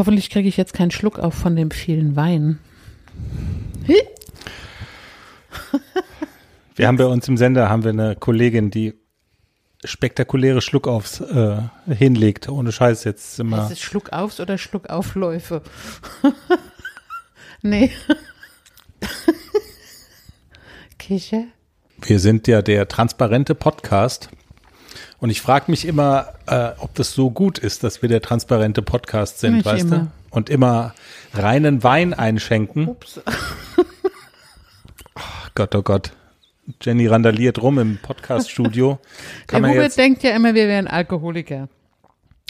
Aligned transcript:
Hoffentlich 0.00 0.30
kriege 0.30 0.48
ich 0.48 0.56
jetzt 0.56 0.72
keinen 0.72 0.90
Schluck 0.90 1.18
auf 1.18 1.34
von 1.34 1.54
dem 1.56 1.70
vielen 1.70 2.16
Wein. 2.16 2.58
Wir 6.74 6.88
haben 6.88 6.96
bei 6.96 7.04
uns 7.04 7.28
im 7.28 7.36
Sender 7.36 7.68
haben 7.68 7.84
wir 7.84 7.90
eine 7.90 8.16
Kollegin, 8.16 8.70
die 8.70 8.94
spektakuläre 9.84 10.62
Schluckaufs 10.62 11.20
äh, 11.20 11.58
hinlegt. 11.86 12.48
Ohne 12.48 12.72
Scheiß 12.72 13.04
jetzt 13.04 13.38
immer. 13.40 13.64
Ist 13.64 13.72
es 13.72 13.80
Schluckaufs 13.80 14.40
oder 14.40 14.56
Schluckaufläufe? 14.56 15.60
nee. 17.60 17.90
Kicher? 20.98 21.44
Wir 22.00 22.20
sind 22.20 22.48
ja 22.48 22.62
der 22.62 22.88
transparente 22.88 23.54
Podcast. 23.54 24.30
Und 25.18 25.30
ich 25.30 25.40
frage 25.40 25.70
mich 25.70 25.84
immer, 25.84 26.32
äh, 26.46 26.70
ob 26.78 26.94
das 26.94 27.12
so 27.12 27.30
gut 27.30 27.58
ist, 27.58 27.84
dass 27.84 28.02
wir 28.02 28.08
der 28.08 28.22
transparente 28.22 28.82
Podcast 28.82 29.40
sind, 29.40 29.56
Nicht 29.56 29.66
weißt 29.66 29.84
immer. 29.84 29.98
du? 29.98 30.10
Und 30.30 30.48
immer 30.48 30.94
reinen 31.34 31.82
Wein 31.82 32.14
einschenken. 32.14 32.88
Ups. 32.88 33.20
Gott, 35.54 35.74
oh 35.74 35.82
Gott. 35.82 36.12
Jenny 36.80 37.06
randaliert 37.08 37.60
rum 37.60 37.78
im 37.78 37.98
Podcaststudio. 37.98 38.98
Kann 39.46 39.62
Der 39.62 39.72
Hubert 39.72 39.96
denkt 39.96 40.22
ja 40.22 40.34
immer, 40.36 40.54
wir 40.54 40.68
wären 40.68 40.86
Alkoholiker. 40.86 41.68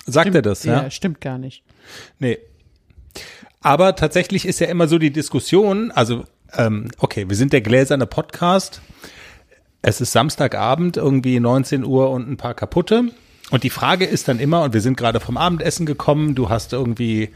sagt 0.06 0.34
er 0.34 0.42
das, 0.42 0.64
ja? 0.64 0.82
Ja, 0.84 0.90
stimmt 0.90 1.20
gar 1.20 1.38
nicht. 1.38 1.62
Nee. 2.18 2.38
Aber 3.62 3.96
tatsächlich 3.96 4.46
ist 4.46 4.60
ja 4.60 4.68
immer 4.68 4.88
so 4.88 4.98
die 4.98 5.10
Diskussion, 5.10 5.90
also, 5.90 6.24
ähm, 6.52 6.90
okay, 6.98 7.28
wir 7.28 7.36
sind 7.36 7.52
der 7.52 7.60
gläserne 7.60 8.06
Podcast. 8.06 8.80
Es 9.82 10.00
ist 10.00 10.12
Samstagabend, 10.12 10.96
irgendwie 10.96 11.40
19 11.40 11.84
Uhr 11.84 12.10
und 12.10 12.28
ein 12.30 12.36
paar 12.36 12.54
kaputte. 12.54 13.04
Und 13.50 13.62
die 13.62 13.70
Frage 13.70 14.04
ist 14.04 14.28
dann 14.28 14.38
immer, 14.38 14.62
und 14.62 14.74
wir 14.74 14.80
sind 14.80 14.96
gerade 14.96 15.20
vom 15.20 15.36
Abendessen 15.36 15.86
gekommen, 15.86 16.34
du 16.34 16.48
hast 16.48 16.72
irgendwie 16.72 17.30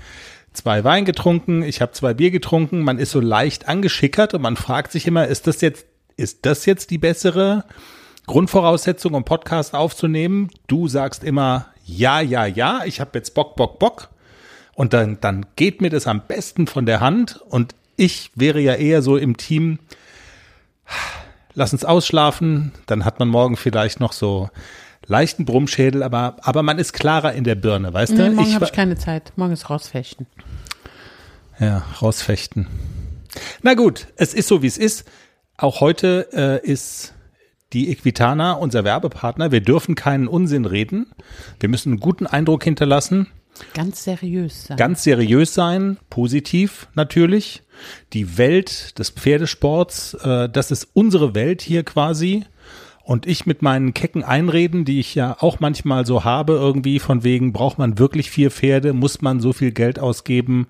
zwei 0.53 0.85
Wein 0.85 1.05
getrunken, 1.05 1.63
ich 1.63 1.81
habe 1.81 1.93
zwei 1.93 2.15
Bier 2.15 2.31
getrunken, 2.31 2.83
man 2.83 2.99
ist 2.99 3.11
so 3.11 3.21
leicht 3.21 3.69
angeschickert 3.69 4.35
und 4.35 4.43
man 4.43 4.57
fragt 4.57 4.93
sich 4.93 5.07
immer, 5.07 5.27
ist 5.27 5.47
das 5.47 5.61
jetzt, 5.61 5.87
ist 6.17 6.47
das 6.47 6.67
jetzt 6.67 6.91
die 6.91 6.99
bessere 6.99 7.65
Grundvoraussetzung, 8.27 9.15
um 9.15 9.25
Podcast 9.25 9.75
aufzunehmen? 9.75 10.51
Du 10.67 10.87
sagst 10.87 11.25
immer, 11.25 11.67
ja, 11.85 12.21
ja, 12.21 12.47
ja, 12.47 12.83
ich 12.85 13.01
habe 13.01 13.11
jetzt 13.15 13.35
Bock, 13.35 13.57
Bock, 13.57 13.79
Bock. 13.79 14.11
Und 14.75 14.93
dann, 14.93 15.19
dann 15.21 15.47
geht 15.57 15.81
mir 15.81 15.91
das 15.91 16.07
am 16.07 16.23
besten 16.27 16.67
von 16.67 16.87
der 16.87 17.01
Hand. 17.01 17.41
Und 17.49 17.75
ich 17.97 18.31
wäre 18.35 18.61
ja 18.61 18.75
eher 18.75 19.03
so 19.03 19.17
im 19.17 19.37
Team, 19.37 19.79
lass 21.55 21.73
uns 21.73 21.85
ausschlafen, 21.85 22.73
dann 22.87 23.05
hat 23.05 23.19
man 23.19 23.29
morgen 23.29 23.57
vielleicht 23.57 24.01
noch 24.01 24.13
so 24.13 24.51
leichten 25.07 25.45
Brummschädel, 25.45 26.03
aber, 26.03 26.37
aber 26.43 26.63
man 26.63 26.79
ist 26.79 26.93
klarer 26.93 27.33
in 27.35 27.45
der 27.45 27.55
Birne, 27.57 27.93
weißt 27.93 28.13
Nee, 28.13 28.19
du? 28.29 28.31
morgen 28.33 28.55
habe 28.55 28.65
ich 28.65 28.73
keine 28.73 28.97
Zeit. 28.97 29.33
Morgen 29.37 29.53
ist 29.53 29.69
rausfechten. 29.71 30.27
ja, 31.61 31.85
rausfechten. 32.01 32.67
Na 33.63 33.75
gut, 33.75 34.07
es 34.17 34.33
ist 34.35 34.49
so, 34.49 34.63
wie 34.63 34.67
es 34.67 34.79
ist. 34.79 35.05
Auch 35.57 35.81
heute 35.81 36.29
äh, 36.33 36.67
ist 36.67 37.13
die 37.73 37.91
Equitana 37.91 38.53
unser 38.53 38.85
Werbepartner. 38.85 39.51
Wir 39.53 39.61
dürfen 39.61 39.95
keinen 39.95 40.29
Unsinn 40.29 40.65
reden. 40.65 41.07
Wir 41.61 41.69
müssen 41.69 41.91
einen 41.91 42.01
guten 42.01 42.27
Eindruck 42.27 42.65
hinterlassen. 42.65 43.27
Ganz 43.73 44.05
seriös 44.05 44.65
sein. 44.65 44.77
ganz 44.77 45.03
seriös 45.05 45.55
sein, 45.55 45.99
positiv 46.11 46.89
natürlich. 46.95 47.63
Die 48.13 48.37
Welt 48.39 48.99
des 48.99 49.11
Pferdesports, 49.11 50.15
äh, 50.15 50.49
das 50.49 50.71
ist 50.71 50.89
unsere 50.93 51.35
Welt 51.35 51.63
hier 51.63 51.85
quasi. 51.85 52.45
Und 53.05 53.27
ich 53.27 53.45
mit 53.47 53.61
meinen 53.63 53.93
kecken 53.93 54.25
Einreden, 54.25 54.85
die 54.87 54.99
ich 54.99 55.15
ja 55.15 55.37
auch 55.41 55.61
manchmal 55.61 56.07
so 56.07 56.25
habe, 56.25 56.55
irgendwie 56.55 56.99
von 56.99 57.23
wegen, 57.23 57.53
braucht 57.53 57.79
man 57.79 57.99
wirklich 57.99 58.31
vier 58.31 58.51
Pferde, 58.51 58.93
muss 58.95 59.21
man 59.21 59.41
so 59.41 59.53
viel 59.53 59.73
Geld 59.73 59.99
ausgeben 59.99 60.67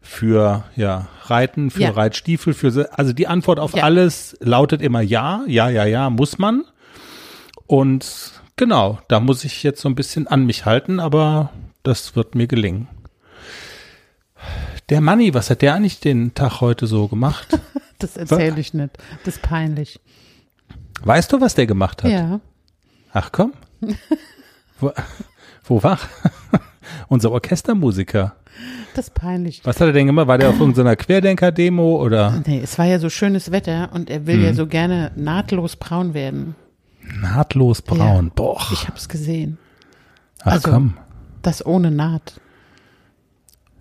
für 0.00 0.64
ja, 0.74 1.08
Reiten, 1.24 1.70
für 1.70 1.82
Ja. 1.82 1.90
Reitstiefel, 1.90 2.54
für 2.54 2.70
so- 2.70 2.88
also 2.92 3.12
die 3.12 3.26
Antwort 3.26 3.58
auf 3.60 3.74
Ja. 3.76 3.82
alles 3.82 4.36
lautet 4.40 4.80
immer 4.80 5.00
ja, 5.02 5.42
ja, 5.48 5.68
ja, 5.68 5.84
ja, 5.84 6.08
muss 6.10 6.38
man. 6.38 6.64
Und 7.66 8.32
genau, 8.56 8.98
da 9.08 9.20
muss 9.20 9.44
ich 9.44 9.62
jetzt 9.62 9.80
so 9.80 9.88
ein 9.88 9.94
bisschen 9.94 10.26
an 10.28 10.46
mich 10.46 10.64
halten, 10.64 11.00
aber 11.00 11.50
das 11.86 12.16
wird 12.16 12.34
mir 12.34 12.46
gelingen. 12.46 12.88
Der 14.88 15.00
Manni, 15.00 15.34
was 15.34 15.50
hat 15.50 15.62
der 15.62 15.74
eigentlich 15.74 16.00
den 16.00 16.34
Tag 16.34 16.60
heute 16.60 16.86
so 16.86 17.08
gemacht? 17.08 17.58
Das 17.98 18.18
erzähle 18.18 18.60
ich 18.60 18.74
nicht. 18.74 18.90
Das 19.24 19.36
ist 19.36 19.42
peinlich. 19.42 20.00
Weißt 21.02 21.32
du, 21.32 21.40
was 21.40 21.54
der 21.54 21.66
gemacht 21.66 22.02
hat? 22.04 22.10
Ja. 22.10 22.40
Ach 23.14 23.32
komm. 23.32 23.54
wo, 24.80 24.92
wo 25.64 25.82
war? 25.82 25.98
Unser 27.08 27.32
Orchestermusiker. 27.32 28.36
Das 28.94 29.06
ist 29.06 29.14
peinlich. 29.14 29.62
Was 29.64 29.80
hat 29.80 29.86
er 29.86 29.92
denn 29.94 30.08
gemacht? 30.08 30.26
War 30.26 30.36
der 30.36 30.50
auf 30.50 30.60
irgendeiner 30.60 30.94
Querdenker-Demo 30.94 31.96
oder 32.02 32.42
Nee, 32.46 32.60
es 32.62 32.76
war 32.78 32.84
ja 32.84 32.98
so 32.98 33.08
schönes 33.08 33.50
Wetter 33.50 33.88
und 33.94 34.10
er 34.10 34.18
Hm. 34.18 34.26
will 34.26 34.44
ja 34.44 34.52
so 34.52 34.66
gerne 34.66 35.10
nahtlos 35.16 35.76
braun 35.76 36.12
werden. 36.12 36.54
nahtlos 37.18 37.80
braun? 37.80 38.26
Ja. 38.26 38.32
Boah. 38.34 38.60
Ich 38.74 38.88
habe 38.88 38.98
es 38.98 39.08
gesehen. 39.08 39.56
Ach 40.42 40.52
also- 40.52 40.70
komm. 40.70 40.98
Das 41.46 41.64
ohne 41.64 41.92
Naht. 41.92 42.40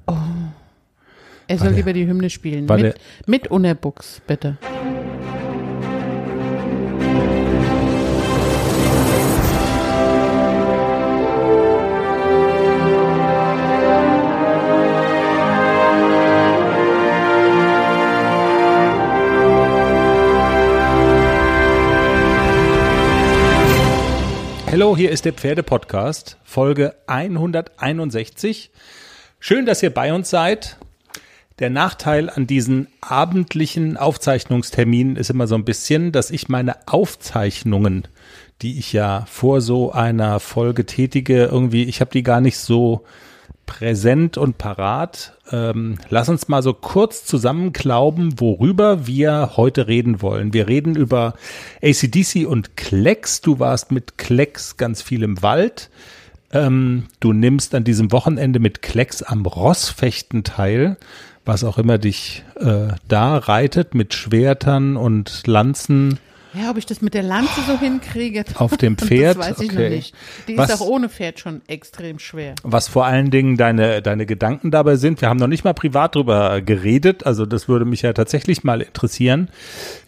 Oh. 0.05 0.13
Er 1.47 1.57
soll 1.57 1.69
der- 1.69 1.77
lieber 1.77 1.93
die 1.93 2.05
Hymne 2.05 2.29
spielen. 2.29 2.67
Mit, 2.67 2.95
mit 3.25 3.47
Unerbuchs, 3.47 4.21
bitte. 4.27 4.57
Hier 24.95 25.11
ist 25.11 25.25
der 25.25 25.33
Pferdepodcast, 25.33 26.37
Folge 26.45 26.95
161. 27.07 28.71
Schön, 29.41 29.65
dass 29.65 29.83
ihr 29.83 29.93
bei 29.93 30.13
uns 30.13 30.29
seid. 30.29 30.77
Der 31.59 31.69
Nachteil 31.69 32.29
an 32.29 32.47
diesen 32.47 32.87
abendlichen 33.01 33.97
Aufzeichnungsterminen 33.97 35.17
ist 35.17 35.29
immer 35.29 35.47
so 35.47 35.55
ein 35.55 35.65
bisschen, 35.65 36.13
dass 36.13 36.31
ich 36.31 36.47
meine 36.47 36.87
Aufzeichnungen, 36.87 38.07
die 38.61 38.79
ich 38.79 38.93
ja 38.93 39.25
vor 39.29 39.59
so 39.59 39.91
einer 39.91 40.39
Folge 40.39 40.85
tätige, 40.85 41.43
irgendwie, 41.43 41.83
ich 41.83 41.99
habe 41.99 42.11
die 42.11 42.23
gar 42.23 42.39
nicht 42.39 42.57
so 42.57 43.03
präsent 43.65 44.37
und 44.37 44.57
parat. 44.57 45.34
Ähm, 45.51 45.97
lass 46.09 46.29
uns 46.29 46.47
mal 46.47 46.63
so 46.63 46.73
kurz 46.73 47.25
zusammenklauben, 47.25 48.39
worüber 48.39 49.05
wir 49.05 49.51
heute 49.57 49.87
reden 49.87 50.21
wollen. 50.21 50.53
Wir 50.53 50.67
reden 50.67 50.95
über 50.95 51.35
ACDC 51.83 52.47
und 52.47 52.77
Klecks. 52.77 53.41
Du 53.41 53.59
warst 53.59 53.91
mit 53.91 54.17
Klecks 54.17 54.77
ganz 54.77 55.01
viel 55.01 55.23
im 55.23 55.41
Wald. 55.43 55.89
Ähm, 56.51 57.05
du 57.19 57.33
nimmst 57.33 57.75
an 57.75 57.83
diesem 57.83 58.11
Wochenende 58.11 58.59
mit 58.59 58.81
Klecks 58.81 59.21
am 59.21 59.45
Rossfechten 59.45 60.43
teil, 60.43 60.97
was 61.43 61.63
auch 61.63 61.77
immer 61.77 61.97
dich 61.97 62.43
äh, 62.55 62.87
da 63.07 63.37
reitet 63.37 63.93
mit 63.93 64.13
Schwertern 64.13 64.97
und 64.97 65.45
Lanzen 65.45 66.19
Ja, 66.59 66.69
ob 66.71 66.77
ich 66.77 66.85
das 66.85 67.01
mit 67.01 67.13
der 67.13 67.23
Lanze 67.23 67.61
so 67.67 67.77
hinkriege. 67.79 68.43
auf 68.55 68.77
dem 68.77 68.97
Pferd. 68.97 69.37
Das 69.37 69.49
weiß 69.49 69.59
ich 69.61 69.71
Okay. 69.71 69.83
noch 69.83 69.89
nicht. 69.95 70.15
Die 70.47 70.57
Was- 70.57 70.69
ist 70.69 70.81
auch 70.81 70.87
ohne 70.87 71.09
Pferd 71.09 71.39
schon 71.39 71.61
extrem 71.67 72.19
schwer. 72.19 72.55
Was 72.63 72.87
vor 72.87 73.05
allen 73.05 73.29
Dingen 73.31 73.57
deine, 73.57 74.01
deine 74.01 74.25
Gedanken 74.25 74.71
dabei 74.71 74.95
sind. 74.95 75.21
Wir 75.21 75.29
haben 75.29 75.37
noch 75.39 75.47
nicht 75.47 75.63
mal 75.63 75.73
privat 75.73 76.15
drüber 76.15 76.61
geredet, 76.61 77.25
also 77.25 77.45
das 77.45 77.67
würde 77.67 77.85
mich 77.85 78.01
ja 78.03 78.13
tatsächlich 78.13 78.63
mal 78.63 78.81
interessieren. 78.81 79.49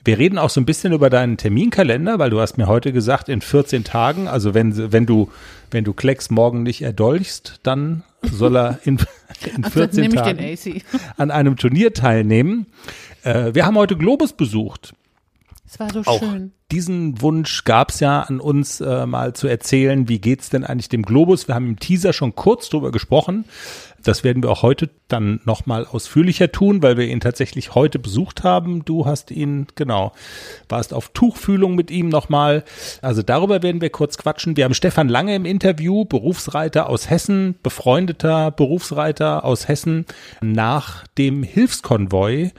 Wir 0.06 0.18
reden 0.20 0.38
auch 0.38 0.50
so 0.50 0.62
ein 0.62 0.66
bisschen 0.66 0.94
über 0.94 1.10
deinen 1.10 1.38
Terminkalender, 1.38 2.20
weil 2.20 2.30
du 2.30 2.40
hast 2.40 2.58
mir 2.58 2.68
heute 2.68 2.94
gesagt, 2.94 3.28
in 3.30 3.42
14 3.42 3.84
Tagen, 3.84 4.28
also 4.28 4.54
wenn, 4.54 4.92
wenn 4.94 5.06
du, 5.06 5.30
wenn 5.72 5.84
du 5.84 5.94
Klecks 5.94 6.30
morgen 6.30 6.64
nicht 6.64 6.82
erdolchst, 6.82 7.60
dann 7.64 8.04
soll 8.22 8.56
er 8.58 8.80
in, 8.84 8.98
in 9.56 9.64
Ach, 9.66 9.70
dann 9.72 9.72
14 9.72 10.02
nehme 10.02 10.16
ich 10.16 10.22
Tagen 10.22 10.82
an 11.18 11.32
einem 11.32 11.58
Turnier 11.58 11.94
teilnehmen. 11.94 12.68
Äh, 13.24 13.54
wir 13.54 13.66
haben 13.66 13.76
heute 13.76 13.98
Globus 13.98 14.34
besucht. 14.34 14.94
Es 15.70 15.80
war 15.82 15.92
so 15.92 16.02
Auch 16.06 16.20
schön. 16.20 16.54
diesen 16.72 17.22
Wunsch 17.22 17.66
gab 17.66 17.92
es 17.92 18.00
ja 18.00 18.22
an 18.22 18.40
uns 18.40 18.80
äh, 18.80 19.06
mal 19.06 19.34
zu 19.34 19.48
erzählen, 19.48 20.08
wie 20.08 20.20
geht's 20.20 20.50
denn 20.50 20.64
eigentlich 20.64 20.88
dem 20.88 21.04
Globus? 21.04 21.50
Wir 21.50 21.56
haben 21.56 21.68
im 21.68 21.80
Teaser 21.80 22.14
schon 22.14 22.36
kurz 22.36 22.70
drüber 22.70 22.92
gesprochen. 22.92 23.44
Das 24.02 24.24
werden 24.24 24.42
wir 24.42 24.50
auch 24.50 24.62
heute 24.62 24.90
dann 25.10 25.42
nochmal 25.44 25.86
ausführlicher 25.86 26.54
tun, 26.54 26.82
weil 26.82 26.96
wir 26.96 27.08
ihn 27.08 27.20
tatsächlich 27.20 27.76
heute 27.76 28.00
besucht 28.00 28.46
haben. 28.46 28.86
Du 28.86 29.06
hast 29.06 29.32
ihn, 29.32 29.68
genau, 29.76 30.14
warst 30.70 30.94
auf 30.94 31.10
Tuchfühlung 31.10 31.76
mit 31.76 31.92
ihm 31.92 32.08
nochmal. 32.08 32.64
Also 33.02 33.22
darüber 33.22 33.62
werden 33.62 33.82
wir 33.82 33.90
kurz 33.90 34.18
quatschen. 34.18 34.56
Wir 34.56 34.64
haben 34.64 34.74
Stefan 34.74 35.10
Lange 35.10 35.36
im 35.36 35.44
Interview, 35.44 36.06
Berufsreiter 36.06 36.88
aus 36.88 37.10
Hessen, 37.10 37.56
befreundeter 37.62 38.52
Berufsreiter 38.52 39.44
aus 39.44 39.68
Hessen, 39.68 40.06
nach 40.40 41.06
dem 41.18 41.44
Hilfskonvoi 41.44 42.52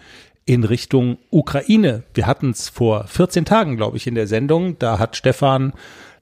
in 0.48 0.64
Richtung 0.64 1.18
Ukraine. 1.30 2.04
Wir 2.14 2.26
hatten 2.26 2.50
es 2.50 2.70
vor 2.70 3.04
14 3.04 3.44
Tagen, 3.44 3.76
glaube 3.76 3.98
ich, 3.98 4.06
in 4.06 4.14
der 4.14 4.26
Sendung. 4.26 4.78
Da 4.78 4.98
hat 4.98 5.14
Stefan 5.14 5.74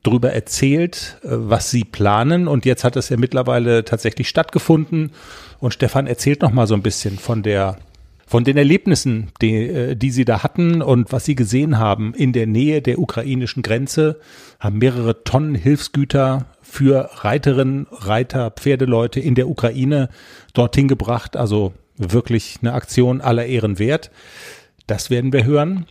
drüber 0.02 0.32
erzählt, 0.32 1.18
äh, 1.22 1.28
was 1.30 1.70
sie 1.70 1.84
planen. 1.84 2.48
Und 2.48 2.64
jetzt 2.64 2.82
hat 2.82 2.96
es 2.96 3.08
ja 3.08 3.16
mittlerweile 3.16 3.84
tatsächlich 3.84 4.28
stattgefunden. 4.28 5.12
Und 5.60 5.74
Stefan 5.74 6.08
erzählt 6.08 6.42
noch 6.42 6.52
mal 6.52 6.66
so 6.66 6.74
ein 6.74 6.82
bisschen 6.82 7.18
von 7.18 7.44
der 7.44 7.78
von 8.28 8.42
den 8.42 8.56
Erlebnissen, 8.56 9.28
die, 9.40 9.54
äh, 9.54 9.94
die 9.94 10.10
sie 10.10 10.24
da 10.24 10.42
hatten 10.42 10.82
und 10.82 11.12
was 11.12 11.24
sie 11.24 11.36
gesehen 11.36 11.78
haben 11.78 12.12
in 12.12 12.32
der 12.32 12.48
Nähe 12.48 12.82
der 12.82 12.98
ukrainischen 12.98 13.62
Grenze, 13.62 14.18
haben 14.58 14.78
mehrere 14.78 15.22
Tonnen 15.22 15.54
Hilfsgüter 15.54 16.46
für 16.60 17.10
Reiterinnen, 17.22 17.86
Reiter, 17.92 18.50
Pferdeleute 18.50 19.20
in 19.20 19.36
der 19.36 19.48
Ukraine 19.48 20.08
dorthin 20.52 20.88
gebracht. 20.88 21.36
Also 21.36 21.72
wirklich 21.98 22.58
eine 22.60 22.72
Aktion 22.72 23.20
aller 23.20 23.46
Ehren 23.46 23.78
wert. 23.78 24.10
Das 24.86 25.10
werden 25.10 25.32
wir 25.32 25.44
hören. 25.44 25.86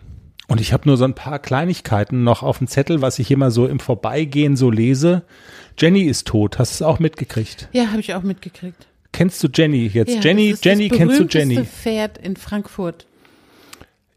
Und 0.47 0.61
ich 0.61 0.73
habe 0.73 0.87
nur 0.87 0.97
so 0.97 1.05
ein 1.05 1.15
paar 1.15 1.39
Kleinigkeiten 1.39 2.23
noch 2.23 2.43
auf 2.43 2.59
dem 2.59 2.67
Zettel, 2.67 3.01
was 3.01 3.17
ich 3.19 3.31
immer 3.31 3.49
so 3.49 3.65
im 3.67 3.79
Vorbeigehen 3.79 4.55
so 4.55 4.69
lese. 4.69 5.23
Jenny 5.77 6.03
ist 6.03 6.27
tot. 6.27 6.59
Hast 6.59 6.79
du 6.79 6.83
es 6.83 6.87
auch 6.87 6.99
mitgekriegt? 6.99 7.67
Ja, 7.71 7.87
habe 7.87 7.99
ich 7.99 8.13
auch 8.13 8.21
mitgekriegt. 8.21 8.87
Kennst 9.11 9.43
du 9.43 9.47
Jenny 9.51 9.87
jetzt? 9.87 10.13
Ja, 10.13 10.21
Jenny, 10.21 10.55
Jenny, 10.61 10.89
das 10.89 10.97
kennst 10.97 11.19
du 11.19 11.25
Jenny? 11.25 11.63
Pferd 11.63 12.17
in 12.17 12.35
Frankfurt. 12.35 13.07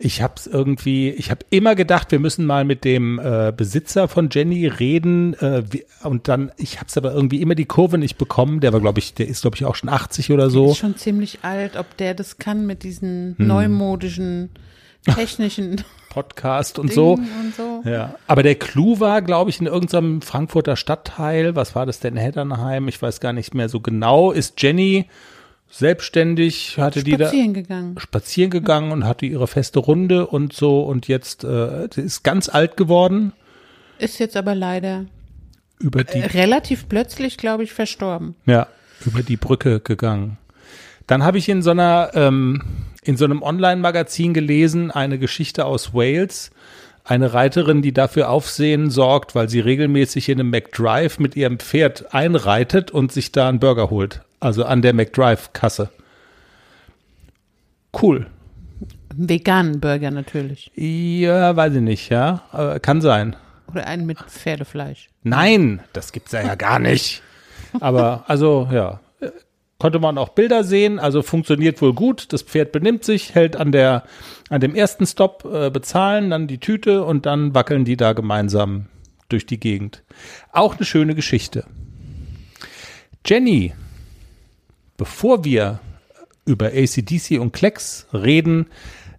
Ich 0.01 0.23
habe 0.23 0.35
es 0.37 0.47
irgendwie, 0.47 1.11
ich 1.11 1.33
habe 1.33 1.45
immer 1.51 1.75
gedacht, 1.75 2.13
wir 2.13 2.21
müssen 2.21 2.47
mal 2.47 2.65
mit 2.65 2.85
dem 2.85 3.19
äh, 3.19 3.53
Besitzer 3.57 4.07
von 4.07 4.29
Jenny 4.31 4.69
reden 4.69 5.35
äh, 5.35 5.65
wie, 5.71 5.85
und 6.05 6.29
dann, 6.29 6.53
ich 6.57 6.77
habe 6.77 6.87
es 6.87 6.97
aber 6.97 7.13
irgendwie 7.13 7.43
immer 7.43 7.57
die 7.57 7.65
Kurve 7.65 7.99
nicht 7.99 8.17
bekommen. 8.17 8.61
Der 8.61 8.73
war, 8.73 8.81
glaube 8.81 9.01
ich, 9.01 9.15
der 9.15 9.27
ist, 9.27 9.43
glaube 9.43 9.57
ich, 9.57 9.65
auch 9.65 9.75
schon 9.75 9.89
80 9.89 10.31
oder 10.31 10.51
so. 10.51 10.71
Ist 10.71 10.77
schon 10.79 10.97
ziemlich 10.97 11.41
alt, 11.43 11.77
ob 11.77 11.97
der 11.97 12.15
das 12.15 12.39
kann 12.39 12.65
mit 12.65 12.85
diesen 12.85 13.35
Hm. 13.39 13.47
neumodischen, 13.49 14.51
technischen 15.05 15.83
Podcast 16.11 16.79
und 16.79 16.93
so. 16.93 17.15
und 17.15 17.55
so. 17.57 17.83
Ja, 17.85 18.15
aber 18.29 18.45
der 18.45 18.55
Clou 18.55 19.01
war, 19.01 19.21
glaube 19.21 19.51
ich, 19.51 19.61
in 19.61 19.67
irgendeinem 19.67 20.23
Frankfurter 20.23 20.77
Stadtteil. 20.77 21.57
Was 21.57 21.75
war 21.75 21.87
das 21.87 21.99
denn? 21.99 22.17
Heddernheim? 22.17 22.87
Ich 22.87 23.03
weiß 23.03 23.19
gar 23.19 23.33
nicht 23.33 23.53
mehr 23.53 23.69
so 23.69 23.81
genau. 23.81 24.31
Ist 24.31 24.63
Jenny 24.63 25.07
selbstständig? 25.71 26.79
Hatte 26.79 27.05
die 27.05 27.17
da 27.17 27.27
Spazieren 27.27 27.55
gegangen. 27.55 27.99
spazieren 27.99 28.51
gegangen 28.51 28.93
und 28.93 29.05
hatte 29.05 29.27
ihre 29.27 29.47
feste 29.47 29.79
Runde 29.79 30.27
und 30.27 30.53
so 30.53 30.83
und 30.83 31.09
jetzt 31.09 31.45
äh, 31.45 31.89
ist 31.97 32.23
ganz 32.23 32.49
alt 32.49 32.77
geworden 32.77 33.33
Ist 33.99 34.19
jetzt 34.19 34.37
aber 34.37 34.55
leider 34.55 35.07
über 35.79 36.05
die 36.05 36.21
relativ 36.21 36.89
plötzlich, 36.89 37.37
glaube 37.37 37.63
ich, 37.65 37.73
verstorben. 37.73 38.35
ja 38.47 38.67
über 39.05 39.23
die 39.23 39.37
Brücke 39.37 39.81
gegangen. 39.81 40.39
Dann 41.07 41.23
habe 41.23 41.39
ich 41.39 41.49
in 41.49 41.63
so 41.63 41.71
einer 41.71 42.11
ähm, 42.15 42.63
in 43.03 43.17
so 43.17 43.25
einem 43.25 43.43
Online-Magazin 43.43 44.35
gelesen 44.35 44.91
eine 44.91 45.19
Geschichte 45.19 45.65
aus 45.65 45.95
Wales. 45.95 46.51
Eine 47.05 47.33
Reiterin, 47.33 47.81
die 47.81 47.93
dafür 47.93 48.29
Aufsehen 48.29 48.91
sorgt, 48.91 49.35
weil 49.35 49.49
sie 49.49 49.61
regelmäßig 49.61 50.29
in 50.29 50.41
einem 50.41 50.51
McDrive 50.51 51.19
mit 51.19 51.37
ihrem 51.37 51.59
Pferd 51.59 52.13
einreitet 52.13 52.91
und 52.91 53.13
sich 53.13 53.33
da 53.33 53.49
einen 53.49 53.61
Burger 53.61 53.89
holt. 53.89 54.21
Also 54.41 54.65
an 54.65 54.83
der 54.83 54.93
McDrive-Kasse. 54.93 55.91
Cool. 58.01 58.27
Veganen 59.15 59.81
Burger 59.81 60.11
natürlich. 60.11 60.71
Ja, 60.77 61.57
weiß 61.57 61.75
ich 61.75 61.81
nicht, 61.81 62.09
ja. 62.09 62.43
Aber 62.53 62.79
kann 62.79 63.01
sein. 63.01 63.35
Oder 63.73 63.87
einen 63.87 64.07
mit 64.07 64.19
Pferdefleisch. 64.19 65.09
Nein, 65.23 65.81
das 65.93 66.13
gibt's 66.13 66.33
ja, 66.33 66.43
ja 66.43 66.55
gar 66.55 66.79
nicht. 66.79 67.23
Aber 67.81 68.25
also 68.29 68.69
ja, 68.71 69.01
konnte 69.79 69.99
man 69.99 70.19
auch 70.19 70.31
Bilder 70.31 70.65
sehen. 70.65 70.99
Also 70.99 71.23
funktioniert 71.23 71.81
wohl 71.83 71.93
gut. 71.93 72.33
Das 72.33 72.43
Pferd 72.43 72.73
benimmt 72.73 73.05
sich, 73.05 73.35
hält 73.35 73.57
an 73.57 73.73
der 73.73 74.05
an 74.49 74.61
dem 74.61 74.75
ersten 74.75 75.07
Stop 75.07 75.45
äh, 75.45 75.71
bezahlen, 75.71 76.31
dann 76.31 76.47
die 76.47 76.59
Tüte 76.59 77.05
und 77.05 77.27
dann 77.27 77.55
wackeln 77.55 77.85
die 77.85 77.97
da 77.97 78.13
gemeinsam 78.13 78.87
durch 79.29 79.45
die 79.45 79.61
Gegend. 79.61 80.03
Auch 80.53 80.77
eine 80.77 80.87
schöne 80.87 81.15
Geschichte. 81.15 81.65
Jenny, 83.27 83.75
bevor 84.99 85.45
wir 85.45 85.81
über 86.45 86.67
ACDC 86.67 87.41
und 87.41 87.53
Klecks 87.53 88.07
reden, 88.13 88.67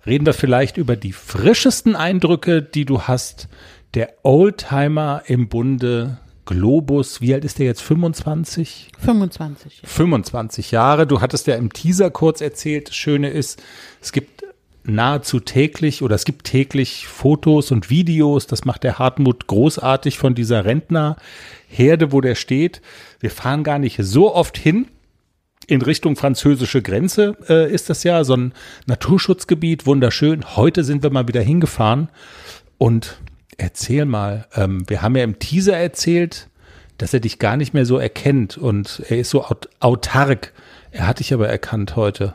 reden 0.05 0.27
wir 0.27 0.33
vielleicht 0.33 0.77
über 0.77 0.95
die 0.95 1.13
frischesten 1.13 1.95
Eindrücke, 1.95 2.61
die 2.61 2.85
du 2.85 3.01
hast. 3.03 3.47
Der 3.95 4.13
Oldtimer 4.21 5.23
im 5.25 5.49
Bunde 5.49 6.19
Globus, 6.45 7.21
wie 7.21 7.33
alt 7.33 7.45
ist 7.45 7.59
der 7.59 7.67
jetzt? 7.67 7.81
25? 7.81 8.91
25. 8.99 9.81
25 9.83 10.71
Jahre. 10.71 11.07
Du 11.07 11.21
hattest 11.21 11.47
ja 11.47 11.55
im 11.55 11.71
Teaser 11.71 12.11
kurz 12.11 12.41
erzählt, 12.41 12.89
das 12.89 12.95
Schöne 12.95 13.29
ist, 13.29 13.61
es 14.01 14.11
gibt 14.11 14.43
nahezu 14.83 15.39
täglich 15.39 16.01
oder 16.01 16.15
es 16.15 16.25
gibt 16.25 16.45
täglich 16.45 17.07
Fotos 17.07 17.71
und 17.71 17.89
Videos. 17.89 18.47
Das 18.47 18.65
macht 18.65 18.83
der 18.83 18.97
Hartmut 18.97 19.47
großartig 19.47 20.17
von 20.17 20.33
dieser 20.33 20.65
Rentnerherde, 20.65 22.11
wo 22.11 22.21
der 22.21 22.35
steht. 22.35 22.81
Wir 23.19 23.29
fahren 23.29 23.63
gar 23.63 23.77
nicht 23.77 23.97
so 24.01 24.33
oft 24.33 24.57
hin. 24.57 24.87
In 25.69 25.83
Richtung 25.83 26.15
französische 26.15 26.81
Grenze 26.81 27.37
äh, 27.47 27.71
ist 27.71 27.91
das 27.91 28.03
ja 28.03 28.23
so 28.23 28.35
ein 28.35 28.53
Naturschutzgebiet, 28.87 29.85
wunderschön. 29.85 30.43
Heute 30.55 30.83
sind 30.83 31.03
wir 31.03 31.11
mal 31.11 31.27
wieder 31.27 31.43
hingefahren 31.43 32.09
und 32.79 33.19
erzähl 33.59 34.05
mal, 34.05 34.47
ähm, 34.55 34.89
wir 34.89 35.03
haben 35.03 35.15
ja 35.15 35.23
im 35.23 35.37
Teaser 35.37 35.77
erzählt, 35.77 36.47
dass 36.97 37.13
er 37.13 37.19
dich 37.19 37.37
gar 37.37 37.55
nicht 37.55 37.75
mehr 37.75 37.85
so 37.85 37.99
erkennt 37.99 38.57
und 38.57 39.03
er 39.09 39.19
ist 39.19 39.29
so 39.29 39.43
aut 39.43 39.69
autark. 39.79 40.53
Er 40.89 41.05
hat 41.05 41.19
dich 41.19 41.35
aber 41.35 41.47
erkannt 41.47 41.95
heute. 41.95 42.33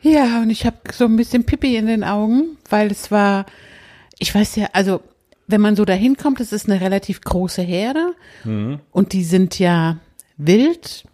Ja, 0.00 0.40
und 0.40 0.48
ich 0.48 0.64
habe 0.64 0.78
so 0.94 1.04
ein 1.04 1.16
bisschen 1.16 1.44
Pipi 1.44 1.76
in 1.76 1.84
den 1.84 2.04
Augen, 2.04 2.56
weil 2.70 2.90
es 2.90 3.10
war, 3.10 3.44
ich 4.18 4.34
weiß 4.34 4.56
ja, 4.56 4.68
also 4.72 5.02
wenn 5.46 5.60
man 5.60 5.76
so 5.76 5.84
dahin 5.84 6.16
kommt, 6.16 6.40
es 6.40 6.54
ist 6.54 6.70
eine 6.70 6.80
relativ 6.80 7.20
große 7.20 7.60
Herde 7.60 8.14
und 8.92 9.12
die 9.12 9.24
sind 9.24 9.58
ja 9.58 9.98
wild 10.38 11.04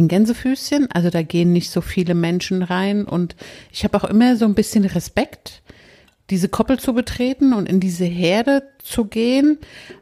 in 0.00 0.08
Gänsefüßchen, 0.08 0.88
also 0.90 1.10
da 1.10 1.22
gehen 1.22 1.52
nicht 1.52 1.70
so 1.70 1.82
viele 1.82 2.14
Menschen 2.14 2.62
rein 2.62 3.04
und 3.04 3.36
ich 3.70 3.84
habe 3.84 3.98
auch 3.98 4.04
immer 4.04 4.34
so 4.36 4.46
ein 4.46 4.54
bisschen 4.54 4.86
Respekt, 4.86 5.60
diese 6.30 6.48
Koppel 6.48 6.78
zu 6.78 6.94
betreten 6.94 7.52
und 7.52 7.68
in 7.68 7.80
diese 7.80 8.06
Herde 8.06 8.62
zu 8.82 9.04
gehen. 9.04 9.58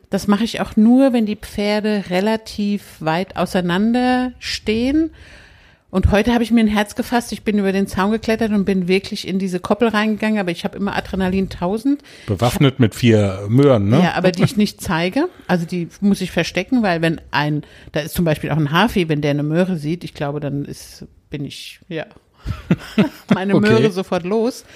Das 0.08 0.28
mache 0.28 0.44
ich 0.44 0.60
auch 0.60 0.76
nur, 0.76 1.12
wenn 1.12 1.26
die 1.26 1.36
Pferde 1.36 2.04
relativ 2.10 3.00
weit 3.00 3.36
auseinander 3.36 4.32
stehen. 4.38 5.10
Und 5.90 6.10
heute 6.10 6.34
habe 6.34 6.44
ich 6.44 6.50
mir 6.50 6.60
ein 6.60 6.68
Herz 6.68 6.94
gefasst. 6.96 7.32
Ich 7.32 7.44
bin 7.44 7.58
über 7.58 7.72
den 7.72 7.86
Zaun 7.86 8.10
geklettert 8.10 8.52
und 8.52 8.66
bin 8.66 8.88
wirklich 8.88 9.26
in 9.26 9.38
diese 9.38 9.58
Koppel 9.58 9.88
reingegangen, 9.88 10.38
aber 10.38 10.50
ich 10.50 10.64
habe 10.64 10.76
immer 10.76 10.94
Adrenalin 10.94 11.44
1000. 11.44 12.02
Bewaffnet 12.26 12.78
mit 12.78 12.94
vier 12.94 13.46
Möhren, 13.48 13.88
ne? 13.88 14.02
Ja, 14.02 14.14
aber 14.14 14.30
die 14.30 14.42
ich 14.42 14.58
nicht 14.58 14.82
zeige. 14.82 15.28
Also 15.46 15.64
die 15.64 15.88
muss 16.02 16.20
ich 16.20 16.30
verstecken, 16.30 16.82
weil 16.82 17.00
wenn 17.00 17.22
ein, 17.30 17.62
da 17.92 18.00
ist 18.00 18.14
zum 18.14 18.26
Beispiel 18.26 18.50
auch 18.50 18.58
ein 18.58 18.70
Hafi, 18.70 19.08
wenn 19.08 19.22
der 19.22 19.30
eine 19.30 19.42
Möhre 19.42 19.78
sieht, 19.78 20.04
ich 20.04 20.12
glaube, 20.12 20.40
dann 20.40 20.66
ist, 20.66 21.06
bin 21.30 21.46
ich, 21.46 21.80
ja, 21.88 22.04
meine 23.34 23.54
Okay. 23.54 23.70
Möhre 23.70 23.90
sofort 23.90 24.24
los. 24.24 24.66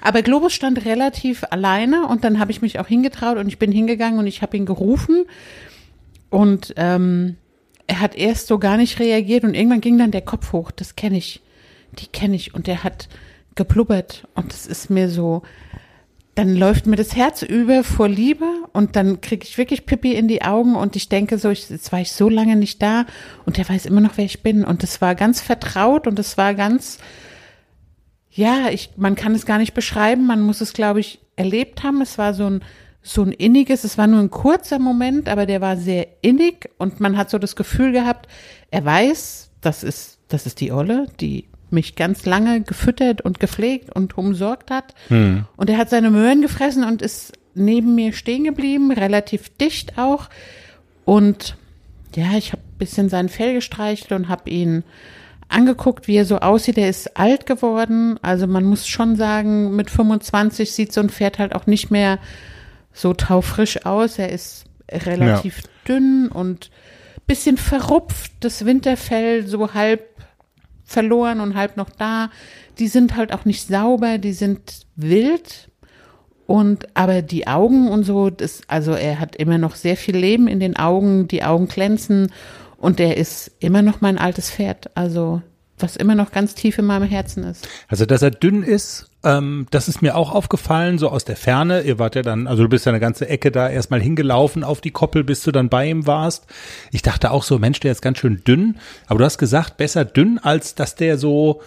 Aber 0.00 0.22
Globus 0.22 0.54
stand 0.54 0.86
relativ 0.86 1.44
alleine 1.50 2.06
und 2.06 2.24
dann 2.24 2.40
habe 2.40 2.50
ich 2.50 2.62
mich 2.62 2.78
auch 2.78 2.88
hingetraut 2.88 3.36
und 3.36 3.46
ich 3.48 3.58
bin 3.58 3.72
hingegangen 3.72 4.18
und 4.18 4.26
ich 4.26 4.40
habe 4.40 4.56
ihn 4.56 4.66
gerufen 4.66 5.26
und 6.30 6.72
ähm, 6.76 7.36
er 7.92 8.00
hat 8.00 8.14
erst 8.14 8.46
so 8.46 8.58
gar 8.58 8.78
nicht 8.78 8.98
reagiert 9.00 9.44
und 9.44 9.52
irgendwann 9.52 9.82
ging 9.82 9.98
dann 9.98 10.12
der 10.12 10.22
Kopf 10.22 10.52
hoch. 10.52 10.70
Das 10.70 10.96
kenne 10.96 11.18
ich, 11.18 11.42
die 11.98 12.06
kenne 12.06 12.36
ich. 12.36 12.54
Und 12.54 12.66
der 12.66 12.84
hat 12.84 13.10
geblubbert 13.54 14.26
und 14.34 14.50
es 14.50 14.66
ist 14.66 14.88
mir 14.88 15.10
so, 15.10 15.42
dann 16.34 16.56
läuft 16.56 16.86
mir 16.86 16.96
das 16.96 17.14
Herz 17.14 17.42
über 17.42 17.84
vor 17.84 18.08
Liebe 18.08 18.46
und 18.72 18.96
dann 18.96 19.20
kriege 19.20 19.44
ich 19.46 19.58
wirklich 19.58 19.84
Pippi 19.84 20.14
in 20.14 20.26
die 20.26 20.40
Augen 20.40 20.74
und 20.74 20.96
ich 20.96 21.10
denke 21.10 21.36
so, 21.36 21.50
ich, 21.50 21.68
jetzt 21.68 21.92
war 21.92 22.00
ich 22.00 22.12
so 22.12 22.30
lange 22.30 22.56
nicht 22.56 22.80
da 22.80 23.04
und 23.44 23.58
der 23.58 23.68
weiß 23.68 23.84
immer 23.84 24.00
noch, 24.00 24.16
wer 24.16 24.24
ich 24.24 24.42
bin. 24.42 24.64
Und 24.64 24.82
es 24.82 25.02
war 25.02 25.14
ganz 25.14 25.42
vertraut 25.42 26.06
und 26.06 26.18
es 26.18 26.38
war 26.38 26.54
ganz, 26.54 26.96
ja, 28.30 28.70
ich, 28.70 28.88
man 28.96 29.16
kann 29.16 29.34
es 29.34 29.44
gar 29.44 29.58
nicht 29.58 29.74
beschreiben, 29.74 30.26
man 30.26 30.40
muss 30.40 30.62
es, 30.62 30.72
glaube 30.72 31.00
ich, 31.00 31.20
erlebt 31.36 31.82
haben. 31.82 32.00
Es 32.00 32.16
war 32.16 32.32
so 32.32 32.46
ein, 32.46 32.64
so 33.02 33.22
ein 33.22 33.32
inniges, 33.32 33.84
es 33.84 33.98
war 33.98 34.06
nur 34.06 34.20
ein 34.20 34.30
kurzer 34.30 34.78
Moment, 34.78 35.28
aber 35.28 35.46
der 35.46 35.60
war 35.60 35.76
sehr 35.76 36.06
innig 36.22 36.70
und 36.78 37.00
man 37.00 37.16
hat 37.16 37.30
so 37.30 37.38
das 37.38 37.56
Gefühl 37.56 37.92
gehabt, 37.92 38.28
er 38.70 38.84
weiß, 38.84 39.50
das 39.60 39.82
ist, 39.82 40.18
das 40.28 40.46
ist 40.46 40.60
die 40.60 40.72
Olle, 40.72 41.06
die 41.20 41.46
mich 41.70 41.96
ganz 41.96 42.26
lange 42.26 42.60
gefüttert 42.60 43.22
und 43.22 43.40
gepflegt 43.40 43.94
und 43.94 44.16
umsorgt 44.16 44.70
hat. 44.70 44.94
Und 45.56 45.70
er 45.70 45.78
hat 45.78 45.90
seine 45.90 46.10
Möhren 46.10 46.42
gefressen 46.42 46.84
und 46.84 47.02
ist 47.02 47.32
neben 47.54 47.94
mir 47.94 48.12
stehen 48.12 48.44
geblieben, 48.44 48.92
relativ 48.92 49.48
dicht 49.56 49.98
auch. 49.98 50.28
Und 51.04 51.56
ja, 52.14 52.32
ich 52.36 52.52
habe 52.52 52.62
ein 52.62 52.78
bisschen 52.78 53.08
sein 53.08 53.28
Fell 53.28 53.54
gestreichelt 53.54 54.12
und 54.12 54.28
habe 54.28 54.50
ihn 54.50 54.84
angeguckt, 55.48 56.08
wie 56.08 56.16
er 56.16 56.24
so 56.24 56.38
aussieht. 56.38 56.78
Er 56.78 56.88
ist 56.88 57.16
alt 57.16 57.46
geworden. 57.46 58.18
Also 58.22 58.46
man 58.46 58.64
muss 58.64 58.86
schon 58.86 59.16
sagen, 59.16 59.74
mit 59.74 59.90
25 59.90 60.72
sieht 60.72 60.92
so 60.92 61.00
ein 61.00 61.10
Pferd 61.10 61.38
halt 61.38 61.54
auch 61.54 61.66
nicht 61.66 61.90
mehr 61.90 62.18
so 62.92 63.14
taufrisch 63.14 63.84
aus. 63.86 64.18
Er 64.18 64.30
ist 64.30 64.64
relativ 64.90 65.62
dünn 65.86 66.28
und 66.28 66.70
bisschen 67.26 67.56
verrupft. 67.56 68.32
Das 68.40 68.64
Winterfell 68.64 69.46
so 69.46 69.74
halb 69.74 70.02
verloren 70.84 71.40
und 71.40 71.54
halb 71.54 71.76
noch 71.76 71.90
da. 71.90 72.30
Die 72.78 72.88
sind 72.88 73.16
halt 73.16 73.32
auch 73.32 73.44
nicht 73.44 73.66
sauber, 73.66 74.18
die 74.18 74.32
sind 74.32 74.86
wild. 74.96 75.68
Und 76.46 76.88
aber 76.94 77.22
die 77.22 77.46
Augen 77.46 77.88
und 77.88 78.04
so, 78.04 78.28
das, 78.28 78.62
also 78.66 78.92
er 78.92 79.20
hat 79.20 79.36
immer 79.36 79.58
noch 79.58 79.74
sehr 79.74 79.96
viel 79.96 80.16
Leben 80.16 80.48
in 80.48 80.60
den 80.60 80.76
Augen, 80.76 81.28
die 81.28 81.44
Augen 81.44 81.68
glänzen 81.68 82.32
und 82.76 83.00
er 83.00 83.16
ist 83.16 83.52
immer 83.60 83.80
noch 83.80 84.00
mein 84.00 84.18
altes 84.18 84.50
Pferd. 84.50 84.90
Also 84.94 85.40
was 85.82 85.96
immer 85.96 86.14
noch 86.14 86.32
ganz 86.32 86.54
tief 86.54 86.78
in 86.78 86.84
meinem 86.84 87.08
Herzen 87.08 87.44
ist. 87.44 87.68
Also, 87.88 88.06
dass 88.06 88.22
er 88.22 88.30
dünn 88.30 88.62
ist, 88.62 89.10
ähm, 89.24 89.66
das 89.70 89.88
ist 89.88 90.02
mir 90.02 90.16
auch 90.16 90.32
aufgefallen, 90.32 90.98
so 90.98 91.08
aus 91.08 91.24
der 91.24 91.36
Ferne. 91.36 91.82
Ihr 91.82 91.98
wart 91.98 92.14
ja 92.16 92.22
dann, 92.22 92.46
also 92.46 92.62
du 92.64 92.68
bist 92.68 92.86
ja 92.86 92.90
eine 92.92 93.00
ganze 93.00 93.28
Ecke 93.28 93.50
da 93.50 93.68
erstmal 93.68 94.00
hingelaufen 94.00 94.64
auf 94.64 94.80
die 94.80 94.90
Koppel, 94.90 95.22
bis 95.24 95.42
du 95.42 95.52
dann 95.52 95.68
bei 95.68 95.88
ihm 95.88 96.06
warst. 96.06 96.46
Ich 96.90 97.02
dachte 97.02 97.30
auch 97.30 97.42
so, 97.42 97.58
Mensch, 97.58 97.80
der 97.80 97.92
ist 97.92 98.02
ganz 98.02 98.18
schön 98.18 98.42
dünn. 98.44 98.76
Aber 99.06 99.18
du 99.20 99.24
hast 99.24 99.38
gesagt, 99.38 99.76
besser 99.76 100.04
dünn, 100.04 100.38
als 100.42 100.74
dass 100.74 100.94
der 100.96 101.18
so 101.18 101.60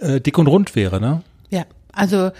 äh, 0.00 0.20
dick 0.20 0.38
und 0.38 0.46
rund 0.46 0.74
wäre, 0.74 1.00
ne? 1.00 1.22
Ja, 1.50 1.64
also 1.92 2.30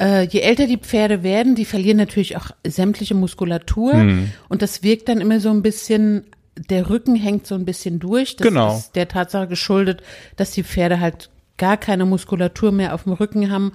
äh, 0.00 0.22
je 0.26 0.40
älter 0.40 0.66
die 0.66 0.78
Pferde 0.78 1.22
werden, 1.22 1.54
die 1.54 1.64
verlieren 1.66 1.98
natürlich 1.98 2.36
auch 2.36 2.50
sämtliche 2.66 3.14
Muskulatur 3.14 3.94
Mhm. 3.94 4.30
und 4.48 4.62
das 4.62 4.82
wirkt 4.82 5.08
dann 5.08 5.20
immer 5.20 5.38
so 5.38 5.50
ein 5.50 5.62
bisschen, 5.62 6.24
der 6.70 6.88
Rücken 6.88 7.14
hängt 7.14 7.46
so 7.46 7.54
ein 7.54 7.64
bisschen 7.64 7.98
durch. 8.00 8.36
Das 8.36 8.46
Genau. 8.48 8.76
ist 8.76 8.96
der 8.96 9.06
Tatsache 9.08 9.46
geschuldet, 9.48 10.02
dass 10.36 10.50
die 10.52 10.64
Pferde 10.64 10.98
halt 10.98 11.30
gar 11.58 11.76
keine 11.76 12.04
Muskulatur 12.06 12.72
mehr 12.72 12.94
auf 12.94 13.04
dem 13.04 13.12
Rücken 13.12 13.50
haben. 13.52 13.72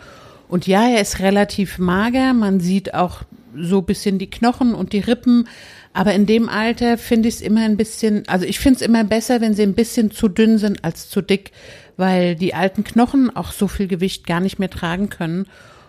Und 0.50 0.68
ja, 0.68 0.90
er 0.90 1.02
ist 1.02 1.20
relativ 1.20 1.78
mager, 1.78 2.34
man 2.34 2.60
sieht 2.60 2.94
auch 2.94 3.22
so 3.56 3.80
ein 3.80 3.86
bisschen 3.86 4.20
die 4.20 4.30
Knochen 4.30 4.74
und 4.74 4.94
die 4.94 5.00
Rippen. 5.00 5.48
Aber 5.94 6.14
in 6.14 6.26
dem 6.26 6.50
Alter 6.50 6.98
finde 6.98 7.30
ich 7.30 7.36
es 7.36 7.42
immer 7.42 7.62
ein 7.62 7.78
bisschen, 7.78 8.28
also 8.28 8.46
ich 8.46 8.60
finde 8.60 8.78
es 8.78 8.82
immer 8.82 9.04
besser, 9.04 9.42
wenn 9.42 9.54
sie 9.54 9.64
ein 9.64 9.74
bisschen 9.74 10.12
zu 10.12 10.28
dünn 10.28 10.58
sind 10.58 10.84
als 10.84 11.10
zu 11.10 11.22
dick, 11.22 11.52
weil 11.98 12.36
die 12.36 12.54
alten 12.54 12.84
Knochen 12.84 13.36
auch 13.36 13.52
so 13.52 13.68
viel 13.68 13.88
Gewicht 13.88 14.28
gar 14.28 14.40
nicht 14.40 14.60
mehr 14.60 14.70
tragen 14.70 15.10
können. 15.10 15.46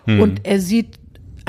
Und 0.07 0.41
er 0.45 0.59
sieht, 0.59 0.99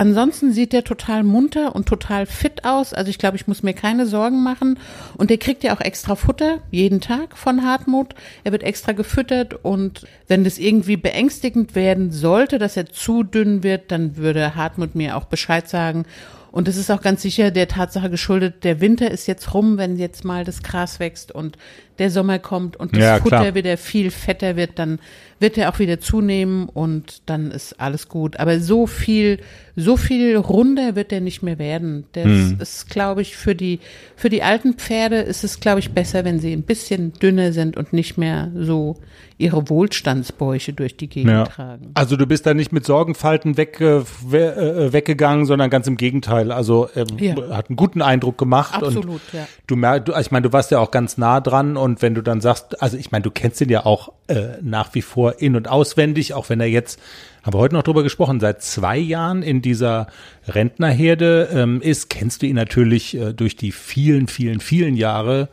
ansonsten 0.02 0.52
sieht 0.52 0.74
er 0.74 0.82
total 0.82 1.22
munter 1.22 1.76
und 1.76 1.86
total 1.86 2.26
fit 2.26 2.64
aus. 2.64 2.92
Also 2.92 3.08
ich 3.08 3.18
glaube, 3.18 3.36
ich 3.36 3.46
muss 3.46 3.62
mir 3.62 3.72
keine 3.72 4.04
Sorgen 4.04 4.42
machen. 4.42 4.78
Und 5.16 5.30
er 5.30 5.38
kriegt 5.38 5.62
ja 5.62 5.76
auch 5.76 5.80
extra 5.80 6.16
Futter 6.16 6.58
jeden 6.72 7.00
Tag 7.00 7.38
von 7.38 7.62
Hartmut. 7.62 8.16
Er 8.42 8.50
wird 8.50 8.64
extra 8.64 8.92
gefüttert 8.92 9.64
und 9.64 10.04
wenn 10.26 10.42
das 10.42 10.58
irgendwie 10.58 10.96
beängstigend 10.96 11.76
werden 11.76 12.10
sollte, 12.10 12.58
dass 12.58 12.76
er 12.76 12.86
zu 12.86 13.22
dünn 13.22 13.62
wird, 13.62 13.92
dann 13.92 14.16
würde 14.16 14.56
Hartmut 14.56 14.96
mir 14.96 15.16
auch 15.16 15.26
Bescheid 15.26 15.68
sagen. 15.68 16.04
Und 16.50 16.68
es 16.68 16.76
ist 16.76 16.90
auch 16.90 17.00
ganz 17.00 17.22
sicher 17.22 17.50
der 17.52 17.68
Tatsache 17.68 18.10
geschuldet, 18.10 18.64
der 18.64 18.80
Winter 18.80 19.10
ist 19.10 19.26
jetzt 19.26 19.54
rum, 19.54 19.78
wenn 19.78 19.96
jetzt 19.96 20.24
mal 20.24 20.44
das 20.44 20.62
Gras 20.62 21.00
wächst 21.00 21.32
und 21.32 21.56
der 21.98 22.10
Sommer 22.10 22.38
kommt 22.38 22.76
und 22.76 22.94
das 22.96 23.02
Ja, 23.02 23.16
Futter 23.18 23.38
klar. 23.40 23.54
wieder 23.54 23.76
viel 23.76 24.10
fetter 24.10 24.56
wird, 24.56 24.78
dann 24.78 24.98
wird 25.40 25.58
er 25.58 25.70
auch 25.70 25.78
wieder 25.78 25.98
zunehmen 26.00 26.68
und 26.68 27.22
dann 27.26 27.50
ist 27.50 27.80
alles 27.80 28.08
gut. 28.08 28.38
Aber 28.38 28.60
so 28.60 28.86
viel, 28.86 29.40
so 29.76 29.96
viel 29.96 30.36
runder 30.36 30.94
wird 30.94 31.12
er 31.12 31.20
nicht 31.20 31.42
mehr 31.42 31.58
werden. 31.58 32.04
Das 32.12 32.24
Hm. 32.24 32.58
ist, 32.60 32.88
glaube 32.90 33.22
ich, 33.22 33.36
für 33.36 33.54
die, 33.54 33.80
für 34.16 34.28
die 34.30 34.42
alten 34.42 34.74
Pferde 34.74 35.16
ist 35.16 35.42
es, 35.44 35.58
glaube 35.60 35.80
ich, 35.80 35.90
besser, 35.90 36.24
wenn 36.24 36.38
sie 36.40 36.52
ein 36.52 36.62
bisschen 36.62 37.12
dünner 37.14 37.52
sind 37.52 37.76
und 37.76 37.92
nicht 37.92 38.16
mehr 38.18 38.52
so 38.56 38.96
ihre 39.38 39.68
Wohlstandsbäuche 39.68 40.72
durch 40.72 40.96
die 40.96 41.08
Gegend 41.08 41.32
Ja. 41.32 41.44
tragen. 41.44 41.90
Also 41.94 42.16
du 42.16 42.26
bist 42.26 42.46
da 42.46 42.54
nicht 42.54 42.72
mit 42.72 42.84
Sorgenfalten 42.86 43.56
weg, 43.56 43.78
we, 43.80 44.38
äh, 44.38 44.92
weggegangen, 44.92 45.46
sondern 45.46 45.70
ganz 45.70 45.86
im 45.88 45.96
Gegenteil. 45.96 46.52
Also 46.52 46.88
er 46.94 47.06
Ja. 47.18 47.34
hat 47.50 47.68
einen 47.68 47.76
guten 47.76 48.02
Eindruck 48.02 48.38
gemacht. 48.38 48.80
Und 48.80 48.88
Absolut, 48.96 49.20
ja. 49.32 49.46
Du 49.66 49.74
merkst, 49.76 50.12
ich 50.20 50.30
meine, 50.30 50.46
du 50.48 50.52
warst 50.52 50.70
ja 50.70 50.78
auch 50.78 50.90
ganz 50.90 51.18
nah 51.18 51.40
dran 51.40 51.76
und 51.82 52.02
wenn 52.02 52.14
du 52.14 52.22
dann 52.22 52.40
sagst, 52.40 52.80
also 52.82 52.96
ich 52.96 53.10
meine, 53.10 53.22
du 53.22 53.30
kennst 53.30 53.60
ihn 53.60 53.68
ja 53.68 53.84
auch 53.84 54.12
äh, 54.28 54.58
nach 54.62 54.94
wie 54.94 55.02
vor 55.02 55.40
in- 55.40 55.56
und 55.56 55.68
auswendig, 55.68 56.34
auch 56.34 56.48
wenn 56.48 56.60
er 56.60 56.66
jetzt, 56.66 56.98
haben 57.42 57.54
wir 57.54 57.58
heute 57.58 57.74
noch 57.74 57.82
drüber 57.82 58.02
gesprochen, 58.02 58.40
seit 58.40 58.62
zwei 58.62 58.96
Jahren 58.96 59.42
in 59.42 59.62
dieser 59.62 60.06
Rentnerherde 60.46 61.48
ähm, 61.52 61.80
ist, 61.80 62.08
kennst 62.08 62.42
du 62.42 62.46
ihn 62.46 62.56
natürlich 62.56 63.16
äh, 63.16 63.32
durch 63.32 63.56
die 63.56 63.72
vielen, 63.72 64.28
vielen, 64.28 64.60
vielen 64.60 64.96
Jahre 64.96 65.48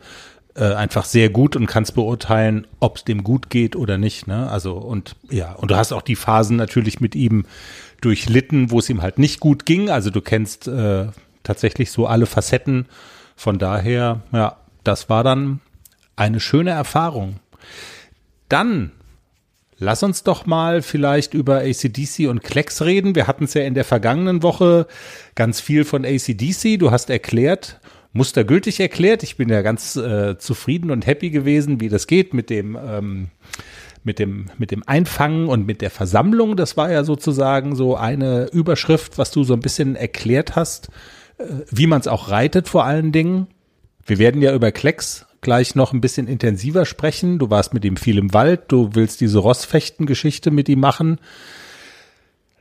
äh, 0.54 0.64
einfach 0.74 1.04
sehr 1.04 1.30
gut 1.30 1.56
und 1.56 1.66
kannst 1.66 1.94
beurteilen, 1.94 2.66
ob 2.80 2.96
es 2.96 3.04
dem 3.04 3.24
gut 3.24 3.50
geht 3.50 3.76
oder 3.76 3.98
nicht. 3.98 4.26
Ne? 4.26 4.48
Also 4.50 4.74
und 4.74 5.16
ja, 5.30 5.52
und 5.52 5.70
du 5.70 5.76
hast 5.76 5.92
auch 5.92 6.02
die 6.02 6.16
Phasen 6.16 6.56
natürlich 6.56 7.00
mit 7.00 7.14
ihm 7.14 7.44
durchlitten, 8.00 8.70
wo 8.70 8.78
es 8.78 8.88
ihm 8.88 9.02
halt 9.02 9.18
nicht 9.18 9.40
gut 9.40 9.66
ging. 9.66 9.90
Also 9.90 10.10
du 10.10 10.20
kennst 10.20 10.68
äh, 10.68 11.06
tatsächlich 11.42 11.90
so 11.90 12.06
alle 12.06 12.26
Facetten. 12.26 12.86
Von 13.36 13.58
daher, 13.58 14.20
ja, 14.32 14.56
das 14.84 15.08
war 15.08 15.24
dann 15.24 15.60
eine 16.20 16.38
schöne 16.38 16.70
Erfahrung. 16.70 17.36
Dann 18.50 18.92
lass 19.78 20.02
uns 20.02 20.22
doch 20.22 20.44
mal 20.44 20.82
vielleicht 20.82 21.32
über 21.32 21.60
ACDC 21.60 22.28
und 22.28 22.42
Klecks 22.44 22.82
reden. 22.82 23.14
Wir 23.14 23.26
hatten 23.26 23.44
es 23.44 23.54
ja 23.54 23.62
in 23.62 23.74
der 23.74 23.84
vergangenen 23.84 24.42
Woche 24.42 24.86
ganz 25.34 25.60
viel 25.60 25.84
von 25.84 26.04
ACDC. 26.04 26.78
Du 26.78 26.90
hast 26.90 27.08
erklärt, 27.08 27.80
mustergültig 28.12 28.80
erklärt. 28.80 29.22
Ich 29.22 29.38
bin 29.38 29.48
ja 29.48 29.62
ganz 29.62 29.96
äh, 29.96 30.36
zufrieden 30.36 30.90
und 30.90 31.06
happy 31.06 31.30
gewesen, 31.30 31.80
wie 31.80 31.88
das 31.88 32.06
geht 32.06 32.34
mit 32.34 32.50
dem, 32.50 32.76
ähm, 32.76 33.28
mit 34.04 34.18
dem, 34.18 34.50
mit 34.58 34.72
dem 34.72 34.82
Einfangen 34.86 35.48
und 35.48 35.64
mit 35.64 35.80
der 35.80 35.90
Versammlung. 35.90 36.54
Das 36.54 36.76
war 36.76 36.92
ja 36.92 37.02
sozusagen 37.02 37.74
so 37.74 37.96
eine 37.96 38.48
Überschrift, 38.52 39.16
was 39.16 39.30
du 39.30 39.42
so 39.42 39.54
ein 39.54 39.60
bisschen 39.60 39.96
erklärt 39.96 40.54
hast, 40.54 40.90
äh, 41.38 41.44
wie 41.70 41.86
man 41.86 42.00
es 42.00 42.08
auch 42.08 42.28
reitet 42.28 42.68
vor 42.68 42.84
allen 42.84 43.10
Dingen. 43.10 43.46
Wir 44.10 44.18
werden 44.18 44.42
ja 44.42 44.52
über 44.52 44.72
Klecks 44.72 45.24
gleich 45.40 45.76
noch 45.76 45.92
ein 45.92 46.00
bisschen 46.00 46.26
intensiver 46.26 46.84
sprechen. 46.84 47.38
Du 47.38 47.48
warst 47.48 47.72
mit 47.72 47.84
ihm 47.84 47.96
viel 47.96 48.18
im 48.18 48.34
Wald, 48.34 48.62
du 48.66 48.90
willst 48.94 49.20
diese 49.20 49.38
Rossfechten-Geschichte 49.38 50.50
mit 50.50 50.68
ihm 50.68 50.80
machen. 50.80 51.20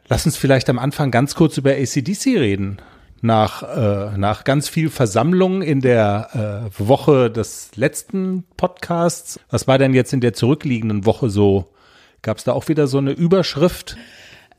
Lass 0.08 0.27
uns 0.27 0.38
vielleicht 0.38 0.70
am 0.70 0.77
Anfang 0.77 1.10
ganz 1.10 1.34
kurz 1.34 1.58
über 1.58 1.72
ACDC 1.72 2.38
reden. 2.38 2.77
Nach, 3.22 3.63
äh, 3.63 4.15
nach 4.15 4.44
ganz 4.44 4.70
viel 4.70 4.91
Versammlung 4.91 5.63
in 5.63 5.82
der 5.82 6.70
äh, 6.70 6.88
Woche 6.88 7.32
des 7.32 7.72
letzten 7.75 8.44
Podcasts. 8.56 9.39
Was 9.50 9.68
war 9.68 9.79
denn 9.79 9.96
jetzt 9.96 10.13
in 10.13 10.22
der 10.22 10.34
zurückliegenden 10.34 11.08
Woche 11.08 11.32
so? 11.32 11.74
Gab 12.22 12.38
es 12.38 12.44
da 12.44 12.53
auch 12.53 12.68
wieder 12.68 12.86
so 12.86 13.00
eine 13.00 13.12
Überschrift? 13.12 13.98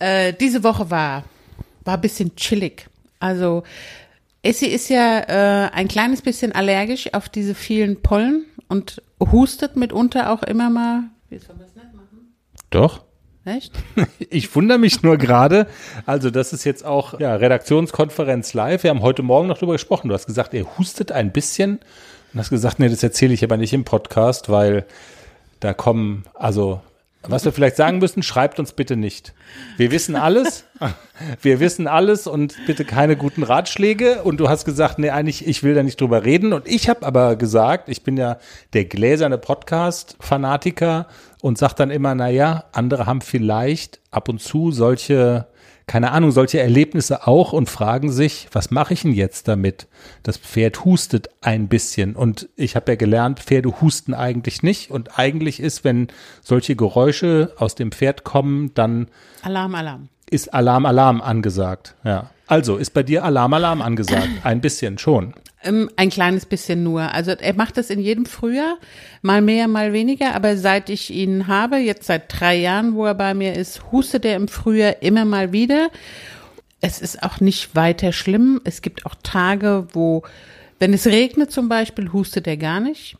Äh, 0.00 0.32
diese 0.32 0.64
Woche 0.64 0.90
war, 0.90 1.22
war 1.84 1.94
ein 1.94 2.00
bisschen 2.00 2.34
chillig. 2.34 2.88
Also, 3.20 3.62
Essie 4.42 4.68
ist 4.68 4.88
ja 4.88 5.20
äh, 5.20 5.70
ein 5.70 5.88
kleines 5.88 6.22
bisschen 6.22 6.52
allergisch 6.52 7.12
auf 7.12 7.28
diese 7.28 7.54
vielen 7.54 8.00
Pollen 8.00 8.46
und 8.68 9.02
hustet 9.20 9.76
mitunter 9.76 10.32
auch 10.32 10.42
immer 10.42 10.70
mal. 10.70 11.04
Wie 11.28 11.38
soll 11.38 11.56
man 11.56 11.66
das 11.66 11.74
nicht 11.74 11.94
machen? 11.94 12.34
Doch. 12.70 13.04
Echt? 13.44 13.72
Ich 14.32 14.54
wundere 14.54 14.78
mich 14.78 15.02
nur 15.02 15.16
gerade, 15.16 15.66
also 16.06 16.30
das 16.30 16.52
ist 16.52 16.64
jetzt 16.64 16.84
auch 16.84 17.18
ja, 17.18 17.34
Redaktionskonferenz 17.34 18.54
live. 18.54 18.84
Wir 18.84 18.90
haben 18.90 19.02
heute 19.02 19.22
Morgen 19.22 19.48
noch 19.48 19.58
drüber 19.58 19.72
gesprochen. 19.72 20.08
Du 20.08 20.14
hast 20.14 20.26
gesagt, 20.26 20.54
er 20.54 20.78
hustet 20.78 21.10
ein 21.10 21.32
bisschen 21.32 21.80
und 22.32 22.38
hast 22.38 22.50
gesagt, 22.50 22.78
nee, 22.78 22.88
das 22.88 23.02
erzähle 23.02 23.34
ich 23.34 23.42
aber 23.42 23.56
nicht 23.56 23.72
im 23.72 23.84
Podcast, 23.84 24.50
weil 24.50 24.86
da 25.58 25.74
kommen, 25.74 26.24
also 26.34 26.80
was 27.22 27.44
wir 27.44 27.52
vielleicht 27.52 27.76
sagen 27.76 27.98
müssen, 27.98 28.22
schreibt 28.22 28.58
uns 28.58 28.72
bitte 28.72 28.96
nicht. 28.96 29.34
Wir 29.76 29.90
wissen 29.90 30.16
alles. 30.16 30.64
Wir 31.42 31.60
wissen 31.60 31.86
alles 31.86 32.26
und 32.26 32.56
bitte 32.66 32.86
keine 32.86 33.14
guten 33.14 33.42
Ratschläge. 33.42 34.22
Und 34.22 34.38
du 34.40 34.48
hast 34.48 34.64
gesagt, 34.64 34.98
nee, 34.98 35.10
eigentlich, 35.10 35.46
ich 35.46 35.62
will 35.62 35.74
da 35.74 35.82
nicht 35.82 36.00
drüber 36.00 36.24
reden. 36.24 36.54
Und 36.54 36.66
ich 36.66 36.88
habe 36.88 37.04
aber 37.04 37.36
gesagt, 37.36 37.90
ich 37.90 38.02
bin 38.02 38.16
ja 38.16 38.38
der 38.72 38.86
gläserne 38.86 39.36
Podcast-Fanatiker 39.36 41.06
und 41.42 41.58
sag 41.58 41.74
dann 41.74 41.90
immer, 41.90 42.14
na 42.14 42.30
ja, 42.30 42.64
andere 42.72 43.04
haben 43.04 43.20
vielleicht 43.20 44.00
ab 44.10 44.30
und 44.30 44.40
zu 44.40 44.72
solche, 44.72 45.46
keine 45.90 46.12
Ahnung, 46.12 46.30
solche 46.30 46.60
Erlebnisse 46.60 47.26
auch 47.26 47.52
und 47.52 47.68
fragen 47.68 48.12
sich, 48.12 48.46
was 48.52 48.70
mache 48.70 48.94
ich 48.94 49.02
denn 49.02 49.12
jetzt 49.12 49.48
damit? 49.48 49.88
Das 50.22 50.36
Pferd 50.36 50.84
hustet 50.84 51.30
ein 51.40 51.66
bisschen 51.66 52.14
und 52.14 52.48
ich 52.54 52.76
habe 52.76 52.92
ja 52.92 52.96
gelernt, 52.96 53.40
Pferde 53.40 53.80
husten 53.80 54.14
eigentlich 54.14 54.62
nicht 54.62 54.92
und 54.92 55.18
eigentlich 55.18 55.58
ist, 55.58 55.82
wenn 55.82 56.06
solche 56.42 56.76
Geräusche 56.76 57.54
aus 57.56 57.74
dem 57.74 57.90
Pferd 57.90 58.22
kommen, 58.22 58.72
dann 58.74 59.08
Alarm, 59.42 59.74
Alarm. 59.74 60.08
ist 60.30 60.54
Alarm, 60.54 60.86
Alarm 60.86 61.20
angesagt. 61.20 61.96
Ja. 62.04 62.30
Also 62.50 62.78
ist 62.78 62.90
bei 62.90 63.04
dir 63.04 63.24
Alarm, 63.24 63.54
Alarm 63.54 63.80
angesagt. 63.80 64.28
Ein 64.42 64.60
bisschen 64.60 64.98
schon. 64.98 65.34
Ähm, 65.62 65.88
ein 65.94 66.10
kleines 66.10 66.46
bisschen 66.46 66.82
nur. 66.82 67.14
Also 67.14 67.30
er 67.30 67.54
macht 67.54 67.76
das 67.76 67.90
in 67.90 68.00
jedem 68.00 68.26
Frühjahr, 68.26 68.76
mal 69.22 69.40
mehr, 69.40 69.68
mal 69.68 69.92
weniger. 69.92 70.34
Aber 70.34 70.56
seit 70.56 70.90
ich 70.90 71.10
ihn 71.10 71.46
habe, 71.46 71.76
jetzt 71.76 72.06
seit 72.06 72.24
drei 72.40 72.56
Jahren, 72.56 72.94
wo 72.94 73.06
er 73.06 73.14
bei 73.14 73.34
mir 73.34 73.54
ist, 73.54 73.92
hustet 73.92 74.24
er 74.24 74.34
im 74.34 74.48
Frühjahr 74.48 75.00
immer 75.00 75.24
mal 75.24 75.52
wieder. 75.52 75.90
Es 76.80 77.00
ist 77.00 77.22
auch 77.22 77.38
nicht 77.38 77.76
weiter 77.76 78.10
schlimm. 78.10 78.60
Es 78.64 78.82
gibt 78.82 79.06
auch 79.06 79.14
Tage, 79.22 79.86
wo, 79.92 80.24
wenn 80.80 80.92
es 80.92 81.06
regnet 81.06 81.52
zum 81.52 81.68
Beispiel, 81.68 82.12
hustet 82.12 82.48
er 82.48 82.56
gar 82.56 82.80
nicht. 82.80 83.16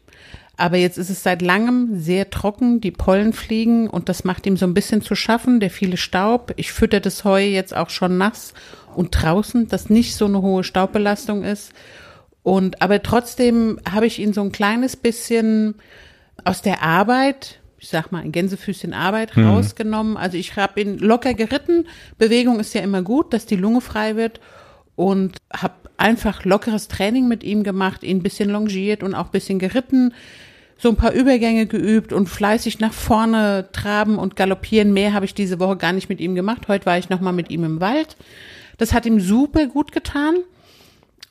Aber 0.56 0.76
jetzt 0.76 0.99
ist 0.99 1.08
es 1.08 1.22
seit 1.22 1.40
langem 1.40 2.00
sehr 2.00 2.30
trocken, 2.30 2.80
die 2.80 2.90
Pollen 2.90 3.32
fliegen 3.32 3.88
und 3.88 4.08
das 4.10 4.25
macht 4.25 4.44
ihm 4.44 4.58
so 4.58 4.66
ein 4.66 4.75
bisschen 4.75 5.00
zu 5.02 5.14
schaffen, 5.14 5.60
der 5.60 5.70
viele 5.70 5.96
Staub. 5.96 6.52
Ich 6.56 6.72
fütter 6.72 7.00
das 7.00 7.25
Heu 7.25 7.42
jetzt 7.42 7.75
auch 7.75 7.88
schon 7.90 8.18
nass 8.18 8.52
und 8.94 9.11
draußen, 9.11 9.68
dass 9.68 9.90
nicht 9.90 10.14
so 10.14 10.26
eine 10.26 10.42
hohe 10.42 10.64
Staubbelastung 10.64 11.44
ist. 11.44 11.73
Und 12.42 12.80
aber 12.82 13.02
trotzdem 13.02 13.78
habe 13.90 14.06
ich 14.06 14.18
ihn 14.18 14.32
so 14.32 14.40
ein 14.40 14.52
kleines 14.52 14.97
bisschen 14.97 15.75
aus 16.44 16.62
der 16.62 16.82
Arbeit 16.82 17.61
ich 17.80 17.88
sag 17.88 18.12
mal, 18.12 18.23
ein 18.23 18.30
Gänsefüßchen 18.30 18.92
Arbeit 18.92 19.37
rausgenommen. 19.38 20.18
Also 20.18 20.37
ich 20.37 20.54
habe 20.56 20.82
ihn 20.82 20.99
locker 20.99 21.32
geritten. 21.32 21.87
Bewegung 22.18 22.61
ist 22.61 22.75
ja 22.75 22.82
immer 22.82 23.00
gut, 23.02 23.32
dass 23.32 23.47
die 23.47 23.56
Lunge 23.56 23.80
frei 23.80 24.16
wird. 24.16 24.38
Und 24.97 25.38
habe 25.50 25.75
einfach 25.97 26.44
lockeres 26.44 26.88
Training 26.88 27.26
mit 27.26 27.42
ihm 27.42 27.62
gemacht, 27.62 28.02
ihn 28.02 28.18
ein 28.18 28.23
bisschen 28.23 28.50
longiert 28.50 29.02
und 29.02 29.14
auch 29.14 29.26
ein 29.26 29.30
bisschen 29.32 29.59
geritten. 29.59 30.12
So 30.76 30.90
ein 30.90 30.97
paar 30.97 31.12
Übergänge 31.12 31.66
geübt 31.66 32.12
und 32.12 32.28
fleißig 32.28 32.80
nach 32.80 32.92
vorne 32.92 33.68
traben 33.73 34.18
und 34.18 34.37
galoppieren. 34.37 34.92
Mehr 34.92 35.14
habe 35.14 35.25
ich 35.25 35.32
diese 35.32 35.59
Woche 35.59 35.76
gar 35.76 35.94
nicht 35.94 36.11
mit 36.11 36.20
ihm 36.20 36.35
gemacht. 36.35 36.68
Heute 36.68 36.85
war 36.85 36.99
ich 36.99 37.09
nochmal 37.09 37.32
mit 37.32 37.50
ihm 37.50 37.64
im 37.64 37.80
Wald. 37.80 38.16
Das 38.80 38.94
hat 38.94 39.04
ihm 39.04 39.20
super 39.20 39.66
gut 39.66 39.92
getan. 39.92 40.37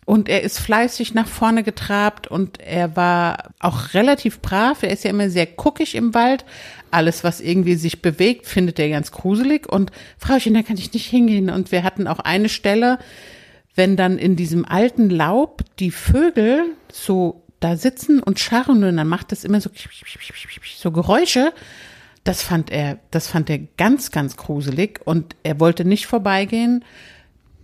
Und 0.06 0.30
er 0.30 0.44
ist 0.44 0.60
fleißig 0.60 1.16
nach 1.16 1.28
vorne 1.28 1.64
getrabt 1.64 2.28
und 2.28 2.60
er 2.60 2.96
war 2.96 3.52
auch 3.60 3.96
relativ 3.96 4.40
brav. 4.40 4.84
Er 4.84 4.92
ist 4.92 5.04
ja 5.04 5.10
immer 5.10 5.32
sehr 5.32 5.48
guckig 5.48 5.96
im 5.96 6.14
Wald. 6.14 6.46
Alles, 6.92 7.24
was 7.24 7.42
irgendwie 7.42 7.74
sich 7.74 8.04
bewegt, 8.04 8.46
findet 8.46 8.78
er 8.78 8.90
ganz 8.90 9.12
gruselig. 9.12 9.68
Und 9.68 9.92
Frauchen, 10.20 10.54
da 10.54 10.62
kann 10.62 10.78
ich 10.78 10.94
nicht 10.94 11.08
hingehen. 11.08 11.50
Und 11.50 11.72
wir 11.72 11.84
hatten 11.84 12.08
auch 12.08 12.20
eine 12.20 12.50
Stelle, 12.50 13.00
wenn 13.74 13.96
dann 13.96 14.20
in 14.20 14.36
diesem 14.36 14.64
alten 14.64 15.10
Laub 15.10 15.64
die 15.80 15.92
Vögel 15.92 16.66
so 16.92 17.42
da 17.60 17.78
sitzen 17.78 18.22
und 18.22 18.40
scharren 18.40 18.84
und 18.84 18.96
dann 18.96 19.08
macht 19.08 19.32
das 19.32 19.44
immer 19.44 19.60
so, 19.60 19.72
so 20.78 20.92
Geräusche. 20.92 21.52
Das 22.24 22.44
fand 22.44 22.70
er, 22.70 23.00
das 23.10 23.28
fand 23.28 23.50
er 23.50 23.58
ganz, 23.78 24.12
ganz 24.12 24.38
gruselig 24.38 25.02
und 25.06 25.36
er 25.42 25.60
wollte 25.60 25.84
nicht 25.84 26.06
vorbeigehen 26.06 26.84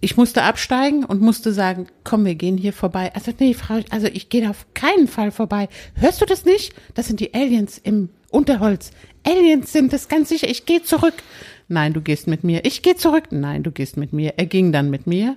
ich 0.01 0.17
musste 0.17 0.43
absteigen 0.43 1.03
und 1.03 1.21
musste 1.21 1.51
sagen, 1.51 1.87
komm, 2.03 2.25
wir 2.25 2.35
gehen 2.35 2.57
hier 2.57 2.73
vorbei. 2.73 3.11
Also 3.15 3.31
nee, 3.39 3.53
Frau, 3.53 3.79
also 3.89 4.07
ich 4.07 4.29
gehe 4.29 4.49
auf 4.49 4.65
keinen 4.73 5.07
Fall 5.07 5.31
vorbei. 5.31 5.69
Hörst 5.95 6.21
du 6.21 6.25
das 6.25 6.45
nicht? 6.45 6.73
Das 6.93 7.07
sind 7.07 7.19
die 7.19 7.33
Aliens 7.33 7.77
im 7.77 8.09
Unterholz. 8.29 8.91
Aliens 9.23 9.71
sind 9.71 9.93
das 9.93 10.07
ganz 10.07 10.29
sicher. 10.29 10.49
Ich 10.49 10.65
gehe 10.65 10.83
zurück. 10.83 11.15
Nein, 11.67 11.93
du 11.93 12.01
gehst 12.01 12.27
mit 12.27 12.43
mir. 12.43 12.65
Ich 12.65 12.81
gehe 12.81 12.95
zurück. 12.95 13.25
Nein, 13.31 13.63
du 13.63 13.71
gehst 13.71 13.97
mit 13.97 14.13
mir. 14.13 14.33
Er 14.37 14.45
ging 14.45 14.71
dann 14.71 14.89
mit 14.89 15.07
mir. 15.07 15.35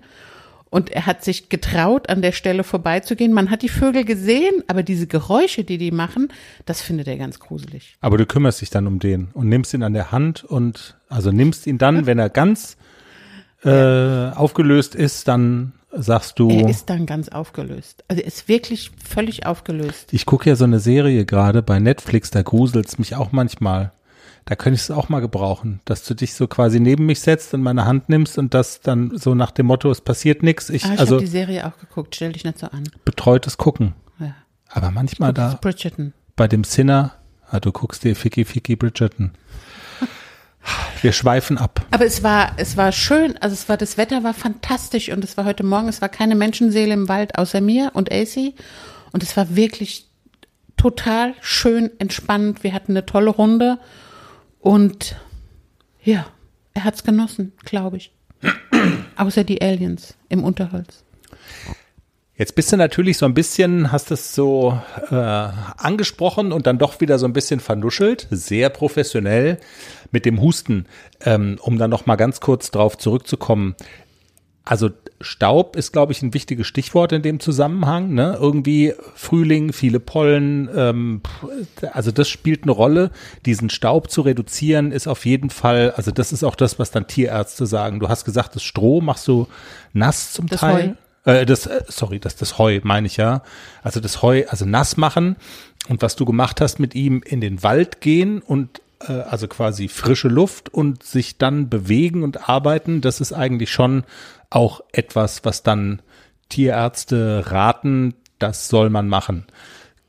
Und 0.71 0.91
er 0.91 1.07
hat 1.07 1.25
sich 1.25 1.49
getraut, 1.49 2.11
an 2.11 2.21
der 2.21 2.33
Stelle 2.33 2.63
vorbeizugehen. 2.63 3.33
Man 3.33 3.51
hat 3.51 3.63
die 3.63 3.71
Vögel 3.71 4.05
gesehen, 4.05 4.63
aber 4.67 4.83
diese 4.83 5.07
Geräusche, 5.07 5.65
die 5.65 5.79
die 5.79 5.91
machen, 5.91 6.29
das 6.67 6.83
findet 6.83 7.09
er 7.09 7.17
ganz 7.17 7.41
gruselig. 7.41 7.97
Aber 8.03 8.19
du 8.19 8.27
kümmerst 8.27 8.61
dich 8.61 8.69
dann 8.69 8.87
um 8.87 8.99
den 8.99 9.29
und 9.33 9.49
nimmst 9.49 9.73
ihn 9.73 9.83
an 9.83 9.95
der 9.95 10.13
Hand 10.13 10.45
und 10.45 10.99
also 11.09 11.33
nimmst 11.33 11.67
ihn 11.67 11.79
dann, 11.79 12.05
wenn 12.05 12.19
er 12.19 12.29
ganz 12.29 12.77
äh, 13.65 14.31
aufgelöst 14.31 14.95
ist, 14.95 15.29
dann 15.29 15.73
sagst 15.93 16.39
du. 16.39 16.51
Er 16.51 16.69
ist 16.69 16.91
dann 16.91 17.07
ganz 17.07 17.29
aufgelöst. 17.29 18.05
Also 18.09 18.23
er 18.23 18.27
ist 18.27 18.49
wirklich 18.49 18.91
völlig 19.05 19.47
aufgelöst. 19.47 20.13
Ich 20.13 20.27
gucke 20.27 20.49
ja 20.49 20.57
so 20.57 20.65
eine 20.65 20.81
Serie 20.81 21.25
gerade 21.25 21.63
bei 21.63 21.79
Netflix, 21.79 22.31
da 22.31 22.43
gruselt's 22.43 22.99
mich 22.99 23.17
auch 23.17 23.33
manchmal. 23.33 23.93
Da 24.45 24.57
könnte 24.57 24.77
ich 24.77 24.83
es 24.83 24.91
auch 24.91 25.11
mal 25.11 25.21
gebrauchen, 25.21 25.81
dass 25.85 26.05
du 26.05 26.15
dich 26.15 26.33
so 26.33 26.47
quasi 26.47 26.81
neben 26.81 27.05
mich 27.05 27.21
setzt 27.21 27.53
und 27.53 27.63
meine 27.63 27.85
Hand 27.85 28.09
nimmst 28.09 28.39
und 28.39 28.55
das 28.55 28.81
dann 28.81 29.19
so 29.19 29.35
nach 29.35 29.51
dem 29.51 29.67
Motto, 29.67 29.91
es 29.91 30.01
passiert 30.01 30.43
nichts. 30.43 30.71
Ich, 30.71 30.87
ah, 30.87 30.95
ich 30.95 31.01
also 31.01 31.17
habe 31.17 31.25
die 31.25 31.31
Serie 31.31 31.67
auch 31.67 31.77
geguckt, 31.79 32.15
stell 32.15 32.33
dich 32.33 32.45
nicht 32.45 32.59
so 32.59 32.69
an. 32.69 32.85
Betreutes 33.05 33.59
Gucken. 33.59 33.93
Ja. 34.19 34.35
Aber 34.71 34.91
manchmal 34.91 35.35
da 35.35 35.59
Bridgerton. 35.61 36.15
bei 36.35 36.49
dem 36.49 36.65
Sinner, 36.65 37.13
ah, 37.51 37.61
du 37.61 37.73
guckst 37.73 38.05
dir 38.05 38.17
Ficky 38.17 38.47
Ficky 38.47 38.75
Bridgerton. 38.75 39.33
Wir 41.01 41.13
schweifen 41.13 41.59
ab. 41.59 41.85
Aber 41.91 42.05
es 42.05 42.23
war, 42.23 42.53
es 42.57 42.77
war 42.77 42.93
schön, 42.93 43.37
also 43.39 43.55
es 43.55 43.69
war, 43.69 43.77
das 43.77 43.97
Wetter 43.97 44.25
war 44.25 44.35
fantastisch 44.35 45.11
und 45.11 45.23
es 45.23 45.37
war 45.37 45.45
heute 45.45 45.65
Morgen, 45.65 45.89
es 45.89 46.03
war 46.03 46.09
keine 46.09 46.35
Menschenseele 46.35 46.93
im 46.93 47.09
Wald 47.09 47.39
außer 47.39 47.61
mir 47.61 47.91
und 47.95 48.13
AC 48.13 48.55
und 49.13 49.23
es 49.23 49.37
war 49.37 49.55
wirklich 49.55 50.09
total 50.77 51.35
schön 51.41 51.91
entspannend. 51.99 52.65
Wir 52.65 52.73
hatten 52.73 52.93
eine 52.93 53.07
tolle 53.07 53.31
Runde 53.31 53.79
und 54.61 55.17
ja, 56.03 56.27
er 56.75 56.85
hat's 56.85 57.05
genossen, 57.05 57.53
glaube 57.65 57.99
ich. 57.99 58.13
Außer 59.17 59.45
die 59.45 59.61
Aliens 59.61 60.15
im 60.29 60.45
Unterholz. 60.45 61.05
Jetzt 62.37 62.55
bist 62.55 62.71
du 62.71 62.77
natürlich 62.77 63.19
so 63.19 63.27
ein 63.27 63.35
bisschen, 63.35 63.91
hast 63.91 64.13
es 64.13 64.33
so 64.33 64.81
äh, 65.11 65.15
angesprochen 65.15 66.53
und 66.53 66.69
dann 66.69 66.79
doch 66.79 67.01
wieder 67.01 67.19
so 67.19 67.27
ein 67.27 67.33
bisschen 67.33 67.59
vernuschelt, 67.59 68.29
sehr 68.31 68.71
professionell 68.71 69.59
mit 70.11 70.25
dem 70.25 70.41
Husten, 70.41 70.87
ähm, 71.25 71.59
um 71.61 71.79
dann 71.79 71.91
noch 71.91 72.07
mal 72.07 72.17
ganz 72.17 72.41
kurz 72.41 72.71
drauf 72.71 72.99
zurückzukommen. 72.99 73.75
Also 74.65 74.91
Staub 75.21 75.77
ist, 75.77 75.93
glaube 75.93 76.13
ich, 76.13 76.23
ein 76.23 76.35
wichtiges 76.35 76.67
Stichwort 76.67 77.13
in 77.13 77.23
dem 77.23 77.41
Zusammenhang. 77.41 78.13
Ne? 78.13 78.37
Irgendwie 78.39 78.93
Frühling, 79.15 79.73
viele 79.73 79.99
Pollen, 79.99 80.69
ähm, 80.75 81.23
also 81.93 82.11
das 82.11 82.29
spielt 82.29 82.65
eine 82.65 82.73
Rolle. 82.73 83.11
Diesen 83.47 83.71
Staub 83.71 84.11
zu 84.11 84.21
reduzieren 84.21 84.93
ist 84.93 85.09
auf 85.09 85.25
jeden 85.25 85.49
Fall, 85.49 85.93
also 85.97 86.11
das 86.11 86.33
ist 86.33 86.45
auch 86.45 86.55
das, 86.55 86.79
was 86.79 86.91
dann 86.91 87.07
Tierärzte 87.07 87.67
sagen. 87.67 87.99
Du 87.99 88.11
hast 88.11 88.27
gesagt, 88.27 88.55
das 88.57 88.63
Stroh 88.63 89.01
machst 89.01 89.27
du 89.27 89.49
nass 89.95 90.35
zum 90.35 90.47
Das 90.49 90.61
Teil. 90.61 90.99
Äh, 91.25 91.47
das, 91.47 91.67
äh, 91.67 91.83
sorry, 91.89 92.21
das 92.21 92.37
das 92.37 92.59
Heu 92.59 92.81
meine 92.83 93.07
ich 93.07 93.17
ja. 93.17 93.43
Also 93.83 94.01
das 94.01 94.23
Heu, 94.23 94.45
also 94.49 94.67
nass 94.67 94.97
machen. 94.97 95.37
Und 95.89 96.03
was 96.03 96.15
du 96.15 96.27
gemacht 96.27 96.61
hast 96.61 96.79
mit 96.79 96.95
ihm 96.95 97.23
in 97.25 97.41
den 97.41 97.63
Wald 97.63 98.03
gehen 98.03 98.41
und 98.41 98.83
äh, 99.01 99.13
also 99.13 99.49
quasi 99.49 99.89
frische 99.89 100.29
Luft 100.29 100.73
und 100.73 101.03
sich 101.03 101.39
dann 101.39 101.69
bewegen 101.69 102.23
und 102.23 102.49
arbeiten, 102.49 103.01
das 103.01 103.21
ist 103.21 103.33
eigentlich 103.33 103.71
schon 103.71 104.05
auch 104.51 104.81
etwas, 104.93 105.45
was 105.45 105.63
dann 105.63 106.03
Tierärzte 106.49 107.45
raten, 107.47 108.15
das 108.39 108.69
soll 108.69 108.91
man 108.91 109.09
machen. 109.09 109.47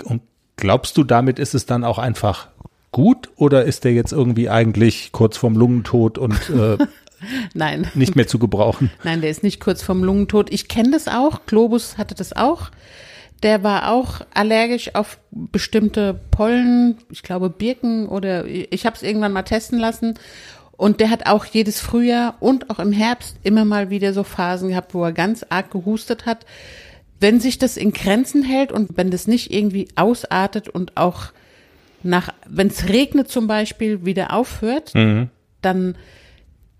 Und 0.03 0.21
glaubst 0.55 0.97
du, 0.97 1.03
damit 1.03 1.39
ist 1.39 1.55
es 1.55 1.65
dann 1.65 1.83
auch 1.83 1.97
einfach 1.97 2.47
gut 2.91 3.29
oder 3.35 3.65
ist 3.65 3.83
der 3.83 3.93
jetzt 3.93 4.11
irgendwie 4.11 4.49
eigentlich 4.49 5.11
kurz 5.11 5.37
vorm 5.37 5.55
Lungentod 5.55 6.17
und 6.17 6.49
äh, 6.49 6.77
Nein. 7.53 7.87
nicht 7.93 8.15
mehr 8.15 8.27
zu 8.27 8.39
gebrauchen? 8.39 8.91
Nein, 9.03 9.21
der 9.21 9.29
ist 9.29 9.43
nicht 9.43 9.59
kurz 9.59 9.83
vorm 9.83 10.03
Lungentod. 10.03 10.51
Ich 10.51 10.67
kenne 10.67 10.91
das 10.91 11.07
auch. 11.07 11.45
Globus 11.45 11.97
hatte 11.97 12.15
das 12.15 12.33
auch. 12.33 12.71
Der 13.43 13.63
war 13.63 13.91
auch 13.91 14.21
allergisch 14.33 14.95
auf 14.95 15.19
bestimmte 15.31 16.19
Pollen, 16.31 16.97
ich 17.09 17.23
glaube 17.23 17.49
Birken 17.49 18.07
oder 18.07 18.45
ich 18.45 18.85
habe 18.85 18.95
es 18.95 19.03
irgendwann 19.03 19.31
mal 19.31 19.43
testen 19.43 19.79
lassen. 19.79 20.15
Und 20.71 21.01
der 21.01 21.09
hat 21.09 21.25
auch 21.25 21.45
jedes 21.45 21.81
Frühjahr 21.81 22.37
und 22.39 22.69
auch 22.69 22.79
im 22.79 22.93
Herbst 22.93 23.37
immer 23.43 23.65
mal 23.65 23.89
wieder 23.89 24.13
so 24.13 24.23
Phasen 24.23 24.69
gehabt, 24.69 24.93
wo 24.93 25.03
er 25.03 25.11
ganz 25.11 25.45
arg 25.49 25.71
gehustet 25.71 26.25
hat. 26.25 26.45
Wenn 27.19 27.41
sich 27.41 27.57
das 27.57 27.75
in 27.75 27.91
Grenzen 27.91 28.43
hält 28.43 28.71
und 28.71 28.95
wenn 28.95 29.11
das 29.11 29.27
nicht 29.27 29.51
irgendwie 29.53 29.89
ausartet 29.95 30.69
und 30.69 30.95
auch 30.95 31.33
nach, 32.01 32.29
wenn 32.47 32.67
es 32.67 32.87
regnet 32.87 33.29
zum 33.29 33.47
Beispiel, 33.47 34.05
wieder 34.05 34.33
aufhört, 34.33 34.93
dann 35.61 35.97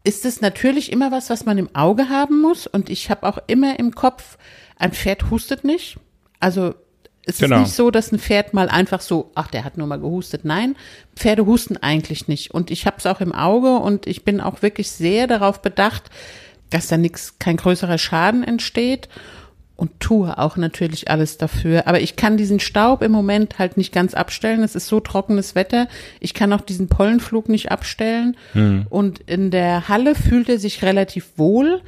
ist 0.05 0.23
es 0.23 0.39
natürlich 0.39 0.93
immer 0.93 1.11
was, 1.11 1.29
was 1.29 1.45
man 1.45 1.57
im 1.57 1.75
Auge 1.75 2.07
haben 2.07 2.39
muss. 2.41 2.67
Und 2.67 2.89
ich 2.89 3.09
habe 3.09 3.27
auch 3.27 3.37
immer 3.47 3.79
im 3.79 3.93
Kopf, 3.93 4.37
ein 4.77 4.93
Pferd 4.93 5.29
hustet 5.29 5.65
nicht. 5.65 5.97
Also 6.39 6.73
es 7.25 7.37
Genau. 7.37 7.57
ist 7.57 7.61
nicht 7.61 7.75
so, 7.75 7.91
dass 7.91 8.11
ein 8.11 8.19
Pferd 8.19 8.53
mal 8.53 8.69
einfach 8.69 9.01
so, 9.01 9.31
ach, 9.35 9.47
der 9.47 9.63
hat 9.63 9.77
nur 9.77 9.87
mal 9.87 9.99
gehustet. 9.99 10.45
Nein, 10.45 10.75
Pferde 11.15 11.45
husten 11.45 11.77
eigentlich 11.77 12.27
nicht. 12.27 12.51
Und 12.51 12.71
ich 12.71 12.85
habe 12.85 12.97
es 12.97 13.05
auch 13.05 13.21
im 13.21 13.33
Auge 13.33 13.75
und 13.77 14.07
ich 14.07 14.23
bin 14.25 14.41
auch 14.41 14.61
wirklich 14.61 14.89
sehr 14.91 15.27
darauf 15.27 15.61
bedacht, 15.61 16.09
dass 16.69 16.87
da 16.87 16.97
nichts, 16.97 17.35
kein 17.39 17.57
größerer 17.57 17.97
Schaden 17.97 18.43
entsteht 18.43 19.09
und 19.75 19.99
tue 19.99 20.37
auch 20.37 20.57
natürlich 20.57 21.09
alles 21.09 21.37
dafür. 21.37 21.87
Aber 21.87 21.99
ich 22.01 22.15
kann 22.15 22.35
diesen 22.37 22.59
Staub 22.59 23.01
im 23.01 23.11
Moment 23.11 23.59
halt 23.59 23.77
nicht 23.77 23.93
ganz 23.93 24.13
abstellen. 24.13 24.61
Es 24.63 24.75
ist 24.75 24.87
so 24.87 24.99
trockenes 24.99 25.55
Wetter. 25.55 25.87
Ich 26.19 26.33
kann 26.33 26.51
auch 26.51 26.61
diesen 26.61 26.89
Pollenflug 26.89 27.47
nicht 27.47 27.71
abstellen. 27.71 28.35
Und 28.89 29.19
in 29.21 29.51
der 29.51 29.87
Halle 29.87 30.15
fühlt 30.15 30.49
er 30.49 30.59
sich 30.59 30.83
relativ 30.83 31.27
wohl. 31.37 31.81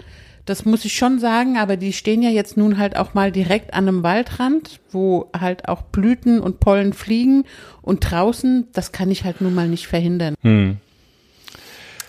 Das 0.45 0.65
muss 0.65 0.86
ich 0.86 0.93
schon 0.95 1.19
sagen, 1.19 1.58
aber 1.58 1.77
die 1.77 1.93
stehen 1.93 2.21
ja 2.23 2.30
jetzt 2.30 2.58
nun 2.58 2.77
halt 2.77 2.97
auch 2.97 3.13
mal 3.13 3.32
direkt 3.32 3.73
an 3.73 3.88
einem 3.88 4.04
Waldrand, 4.04 4.80
wo 4.91 5.30
halt 5.38 5.67
auch 5.67 5.84
Blüten 5.84 6.39
und 6.39 6.60
Pollen 6.60 6.93
fliegen 6.93 7.45
und 7.82 7.99
draußen, 7.99 8.67
das 8.73 8.91
kann 8.91 9.12
ich 9.12 9.23
halt 9.23 9.41
nun 9.41 9.54
mal 9.54 9.67
nicht 9.67 9.88
verhindern. 9.88 10.36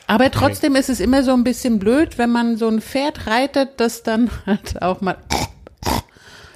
Aber 0.06 0.30
trotzdem 0.30 0.76
ist 0.76 0.88
es 0.88 1.00
immer 1.00 1.22
so 1.22 1.32
ein 1.32 1.44
bisschen 1.44 1.78
blöd, 1.78 2.18
wenn 2.18 2.30
man 2.30 2.56
so 2.56 2.68
ein 2.68 2.80
Pferd 2.80 3.26
reitet, 3.26 3.70
das 3.78 4.02
dann 4.02 4.30
halt 4.46 4.80
auch 4.82 5.00
mal, 5.00 5.16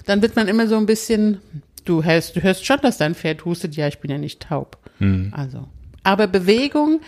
dann 0.07 0.23
wird 0.23 0.37
man 0.37 0.49
immer 0.49 0.67
so 0.69 0.77
ein 0.77 0.87
bisschen, 0.87 1.41
du 1.85 2.03
hörst, 2.05 2.37
du 2.37 2.43
hörst 2.43 2.65
schon, 2.67 2.81
dass 2.81 2.99
dein 2.99 3.15
Pferd 3.15 3.45
hustet, 3.45 3.77
ja, 3.77 3.87
ich 3.87 3.99
bin 3.99 4.11
ja 4.11 4.19
nicht 4.19 4.41
taub. 4.41 4.79
Also, 5.33 5.69
aber 6.05 6.27
Bewegung 6.27 7.01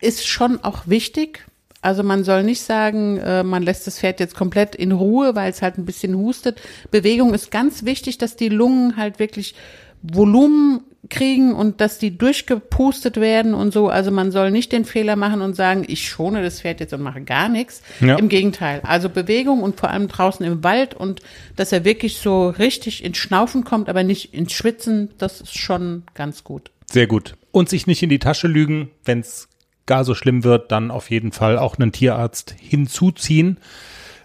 ist 0.00 0.26
schon 0.26 0.62
auch 0.62 0.86
wichtig. 0.88 1.46
Also 1.84 2.02
man 2.02 2.24
soll 2.24 2.44
nicht 2.44 2.62
sagen, 2.62 3.18
äh, 3.18 3.42
man 3.42 3.62
lässt 3.62 3.86
das 3.86 3.98
Pferd 3.98 4.18
jetzt 4.18 4.34
komplett 4.34 4.74
in 4.74 4.90
Ruhe, 4.90 5.34
weil 5.34 5.50
es 5.50 5.60
halt 5.60 5.76
ein 5.76 5.84
bisschen 5.84 6.16
hustet. 6.16 6.60
Bewegung 6.90 7.34
ist 7.34 7.50
ganz 7.50 7.84
wichtig, 7.84 8.16
dass 8.16 8.36
die 8.36 8.48
Lungen 8.48 8.96
halt 8.96 9.18
wirklich 9.18 9.54
Volumen 10.02 10.80
kriegen 11.10 11.54
und 11.54 11.82
dass 11.82 11.98
die 11.98 12.16
durchgepustet 12.16 13.18
werden 13.20 13.52
und 13.52 13.72
so. 13.72 13.88
Also 13.88 14.10
man 14.10 14.32
soll 14.32 14.50
nicht 14.50 14.72
den 14.72 14.86
Fehler 14.86 15.16
machen 15.16 15.42
und 15.42 15.54
sagen, 15.54 15.84
ich 15.86 16.08
schone 16.08 16.42
das 16.42 16.62
Pferd 16.62 16.80
jetzt 16.80 16.94
und 16.94 17.02
mache 17.02 17.20
gar 17.20 17.50
nichts. 17.50 17.82
Ja. 18.00 18.16
Im 18.16 18.30
Gegenteil. 18.30 18.80
Also 18.84 19.10
Bewegung 19.10 19.62
und 19.62 19.78
vor 19.78 19.90
allem 19.90 20.08
draußen 20.08 20.44
im 20.44 20.64
Wald 20.64 20.94
und 20.94 21.20
dass 21.56 21.72
er 21.72 21.84
wirklich 21.84 22.18
so 22.18 22.48
richtig 22.48 23.04
ins 23.04 23.18
Schnaufen 23.18 23.64
kommt, 23.64 23.90
aber 23.90 24.04
nicht 24.04 24.32
ins 24.32 24.52
Schwitzen, 24.52 25.10
das 25.18 25.42
ist 25.42 25.58
schon 25.58 26.04
ganz 26.14 26.44
gut. 26.44 26.70
Sehr 26.90 27.06
gut. 27.06 27.34
und 27.50 27.68
sich 27.68 27.86
nicht 27.86 28.02
in 28.02 28.10
die 28.10 28.18
Tasche 28.18 28.48
lügen, 28.48 28.90
wenn 29.04 29.20
es 29.20 29.48
gar 29.86 30.04
so 30.04 30.14
schlimm 30.14 30.44
wird, 30.44 30.72
dann 30.72 30.90
auf 30.90 31.10
jeden 31.10 31.32
Fall 31.32 31.58
auch 31.58 31.78
einen 31.78 31.92
Tierarzt 31.92 32.54
hinzuziehen, 32.58 33.58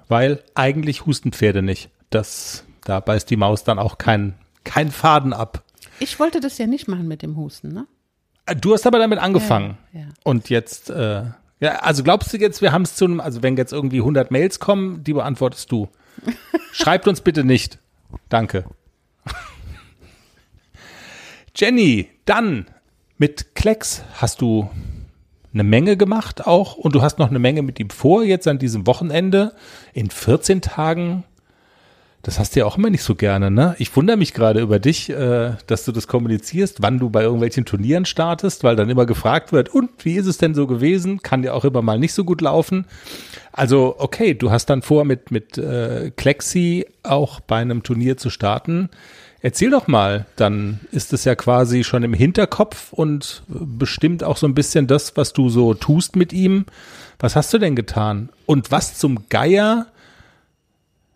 weil 0.07 0.43
eigentlich 0.55 1.05
husten 1.05 1.31
Pferde 1.31 1.61
nicht. 1.61 1.89
Das, 2.09 2.63
da 2.83 2.99
beißt 2.99 3.29
die 3.29 3.37
Maus 3.37 3.63
dann 3.63 3.79
auch 3.79 3.97
keinen 3.97 4.35
kein 4.63 4.91
Faden 4.91 5.33
ab. 5.33 5.63
Ich 5.99 6.19
wollte 6.19 6.39
das 6.39 6.57
ja 6.57 6.67
nicht 6.67 6.87
machen 6.87 7.07
mit 7.07 7.21
dem 7.21 7.35
Husten, 7.37 7.69
ne? 7.69 7.87
Du 8.61 8.73
hast 8.73 8.87
aber 8.87 8.99
damit 8.99 9.19
angefangen. 9.19 9.77
Ja, 9.93 9.99
ja. 10.01 10.07
Und 10.23 10.49
jetzt, 10.49 10.89
äh, 10.89 11.23
ja, 11.59 11.75
also 11.81 12.03
glaubst 12.03 12.33
du 12.33 12.37
jetzt, 12.37 12.61
wir 12.61 12.71
haben 12.71 12.81
es 12.83 12.95
zu 12.95 13.05
einem, 13.05 13.19
also 13.19 13.43
wenn 13.43 13.57
jetzt 13.57 13.73
irgendwie 13.73 13.99
100 13.99 14.31
Mails 14.31 14.59
kommen, 14.59 15.03
die 15.03 15.13
beantwortest 15.13 15.71
du. 15.71 15.89
Schreibt 16.71 17.07
uns 17.07 17.21
bitte 17.21 17.43
nicht. 17.43 17.79
Danke. 18.27 18.65
Jenny, 21.55 22.09
dann 22.25 22.65
mit 23.17 23.53
Klecks 23.53 24.03
hast 24.15 24.41
du 24.41 24.69
eine 25.53 25.63
Menge 25.63 25.97
gemacht 25.97 26.45
auch 26.45 26.75
und 26.75 26.95
du 26.95 27.01
hast 27.01 27.19
noch 27.19 27.29
eine 27.29 27.39
Menge 27.39 27.61
mit 27.61 27.79
ihm 27.79 27.89
vor 27.89 28.23
jetzt 28.23 28.47
an 28.47 28.59
diesem 28.59 28.85
Wochenende 28.87 29.53
in 29.93 30.09
14 30.09 30.61
Tagen. 30.61 31.23
Das 32.21 32.37
hast 32.37 32.55
du 32.55 32.59
ja 32.59 32.65
auch 32.65 32.77
immer 32.77 32.89
nicht 32.89 33.03
so 33.03 33.15
gerne, 33.15 33.49
ne? 33.49 33.75
Ich 33.79 33.95
wundere 33.95 34.17
mich 34.17 34.33
gerade 34.33 34.59
über 34.59 34.77
dich, 34.79 35.09
äh, 35.09 35.53
dass 35.67 35.85
du 35.85 35.93
das 35.93 36.07
kommunizierst, 36.07 36.81
wann 36.81 36.99
du 36.99 37.09
bei 37.09 37.23
irgendwelchen 37.23 37.63
Turnieren 37.63 38.05
startest, 38.05 38.65
weil 38.65 38.75
dann 38.75 38.89
immer 38.89 39.05
gefragt 39.05 39.53
wird, 39.53 39.69
und 39.69 39.89
wie 40.03 40.15
ist 40.15 40.25
es 40.25 40.37
denn 40.37 40.53
so 40.53 40.67
gewesen? 40.67 41.21
Kann 41.21 41.43
ja 41.43 41.53
auch 41.53 41.63
immer 41.63 41.81
mal 41.81 41.97
nicht 41.97 42.11
so 42.13 42.25
gut 42.25 42.41
laufen. 42.41 42.85
Also, 43.53 43.95
okay, 43.99 44.33
du 44.33 44.51
hast 44.51 44.65
dann 44.65 44.81
vor, 44.81 45.05
mit, 45.05 45.31
mit 45.31 45.57
äh, 45.57 46.11
Klexi 46.13 46.85
auch 47.03 47.39
bei 47.39 47.57
einem 47.57 47.83
Turnier 47.83 48.17
zu 48.17 48.29
starten. 48.29 48.89
Erzähl 49.41 49.69
doch 49.69 49.87
mal, 49.87 50.25
dann 50.35 50.81
ist 50.91 51.13
es 51.13 51.23
ja 51.23 51.33
quasi 51.35 51.85
schon 51.85 52.03
im 52.03 52.13
Hinterkopf 52.13 52.91
und 52.91 53.43
bestimmt 53.47 54.23
auch 54.23 54.35
so 54.35 54.45
ein 54.47 54.53
bisschen 54.53 54.85
das, 54.87 55.15
was 55.15 55.31
du 55.31 55.49
so 55.49 55.73
tust 55.73 56.17
mit 56.17 56.33
ihm. 56.33 56.65
Was 57.19 57.35
hast 57.35 57.53
du 57.53 57.57
denn 57.57 57.75
getan? 57.75 58.29
Und 58.45 58.71
was 58.71 58.97
zum 58.97 59.29
Geier, 59.29 59.87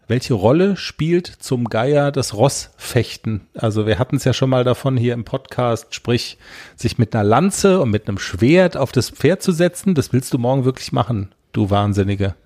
welche 0.07 0.35
Rolle 0.35 0.77
spielt 0.77 1.27
zum 1.27 1.65
Geier 1.69 2.13
das 2.13 2.33
Rossfechten? 2.33 3.41
Also 3.55 3.85
wir 3.87 3.99
hatten 3.99 4.15
es 4.15 4.23
ja 4.23 4.31
schon 4.31 4.49
mal 4.49 4.63
davon 4.63 4.95
hier 4.95 5.13
im 5.13 5.25
Podcast, 5.25 5.93
sprich, 5.93 6.37
sich 6.77 6.97
mit 6.97 7.13
einer 7.13 7.25
Lanze 7.25 7.81
und 7.81 7.91
mit 7.91 8.07
einem 8.07 8.19
Schwert 8.19 8.77
auf 8.77 8.93
das 8.93 9.09
Pferd 9.09 9.41
zu 9.41 9.51
setzen. 9.51 9.95
Das 9.95 10.13
willst 10.13 10.33
du 10.33 10.37
morgen 10.37 10.63
wirklich 10.63 10.93
machen, 10.93 11.33
du 11.51 11.69
Wahnsinnige. 11.69 12.35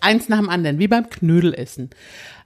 Eins 0.00 0.28
nach 0.28 0.38
dem 0.38 0.48
anderen, 0.48 0.78
wie 0.78 0.88
beim 0.88 1.08
Knödelessen. 1.08 1.90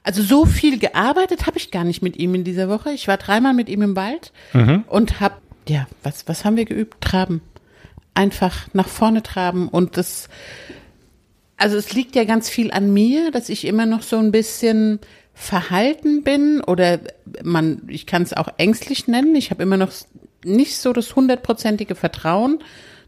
Also 0.04 0.22
so 0.22 0.46
viel 0.46 0.78
gearbeitet 0.78 1.46
habe 1.46 1.58
ich 1.58 1.70
gar 1.70 1.84
nicht 1.84 2.02
mit 2.02 2.16
ihm 2.16 2.34
in 2.34 2.44
dieser 2.44 2.68
Woche. 2.68 2.90
Ich 2.90 3.06
war 3.06 3.16
dreimal 3.16 3.54
mit 3.54 3.68
ihm 3.68 3.82
im 3.82 3.96
Wald 3.96 4.32
und 4.88 5.20
habe, 5.20 5.36
ja, 5.68 5.86
was, 6.02 6.26
was 6.26 6.44
haben 6.44 6.56
wir 6.56 6.64
geübt? 6.64 7.00
Traben. 7.00 7.40
Einfach 8.14 8.66
nach 8.72 8.88
vorne 8.88 9.22
traben 9.22 9.68
und 9.68 9.96
das, 9.96 10.28
also 11.56 11.76
es 11.76 11.92
liegt 11.92 12.16
ja 12.16 12.24
ganz 12.24 12.50
viel 12.50 12.72
an 12.72 12.92
mir, 12.92 13.30
dass 13.30 13.48
ich 13.48 13.64
immer 13.64 13.86
noch 13.86 14.02
so 14.02 14.18
ein 14.18 14.32
bisschen 14.32 14.98
verhalten 15.34 16.22
bin 16.22 16.60
oder 16.60 17.00
man, 17.42 17.82
ich 17.88 18.06
kann 18.06 18.22
es 18.22 18.32
auch 18.32 18.48
ängstlich 18.58 19.08
nennen. 19.08 19.34
Ich 19.34 19.50
habe 19.50 19.62
immer 19.62 19.76
noch 19.76 19.92
nicht 20.44 20.76
so 20.78 20.92
das 20.92 21.14
hundertprozentige 21.16 21.94
Vertrauen 21.94 22.58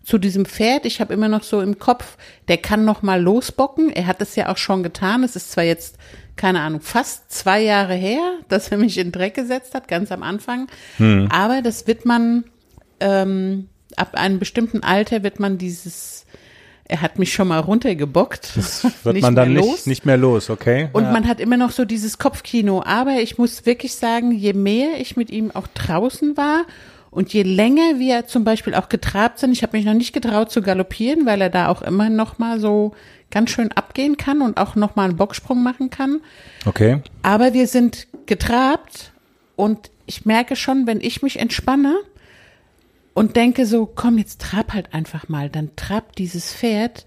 zu 0.05 0.19
diesem 0.19 0.47
Pferd. 0.47 0.87
Ich 0.87 1.01
habe 1.01 1.13
immer 1.13 1.29
noch 1.29 1.43
so 1.43 1.61
im 1.61 1.79
Kopf, 1.79 2.17
der 2.49 2.59
kann 2.59 2.85
noch 2.85 3.03
mal 3.03 3.21
losbocken. 3.21 3.91
Er 3.91 4.07
hat 4.07 4.23
es 4.23 4.37
ja 4.37 4.51
auch 4.51 4.59
schon 4.59 4.83
getan. 4.83 5.25
Es 5.25 5.37
ist 5.37 5.53
zwar 5.53 5.65
jetzt 5.65 5.99
keine 6.37 6.61
Ahnung, 6.61 6.81
fast 6.81 7.33
zwei 7.33 7.63
Jahre 7.63 7.95
her, 7.95 8.39
dass 8.49 8.69
er 8.69 8.79
mich 8.79 8.99
in 8.99 9.13
Dreck 9.13 9.35
gesetzt 9.35 9.75
hat, 9.75 9.89
ganz 9.89 10.11
am 10.13 10.23
Anfang. 10.23 10.69
Aber 11.31 11.63
das 11.63 11.87
wird 11.87 12.05
man, 12.05 12.45
ähm, 13.01 13.69
ab 13.97 14.15
einem 14.15 14.39
bestimmten 14.39 14.83
Alter 14.83 15.23
wird 15.23 15.39
man 15.39 15.59
dieses, 15.59 16.25
er 16.87 17.01
hat 17.01 17.19
mich 17.19 17.33
schon 17.33 17.49
mal 17.49 17.61
runtergebockt. 17.61 18.57
Wird 19.05 19.15
nicht 19.15 19.23
man 19.23 19.35
dann 19.35 19.53
mehr 19.53 19.63
nicht, 19.63 19.87
nicht 19.87 20.05
mehr 20.05 20.19
los, 20.19 20.51
okay? 20.51 20.91
Und 20.93 21.05
ja. 21.05 21.13
man 21.13 21.27
hat 21.27 21.41
immer 21.41 21.57
noch 21.57 21.71
so 21.71 21.85
dieses 21.85 22.19
Kopfkino. 22.19 22.83
Aber 22.85 23.21
ich 23.21 23.39
muss 23.39 23.65
wirklich 23.65 23.95
sagen, 23.95 24.33
je 24.33 24.53
mehr 24.53 25.01
ich 25.01 25.17
mit 25.17 25.31
ihm 25.31 25.51
auch 25.51 25.67
draußen 25.69 26.37
war 26.37 26.67
und 27.11 27.33
je 27.33 27.43
länger 27.43 27.99
wir 27.99 28.27
zum 28.27 28.45
Beispiel 28.45 28.75
auch 28.75 28.89
getrabt 28.89 29.39
sind, 29.39 29.53
ich 29.53 29.63
habe 29.63 29.77
mich 29.77 29.87
noch 29.87 29.95
nicht 29.95 30.13
getraut 30.13 30.51
zu 30.51 30.61
galoppieren, 30.61 31.25
weil 31.25 31.41
er 31.41 31.51
da 31.51 31.69
auch 31.69 31.81
immer 31.81 32.11
noch 32.11 32.39
mal 32.39 32.61
so 32.61 32.93
ganz 33.31 33.51
schön 33.51 33.73
abgehen 33.73 34.17
kann 34.17 34.43
und 34.43 34.57
auch 34.59 34.77
noch 34.77 34.97
mal 34.97 35.09
einen 35.09 35.17
Bocksprung 35.17 35.63
machen 35.63 35.91
kann. 35.91 36.21
okay. 36.65 37.03
Aber 37.23 37.53
wir 37.53 37.67
sind 37.67 38.07
getrabt 38.27 39.13
und 39.57 39.91
ich 40.07 40.25
merke 40.25 40.57
schon, 40.57 40.87
wenn 40.87 41.01
ich 41.01 41.23
mich 41.23 41.39
entspanne 41.39 41.97
und 43.15 43.37
denke 43.37 43.67
so, 43.67 43.87
komm, 43.87 44.19
jetzt 44.19 44.41
trab 44.41 44.73
halt 44.73 44.93
einfach 44.93 45.29
mal, 45.29 45.49
dann 45.49 45.75
trabt 45.77 46.19
dieses 46.19 46.53
Pferd 46.53 47.07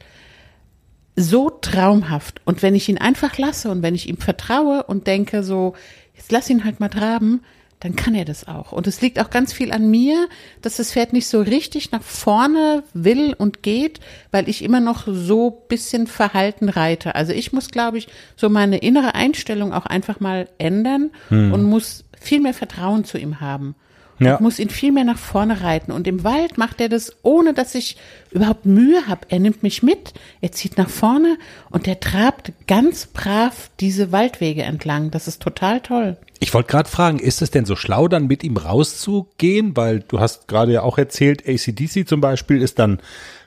so 1.15 1.49
traumhaft. 1.49 2.41
Und 2.45 2.62
wenn 2.62 2.75
ich 2.75 2.89
ihn 2.89 2.97
einfach 2.97 3.38
lasse 3.38 3.69
und 3.69 3.82
wenn 3.82 3.95
ich 3.95 4.08
ihm 4.08 4.17
vertraue 4.17 4.84
und 4.84 5.08
denke 5.08 5.43
so, 5.43 5.73
jetzt 6.15 6.32
lass 6.32 6.49
ihn 6.49 6.63
halt 6.63 6.80
mal 6.80 6.89
traben, 6.89 7.41
dann 7.79 7.95
kann 7.95 8.15
er 8.15 8.25
das 8.25 8.47
auch. 8.47 8.71
Und 8.71 8.87
es 8.87 9.01
liegt 9.01 9.19
auch 9.19 9.29
ganz 9.29 9.53
viel 9.53 9.71
an 9.71 9.89
mir, 9.89 10.27
dass 10.61 10.77
das 10.77 10.93
Pferd 10.93 11.13
nicht 11.13 11.27
so 11.27 11.41
richtig 11.41 11.91
nach 11.91 12.01
vorne 12.01 12.83
will 12.93 13.35
und 13.37 13.61
geht, 13.61 13.99
weil 14.31 14.49
ich 14.49 14.63
immer 14.63 14.79
noch 14.79 15.07
so 15.07 15.51
bisschen 15.51 16.07
verhalten 16.07 16.69
reite. 16.69 17.13
Also 17.13 17.33
ich 17.33 17.53
muss, 17.53 17.69
glaube 17.69 17.99
ich, 17.99 18.07
so 18.35 18.49
meine 18.49 18.77
innere 18.77 19.13
Einstellung 19.13 19.73
auch 19.73 19.85
einfach 19.85 20.19
mal 20.19 20.49
ändern 20.57 21.11
und 21.29 21.63
muss 21.63 22.03
viel 22.19 22.41
mehr 22.41 22.55
Vertrauen 22.55 23.05
zu 23.05 23.17
ihm 23.19 23.41
haben. 23.41 23.75
Ja. 24.19 24.37
Und 24.37 24.41
muss 24.41 24.57
ihn 24.57 24.71
viel 24.71 24.91
mehr 24.91 25.03
nach 25.03 25.19
vorne 25.19 25.61
reiten. 25.61 25.91
Und 25.91 26.07
im 26.07 26.23
Wald 26.23 26.57
macht 26.57 26.81
er 26.81 26.89
das, 26.89 27.15
ohne 27.21 27.53
dass 27.53 27.75
ich 27.75 27.97
überhaupt 28.31 28.65
Mühe 28.65 29.05
habe. 29.07 29.27
Er 29.29 29.39
nimmt 29.39 29.61
mich 29.61 29.83
mit, 29.83 30.15
er 30.41 30.51
zieht 30.51 30.75
nach 30.79 30.89
vorne 30.89 31.37
und 31.69 31.87
er 31.87 31.99
trabt 31.99 32.51
ganz 32.65 33.05
brav 33.05 33.69
diese 33.79 34.11
Waldwege 34.11 34.63
entlang. 34.63 35.11
Das 35.11 35.27
ist 35.27 35.39
total 35.39 35.81
toll. 35.81 36.17
Ich 36.39 36.54
wollte 36.54 36.69
gerade 36.69 36.89
fragen, 36.89 37.19
ist 37.19 37.41
es 37.41 37.52
denn 37.52 37.65
so 37.65 37.76
schlau, 37.76 38.08
dann 38.08 38.28
mit 38.28 38.43
ihm 38.43 38.58
rauszugehen? 38.58 39.76
Weil 39.76 40.02
du 40.02 40.19
hast 40.19 40.47
gerade 40.47 40.71
ja 40.71 40.82
auch 40.84 40.97
erzählt, 40.97 41.47
ACDC 41.47 42.08
zum 42.08 42.21
Beispiel 42.21 42.62
ist 42.62 42.80
dann 42.80 43.00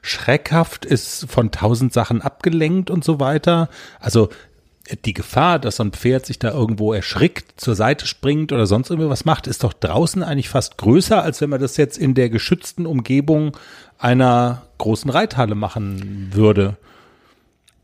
schreckhaft, 0.02 0.84
ist 0.84 1.26
von 1.30 1.52
tausend 1.52 1.92
Sachen 1.92 2.20
abgelenkt 2.20 2.90
und 2.90 3.04
so 3.04 3.20
weiter. 3.20 3.68
Also 4.00 4.30
die 5.04 5.14
Gefahr, 5.14 5.60
dass 5.60 5.76
so 5.76 5.84
ein 5.84 5.92
Pferd 5.92 6.26
sich 6.26 6.40
da 6.40 6.50
irgendwo 6.50 6.92
erschrickt, 6.92 7.60
zur 7.60 7.76
Seite 7.76 8.06
springt 8.06 8.50
oder 8.50 8.66
sonst 8.66 8.90
irgendwas 8.90 9.24
macht, 9.24 9.46
ist 9.46 9.62
doch 9.62 9.72
draußen 9.72 10.24
eigentlich 10.24 10.48
fast 10.48 10.78
größer, 10.78 11.22
als 11.22 11.40
wenn 11.40 11.50
man 11.50 11.60
das 11.60 11.76
jetzt 11.76 11.96
in 11.96 12.14
der 12.14 12.28
geschützten 12.28 12.86
Umgebung 12.86 13.56
einer 13.98 14.62
großen 14.78 15.10
Reithalle 15.10 15.54
machen 15.54 16.30
würde. 16.32 16.76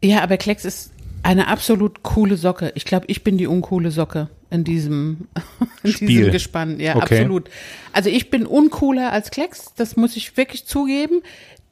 Ja, 0.02 0.22
aber 0.22 0.36
Klecks 0.36 0.64
ist 0.64 0.90
eine 1.22 1.46
absolut 1.46 2.02
coole 2.02 2.36
Socke. 2.36 2.72
Ich 2.74 2.84
glaube, 2.84 3.06
ich 3.08 3.22
bin 3.22 3.38
die 3.38 3.46
uncoole 3.46 3.90
Socke 3.92 4.28
in 4.50 4.64
diesem, 4.64 5.28
in 5.82 5.92
Spiel. 5.92 6.08
diesem 6.08 6.32
Gespann. 6.32 6.80
Ja, 6.80 6.96
Okay. 6.96 7.18
absolut. 7.20 7.48
Also 7.92 8.10
ich 8.10 8.30
bin 8.30 8.46
uncooler 8.46 9.12
als 9.12 9.30
Klecks, 9.30 9.72
das 9.76 9.96
muss 9.96 10.16
ich 10.16 10.36
wirklich 10.36 10.66
zugeben. 10.66 11.22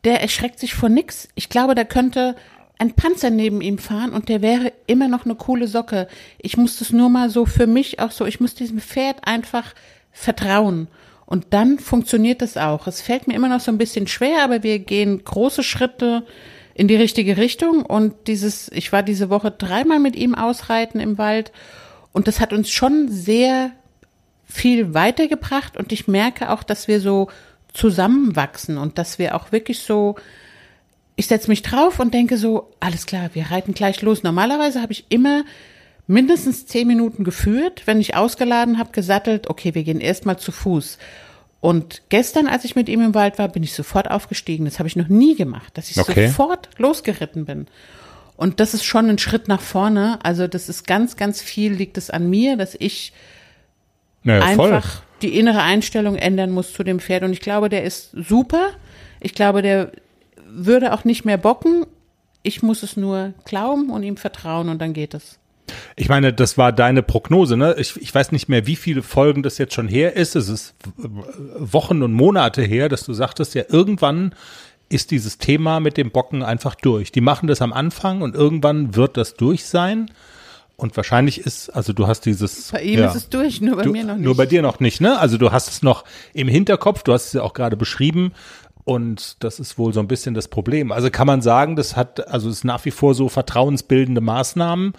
Der 0.04 0.20
erschreckt 0.20 0.58
sich 0.60 0.74
vor 0.74 0.88
nix. 0.88 1.28
Ich 1.34 1.48
glaube, 1.48 1.74
da 1.74 1.84
könnte 1.84 2.36
ein 2.78 2.92
Panzer 2.92 3.30
neben 3.30 3.60
ihm 3.60 3.78
fahren 3.78 4.12
und 4.12 4.28
der 4.28 4.42
wäre 4.42 4.72
immer 4.86 5.08
noch 5.08 5.24
eine 5.24 5.34
coole 5.36 5.68
Socke. 5.68 6.08
Ich 6.38 6.56
muss 6.56 6.78
das 6.78 6.92
nur 6.92 7.08
mal 7.08 7.30
so 7.30 7.46
für 7.46 7.66
mich 7.66 8.00
auch 8.00 8.10
so, 8.10 8.26
ich 8.26 8.40
muss 8.40 8.54
diesem 8.54 8.80
Pferd 8.80 9.26
einfach 9.26 9.72
vertrauen. 10.12 10.88
Und 11.26 11.46
dann 11.50 11.78
funktioniert 11.78 12.42
das 12.42 12.56
auch. 12.58 12.86
Es 12.86 13.00
fällt 13.00 13.26
mir 13.28 13.34
immer 13.34 13.48
noch 13.48 13.60
so 13.60 13.70
ein 13.72 13.78
bisschen 13.78 14.06
schwer, 14.06 14.42
aber 14.42 14.62
wir 14.62 14.78
gehen 14.78 15.24
große 15.24 15.62
Schritte 15.62 16.26
in 16.74 16.86
die 16.88 16.96
richtige 16.96 17.36
Richtung. 17.38 17.82
Und 17.86 18.14
dieses, 18.26 18.70
ich 18.72 18.92
war 18.92 19.02
diese 19.02 19.30
Woche 19.30 19.50
dreimal 19.50 20.00
mit 20.00 20.16
ihm 20.16 20.34
ausreiten 20.34 21.00
im 21.00 21.16
Wald 21.16 21.50
und 22.14 22.26
das 22.26 22.40
hat 22.40 22.54
uns 22.54 22.70
schon 22.70 23.08
sehr 23.10 23.72
viel 24.46 24.94
weitergebracht 24.94 25.76
und 25.76 25.92
ich 25.92 26.08
merke 26.08 26.50
auch, 26.50 26.62
dass 26.62 26.88
wir 26.88 27.00
so 27.00 27.28
zusammenwachsen 27.74 28.78
und 28.78 28.96
dass 28.98 29.18
wir 29.18 29.34
auch 29.34 29.52
wirklich 29.52 29.80
so, 29.80 30.14
ich 31.16 31.26
setze 31.26 31.50
mich 31.50 31.62
drauf 31.62 31.98
und 31.98 32.14
denke 32.14 32.38
so, 32.38 32.70
alles 32.80 33.04
klar, 33.04 33.30
wir 33.34 33.50
reiten 33.50 33.74
gleich 33.74 34.00
los. 34.00 34.22
Normalerweise 34.22 34.80
habe 34.80 34.92
ich 34.92 35.06
immer 35.08 35.44
mindestens 36.06 36.66
zehn 36.66 36.86
Minuten 36.86 37.24
geführt, 37.24 37.82
wenn 37.86 38.00
ich 38.00 38.14
ausgeladen 38.14 38.78
habe, 38.78 38.92
gesattelt, 38.92 39.50
okay, 39.50 39.74
wir 39.74 39.82
gehen 39.82 40.00
erstmal 40.00 40.38
zu 40.38 40.52
Fuß. 40.52 40.98
Und 41.60 42.02
gestern, 42.10 42.46
als 42.46 42.64
ich 42.64 42.76
mit 42.76 42.88
ihm 42.88 43.00
im 43.00 43.14
Wald 43.14 43.38
war, 43.38 43.48
bin 43.48 43.62
ich 43.62 43.72
sofort 43.72 44.10
aufgestiegen. 44.10 44.66
Das 44.66 44.78
habe 44.78 44.86
ich 44.86 44.96
noch 44.96 45.08
nie 45.08 45.34
gemacht, 45.34 45.76
dass 45.76 45.90
ich 45.90 45.98
Okay. 45.98 46.28
sofort 46.28 46.68
losgeritten 46.78 47.46
bin. 47.46 47.66
Und 48.36 48.60
das 48.60 48.74
ist 48.74 48.84
schon 48.84 49.08
ein 49.08 49.18
Schritt 49.18 49.48
nach 49.48 49.60
vorne. 49.60 50.18
Also 50.22 50.48
das 50.48 50.68
ist 50.68 50.86
ganz, 50.86 51.16
ganz 51.16 51.40
viel 51.40 51.72
liegt 51.72 51.96
es 51.98 52.10
an 52.10 52.28
mir, 52.28 52.56
dass 52.56 52.74
ich 52.78 53.12
Naja, 54.22 54.44
einfach 54.44 55.02
die 55.22 55.38
innere 55.38 55.62
Einstellung 55.62 56.16
ändern 56.16 56.50
muss 56.50 56.72
zu 56.72 56.82
dem 56.82 57.00
Pferd. 57.00 57.22
Und 57.22 57.32
ich 57.32 57.40
glaube, 57.40 57.68
der 57.68 57.84
ist 57.84 58.10
super. 58.12 58.70
Ich 59.20 59.34
glaube, 59.34 59.62
der 59.62 59.92
würde 60.46 60.92
auch 60.92 61.04
nicht 61.04 61.24
mehr 61.24 61.38
bocken. 61.38 61.86
Ich 62.42 62.62
muss 62.62 62.82
es 62.82 62.96
nur 62.96 63.34
glauben 63.44 63.90
und 63.90 64.02
ihm 64.02 64.16
vertrauen 64.16 64.68
und 64.68 64.80
dann 64.80 64.92
geht 64.92 65.14
es. 65.14 65.38
Ich 65.96 66.08
meine, 66.08 66.32
das 66.32 66.58
war 66.58 66.72
deine 66.72 67.02
Prognose, 67.02 67.56
ne? 67.56 67.74
Ich, 67.78 67.96
ich 68.00 68.14
weiß 68.14 68.32
nicht 68.32 68.48
mehr, 68.48 68.66
wie 68.66 68.76
viele 68.76 69.02
Folgen 69.02 69.42
das 69.42 69.56
jetzt 69.56 69.72
schon 69.72 69.88
her 69.88 70.14
ist. 70.14 70.36
Es 70.36 70.48
ist 70.48 70.74
Wochen 70.98 72.02
und 72.02 72.12
Monate 72.12 72.62
her, 72.62 72.88
dass 72.90 73.04
du 73.04 73.14
sagtest, 73.14 73.54
ja, 73.54 73.62
irgendwann 73.68 74.34
ist 74.88 75.10
dieses 75.10 75.38
Thema 75.38 75.80
mit 75.80 75.96
dem 75.96 76.10
Bocken 76.10 76.42
einfach 76.42 76.74
durch. 76.74 77.12
Die 77.12 77.20
machen 77.20 77.46
das 77.46 77.62
am 77.62 77.72
Anfang 77.72 78.22
und 78.22 78.34
irgendwann 78.34 78.94
wird 78.94 79.16
das 79.16 79.34
durch 79.34 79.64
sein. 79.64 80.10
Und 80.76 80.96
wahrscheinlich 80.96 81.40
ist, 81.40 81.70
also 81.70 81.92
du 81.92 82.08
hast 82.08 82.22
dieses. 82.22 82.72
Bei 82.72 82.82
ihm 82.82 82.98
ja, 82.98 83.06
ist 83.06 83.14
es 83.14 83.28
durch, 83.28 83.60
nur 83.60 83.76
bei 83.76 83.82
du, 83.84 83.92
mir 83.92 84.04
noch 84.04 84.16
nicht. 84.16 84.24
Nur 84.24 84.36
bei 84.36 84.46
dir 84.46 84.60
noch 84.60 84.80
nicht, 84.80 85.00
ne? 85.00 85.18
Also 85.18 85.38
du 85.38 85.52
hast 85.52 85.68
es 85.68 85.82
noch 85.82 86.04
im 86.32 86.48
Hinterkopf, 86.48 87.04
du 87.04 87.12
hast 87.12 87.26
es 87.26 87.32
ja 87.32 87.42
auch 87.42 87.54
gerade 87.54 87.76
beschrieben. 87.76 88.32
Und 88.84 89.42
das 89.42 89.60
ist 89.60 89.78
wohl 89.78 89.94
so 89.94 90.00
ein 90.00 90.08
bisschen 90.08 90.34
das 90.34 90.48
Problem. 90.48 90.92
Also 90.92 91.10
kann 91.10 91.26
man 91.26 91.40
sagen, 91.40 91.74
das 91.74 91.96
hat, 91.96 92.28
also 92.28 92.50
es 92.50 92.56
ist 92.56 92.64
nach 92.64 92.84
wie 92.84 92.90
vor 92.90 93.14
so 93.14 93.30
vertrauensbildende 93.30 94.20
Maßnahmen, 94.20 94.92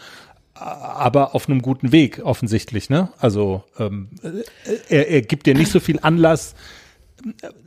aber 0.56 1.36
auf 1.36 1.48
einem 1.48 1.62
guten 1.62 1.92
Weg 1.92 2.22
offensichtlich, 2.24 2.90
ne? 2.90 3.10
Also 3.20 3.64
ähm, 3.78 4.10
er, 4.90 5.10
er 5.10 5.22
gibt 5.22 5.46
dir 5.46 5.54
nicht 5.54 5.72
so 5.72 5.80
viel 5.80 6.00
Anlass, 6.02 6.56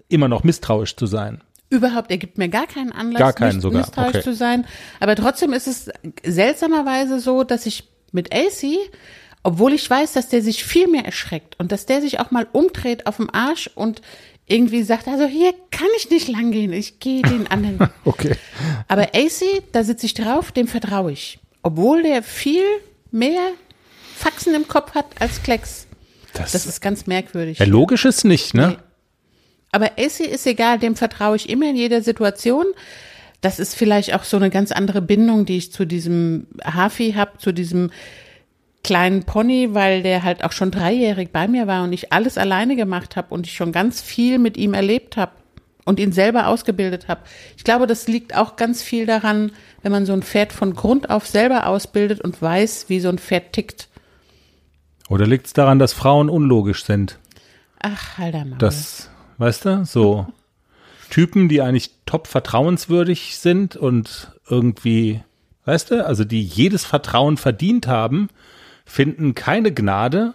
immer 0.08 0.28
noch 0.28 0.42
misstrauisch 0.42 0.96
zu 0.96 1.06
sein. 1.06 1.42
Überhaupt, 1.70 2.10
er 2.10 2.16
gibt 2.18 2.38
mir 2.38 2.48
gar 2.48 2.66
keinen 2.66 2.92
Anlass, 2.92 3.18
Gar 3.20 3.32
keinen 3.34 3.56
nicht 3.56 3.62
sogar, 3.62 3.80
misstrauisch 3.82 4.08
okay. 4.16 4.22
zu 4.22 4.34
sein. 4.34 4.66
Aber 5.00 5.14
trotzdem 5.16 5.52
ist 5.52 5.66
es 5.66 5.90
seltsamerweise 6.24 7.20
so, 7.20 7.44
dass 7.44 7.66
ich 7.66 7.84
mit 8.12 8.32
AC, 8.34 8.64
obwohl 9.42 9.74
ich 9.74 9.88
weiß, 9.88 10.14
dass 10.14 10.28
der 10.28 10.42
sich 10.42 10.64
viel 10.64 10.88
mehr 10.88 11.04
erschreckt 11.04 11.58
und 11.58 11.70
dass 11.72 11.84
der 11.84 12.00
sich 12.00 12.20
auch 12.20 12.30
mal 12.30 12.46
umdreht 12.52 13.06
auf 13.06 13.16
dem 13.16 13.28
Arsch 13.32 13.68
und 13.74 14.00
irgendwie 14.46 14.82
sagt, 14.82 15.08
also 15.08 15.26
hier 15.26 15.52
kann 15.70 15.88
ich 15.98 16.08
nicht 16.08 16.28
lang 16.28 16.52
gehen, 16.52 16.72
ich 16.72 17.00
gehe 17.00 17.20
den 17.20 17.46
anderen. 17.50 17.90
Okay. 18.06 18.34
Aber 18.88 19.02
AC, 19.14 19.62
da 19.72 19.84
sitze 19.84 20.06
ich 20.06 20.14
drauf, 20.14 20.52
dem 20.52 20.68
vertraue 20.68 21.12
ich. 21.12 21.38
Obwohl 21.62 22.02
der 22.02 22.22
viel 22.22 22.64
mehr 23.10 23.50
Faxen 24.16 24.54
im 24.54 24.66
Kopf 24.68 24.94
hat 24.94 25.04
als 25.20 25.42
Klecks. 25.42 25.86
Das, 26.32 26.52
Das 26.52 26.64
ist 26.66 26.80
ganz 26.80 27.06
merkwürdig. 27.06 27.58
ja, 27.58 27.66
logisch 27.66 28.04
ist 28.06 28.24
nicht, 28.24 28.54
ne? 28.54 28.68
Nee. 28.68 28.76
Aber 29.78 29.96
Essie 29.96 30.24
ist 30.24 30.44
egal, 30.44 30.80
dem 30.80 30.96
vertraue 30.96 31.36
ich 31.36 31.48
immer 31.48 31.70
in 31.70 31.76
jeder 31.76 32.02
Situation. 32.02 32.66
Das 33.40 33.60
ist 33.60 33.76
vielleicht 33.76 34.12
auch 34.12 34.24
so 34.24 34.36
eine 34.36 34.50
ganz 34.50 34.72
andere 34.72 35.00
Bindung, 35.00 35.46
die 35.46 35.56
ich 35.56 35.70
zu 35.70 35.84
diesem 35.84 36.48
Hafi 36.64 37.12
habe, 37.12 37.38
zu 37.38 37.52
diesem 37.52 37.92
kleinen 38.82 39.22
Pony, 39.22 39.74
weil 39.74 40.02
der 40.02 40.24
halt 40.24 40.42
auch 40.42 40.50
schon 40.50 40.72
dreijährig 40.72 41.30
bei 41.30 41.46
mir 41.46 41.68
war 41.68 41.84
und 41.84 41.92
ich 41.92 42.12
alles 42.12 42.38
alleine 42.38 42.74
gemacht 42.74 43.14
habe 43.14 43.32
und 43.32 43.46
ich 43.46 43.54
schon 43.54 43.70
ganz 43.70 44.00
viel 44.00 44.40
mit 44.40 44.56
ihm 44.56 44.74
erlebt 44.74 45.16
habe 45.16 45.30
und 45.84 46.00
ihn 46.00 46.10
selber 46.10 46.48
ausgebildet 46.48 47.06
habe. 47.06 47.20
Ich 47.56 47.62
glaube, 47.62 47.86
das 47.86 48.08
liegt 48.08 48.34
auch 48.34 48.56
ganz 48.56 48.82
viel 48.82 49.06
daran, 49.06 49.52
wenn 49.82 49.92
man 49.92 50.06
so 50.06 50.12
ein 50.12 50.22
Pferd 50.24 50.52
von 50.52 50.74
Grund 50.74 51.08
auf 51.08 51.28
selber 51.28 51.68
ausbildet 51.68 52.20
und 52.20 52.42
weiß, 52.42 52.86
wie 52.88 52.98
so 52.98 53.10
ein 53.10 53.18
Pferd 53.18 53.52
tickt. 53.52 53.86
Oder 55.08 55.24
liegt 55.24 55.46
es 55.46 55.52
daran, 55.52 55.78
dass 55.78 55.92
Frauen 55.92 56.28
unlogisch 56.28 56.84
sind? 56.84 57.20
Ach, 57.78 58.18
halt 58.18 58.34
einmal. 58.34 58.58
Das, 58.58 59.08
weißt 59.38 59.64
du, 59.64 59.84
so 59.84 60.26
Typen, 61.10 61.48
die 61.48 61.62
eigentlich 61.62 61.92
top 62.06 62.26
vertrauenswürdig 62.26 63.38
sind 63.38 63.76
und 63.76 64.32
irgendwie, 64.48 65.22
weißt 65.64 65.92
du, 65.92 66.06
also 66.06 66.24
die 66.24 66.42
jedes 66.42 66.84
Vertrauen 66.84 67.36
verdient 67.36 67.86
haben, 67.86 68.28
finden 68.84 69.34
keine 69.34 69.72
Gnade 69.72 70.34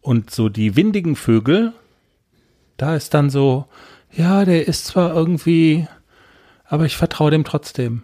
und 0.00 0.30
so 0.30 0.48
die 0.48 0.76
windigen 0.76 1.16
Vögel, 1.16 1.72
da 2.76 2.94
ist 2.94 3.14
dann 3.14 3.30
so, 3.30 3.66
ja, 4.12 4.44
der 4.44 4.68
ist 4.68 4.86
zwar 4.86 5.14
irgendwie, 5.14 5.86
aber 6.64 6.84
ich 6.84 6.96
vertraue 6.96 7.30
dem 7.30 7.44
trotzdem. 7.44 8.02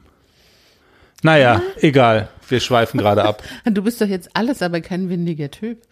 Naja, 1.23 1.63
egal, 1.77 2.29
wir 2.49 2.61
schweifen 2.61 2.99
gerade 2.99 3.25
ab. 3.25 3.43
Du 3.65 3.83
bist 3.83 4.01
doch 4.01 4.07
jetzt 4.07 4.31
alles, 4.35 4.63
aber 4.63 4.81
kein 4.81 5.09
windiger 5.09 5.51
Typ. 5.51 5.83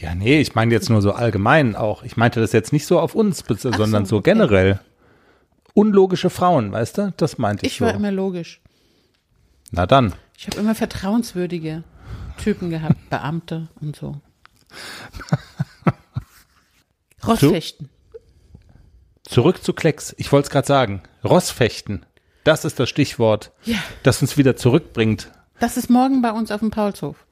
Ja, 0.00 0.14
nee, 0.14 0.40
ich 0.40 0.54
meine 0.54 0.72
jetzt 0.72 0.88
nur 0.88 1.02
so 1.02 1.12
allgemein 1.12 1.76
auch. 1.76 2.02
Ich 2.04 2.16
meinte 2.16 2.40
das 2.40 2.52
jetzt 2.52 2.72
nicht 2.72 2.86
so 2.86 2.98
auf 2.98 3.14
uns, 3.14 3.44
sondern 3.46 4.06
so 4.06 4.16
okay. 4.16 4.30
generell. 4.30 4.80
Unlogische 5.74 6.30
Frauen, 6.30 6.72
weißt 6.72 6.98
du? 6.98 7.12
Das 7.18 7.36
meinte 7.38 7.66
ich, 7.66 7.72
Ich 7.72 7.78
so. 7.78 7.84
war 7.84 7.94
immer 7.94 8.10
logisch. 8.10 8.60
Na 9.70 9.86
dann. 9.86 10.14
Ich 10.38 10.46
habe 10.46 10.58
immer 10.58 10.74
vertrauenswürdige 10.74 11.84
Typen 12.42 12.70
gehabt, 12.70 12.96
Beamte 13.10 13.68
und 13.80 13.94
so. 13.94 14.16
Rossfechten. 17.26 17.90
Zurück 19.24 19.62
zu 19.62 19.74
Klecks. 19.74 20.14
Ich 20.18 20.32
wollte 20.32 20.46
es 20.46 20.50
gerade 20.50 20.66
sagen. 20.66 21.02
Rossfechten. 21.22 22.06
Das 22.44 22.64
ist 22.64 22.80
das 22.80 22.88
Stichwort, 22.88 23.52
Ja. 23.64 23.76
das 24.02 24.22
uns 24.22 24.38
wieder 24.38 24.56
zurückbringt. 24.56 25.30
Das 25.60 25.76
ist 25.76 25.90
morgen 25.90 26.22
bei 26.22 26.32
uns 26.32 26.50
auf 26.50 26.60
dem 26.60 26.70
Paulshof. 26.70 27.26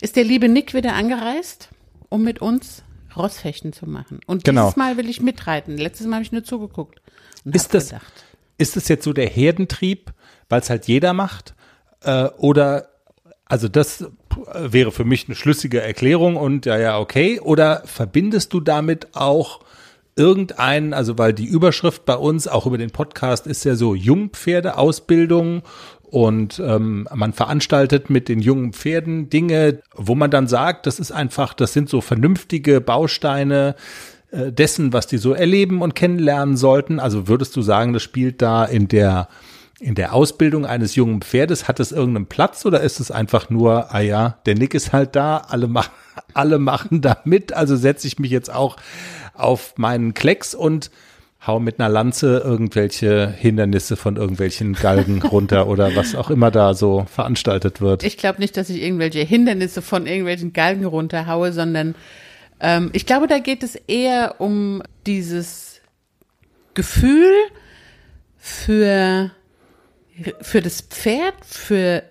Ist 0.00 0.16
der 0.16 0.24
liebe 0.24 0.48
Nick 0.48 0.72
wieder 0.72 0.94
angereist, 0.94 1.68
um 2.10 2.22
mit 2.22 2.42
uns 2.42 2.82
Rossfechten 3.16 3.72
zu 3.72 3.88
machen. 3.88 4.20
Und 4.26 4.44
Genau. 4.44 4.64
dieses 4.66 4.76
Mal 4.76 4.96
will 4.98 5.08
ich 5.08 5.20
mitreiten. 5.20 5.76
Letztes 5.78 6.06
Mal 6.06 6.16
habe 6.16 6.24
ich 6.24 6.32
nur 6.32 6.44
zugeguckt. 6.44 7.00
Und 7.44 7.56
Ist 7.56 7.72
das, 7.74 7.88
gedacht, 7.88 8.12
ist 8.58 8.76
das 8.76 8.88
jetzt 8.88 9.04
so 9.04 9.12
der 9.14 9.26
Herdentrieb, 9.28 10.12
weil 10.50 10.60
es 10.60 10.68
halt 10.70 10.86
jeder 10.86 11.12
macht? 11.14 11.54
Äh, 12.02 12.26
oder, 12.36 12.88
also 13.46 13.68
das 13.68 14.02
äh, 14.02 14.08
wäre 14.54 14.92
für 14.92 15.04
mich 15.04 15.26
eine 15.26 15.34
schlüssige 15.34 15.80
Erklärung 15.80 16.36
und 16.36 16.66
ja, 16.66 16.78
ja, 16.78 16.98
okay. 16.98 17.40
Oder 17.40 17.82
verbindest 17.86 18.52
du 18.52 18.60
damit 18.60 19.08
auch 19.16 19.60
irgendeinen, 20.16 20.92
also 20.92 21.16
weil 21.18 21.32
die 21.32 21.46
Überschrift 21.46 22.04
bei 22.04 22.16
uns 22.16 22.46
auch 22.46 22.66
über 22.66 22.78
den 22.78 22.90
Podcast 22.90 23.46
ist 23.46 23.64
ja 23.64 23.74
so 23.74 23.94
Jungpferdeausbildung 23.94 25.62
und 26.10 26.60
ähm, 26.64 27.08
man 27.14 27.32
veranstaltet 27.32 28.10
mit 28.10 28.28
den 28.28 28.40
jungen 28.40 28.72
Pferden 28.72 29.30
Dinge, 29.30 29.78
wo 29.94 30.14
man 30.14 30.30
dann 30.30 30.48
sagt, 30.48 30.86
das 30.86 30.98
ist 30.98 31.12
einfach, 31.12 31.54
das 31.54 31.72
sind 31.72 31.88
so 31.88 32.00
vernünftige 32.00 32.80
Bausteine 32.80 33.76
äh, 34.32 34.50
dessen, 34.50 34.92
was 34.92 35.06
die 35.06 35.18
so 35.18 35.32
erleben 35.32 35.82
und 35.82 35.94
kennenlernen 35.94 36.56
sollten. 36.56 36.98
Also 36.98 37.28
würdest 37.28 37.54
du 37.54 37.62
sagen, 37.62 37.92
das 37.92 38.02
spielt 38.02 38.42
da 38.42 38.64
in 38.64 38.88
der 38.88 39.28
in 39.80 39.94
der 39.94 40.12
Ausbildung 40.12 40.66
eines 40.66 40.94
jungen 40.94 41.22
Pferdes, 41.22 41.66
hat 41.66 41.80
es 41.80 41.90
irgendeinen 41.90 42.26
Platz 42.26 42.66
oder 42.66 42.82
ist 42.82 43.00
es 43.00 43.10
einfach 43.10 43.48
nur, 43.48 43.94
ah 43.94 44.00
ja, 44.00 44.36
der 44.44 44.54
Nick 44.54 44.74
ist 44.74 44.92
halt 44.92 45.16
da, 45.16 45.38
alle 45.38 45.68
machen, 45.68 45.92
alle 46.34 46.58
machen 46.58 47.00
da 47.00 47.16
mit, 47.24 47.54
also 47.54 47.76
setze 47.76 48.06
ich 48.06 48.18
mich 48.18 48.30
jetzt 48.30 48.52
auch 48.52 48.76
auf 49.32 49.72
meinen 49.78 50.12
Klecks 50.12 50.54
und 50.54 50.90
hau 51.46 51.58
mit 51.58 51.80
einer 51.80 51.88
Lanze 51.88 52.42
irgendwelche 52.44 53.30
Hindernisse 53.30 53.96
von 53.96 54.16
irgendwelchen 54.16 54.74
Galgen 54.74 55.22
runter 55.30 55.68
oder 55.68 55.96
was 55.96 56.14
auch 56.14 56.30
immer 56.30 56.50
da 56.50 56.74
so 56.74 57.06
veranstaltet 57.10 57.80
wird. 57.80 58.02
Ich 58.02 58.18
glaube 58.18 58.40
nicht, 58.40 58.56
dass 58.56 58.68
ich 58.68 58.82
irgendwelche 58.82 59.20
Hindernisse 59.20 59.80
von 59.82 60.06
irgendwelchen 60.06 60.52
Galgen 60.52 60.84
runterhaue, 60.84 61.52
sondern 61.52 61.94
ähm, 62.60 62.90
ich 62.92 63.06
glaube, 63.06 63.26
da 63.26 63.38
geht 63.38 63.62
es 63.62 63.74
eher 63.74 64.36
um 64.38 64.82
dieses 65.06 65.80
Gefühl 66.74 67.32
für, 68.36 69.30
für 70.40 70.60
das 70.60 70.82
Pferd, 70.82 71.34
für 71.44 72.02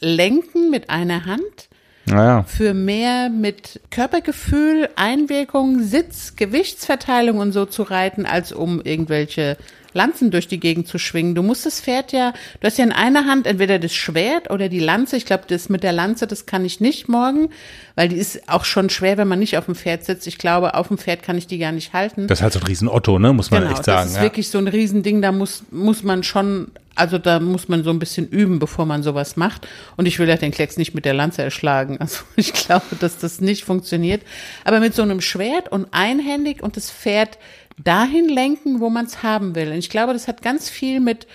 Lenken 0.00 0.70
mit 0.70 0.88
einer 0.88 1.26
Hand, 1.26 1.68
Naja, 2.06 2.44
für 2.44 2.74
mehr 2.74 3.30
mit 3.30 3.80
Körpergefühl, 3.90 4.88
Einwirkung, 4.96 5.82
Sitz, 5.82 6.34
Gewichtsverteilung 6.36 7.38
und 7.38 7.52
so 7.52 7.64
zu 7.64 7.82
reiten, 7.84 8.26
als 8.26 8.52
um 8.52 8.80
irgendwelche 8.82 9.56
Lanzen 9.94 10.30
durch 10.30 10.48
die 10.48 10.60
Gegend 10.60 10.88
zu 10.88 10.98
schwingen. 10.98 11.34
Du 11.34 11.42
musst 11.42 11.66
das 11.66 11.80
Pferd 11.80 12.12
ja, 12.12 12.32
du 12.60 12.66
hast 12.66 12.78
ja 12.78 12.84
in 12.84 12.92
einer 12.92 13.26
Hand 13.26 13.46
entweder 13.46 13.78
das 13.78 13.94
Schwert 13.94 14.50
oder 14.50 14.68
die 14.68 14.80
Lanze. 14.80 15.16
Ich 15.16 15.26
glaube, 15.26 15.44
das 15.46 15.68
mit 15.68 15.82
der 15.82 15.92
Lanze, 15.92 16.26
das 16.26 16.46
kann 16.46 16.64
ich 16.64 16.80
nicht 16.80 17.08
morgen, 17.08 17.50
weil 17.94 18.08
die 18.08 18.16
ist 18.16 18.48
auch 18.48 18.64
schon 18.64 18.90
schwer, 18.90 19.18
wenn 19.18 19.28
man 19.28 19.38
nicht 19.38 19.56
auf 19.58 19.66
dem 19.66 19.74
Pferd 19.74 20.04
sitzt. 20.04 20.26
Ich 20.26 20.38
glaube, 20.38 20.74
auf 20.74 20.88
dem 20.88 20.98
Pferd 20.98 21.22
kann 21.22 21.36
ich 21.36 21.46
die 21.46 21.58
gar 21.58 21.72
nicht 21.72 21.92
halten. 21.92 22.26
das 22.26 22.38
ist 22.38 22.42
halt 22.42 22.52
so 22.54 22.60
ein 22.60 22.66
riesen 22.66 22.88
Otto, 22.88 23.18
ne, 23.18 23.32
muss 23.32 23.50
man 23.50 23.64
echt 23.70 23.84
sagen. 23.84 24.02
Das 24.02 24.10
ist 24.10 24.16
ja. 24.16 24.22
wirklich 24.22 24.48
so 24.48 24.58
ein 24.58 24.68
Riesending, 24.68 25.22
da 25.22 25.32
muss, 25.32 25.64
muss 25.70 26.02
man 26.02 26.22
schon, 26.22 26.68
also 26.94 27.18
da 27.18 27.40
muss 27.40 27.68
man 27.68 27.84
so 27.84 27.90
ein 27.90 27.98
bisschen 27.98 28.28
üben, 28.28 28.58
bevor 28.58 28.86
man 28.86 29.02
sowas 29.02 29.36
macht. 29.36 29.66
Und 29.96 30.06
ich 30.06 30.18
will 30.18 30.28
ja 30.28 30.36
den 30.36 30.50
Klecks 30.50 30.76
nicht 30.76 30.94
mit 30.94 31.04
der 31.04 31.14
Lanze 31.14 31.42
erschlagen. 31.42 31.98
Also 32.00 32.22
ich 32.36 32.52
glaube, 32.52 32.96
dass 33.00 33.18
das 33.18 33.40
nicht 33.40 33.64
funktioniert. 33.64 34.22
Aber 34.64 34.80
mit 34.80 34.94
so 34.94 35.02
einem 35.02 35.20
Schwert 35.20 35.70
und 35.70 35.88
einhändig 35.92 36.62
und 36.62 36.76
das 36.76 36.90
Pferd 36.90 37.38
dahin 37.82 38.28
lenken, 38.28 38.80
wo 38.80 38.90
man 38.90 39.06
es 39.06 39.22
haben 39.22 39.54
will. 39.54 39.68
Und 39.68 39.78
ich 39.78 39.90
glaube, 39.90 40.12
das 40.12 40.28
hat 40.28 40.42
ganz 40.42 40.68
viel 40.68 41.00
mit 41.00 41.26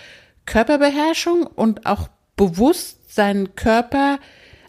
Körperbeherrschung 0.46 1.46
und 1.46 1.86
auch 1.86 2.08
bewusst 2.36 3.14
seinen 3.14 3.54
Körper 3.56 4.18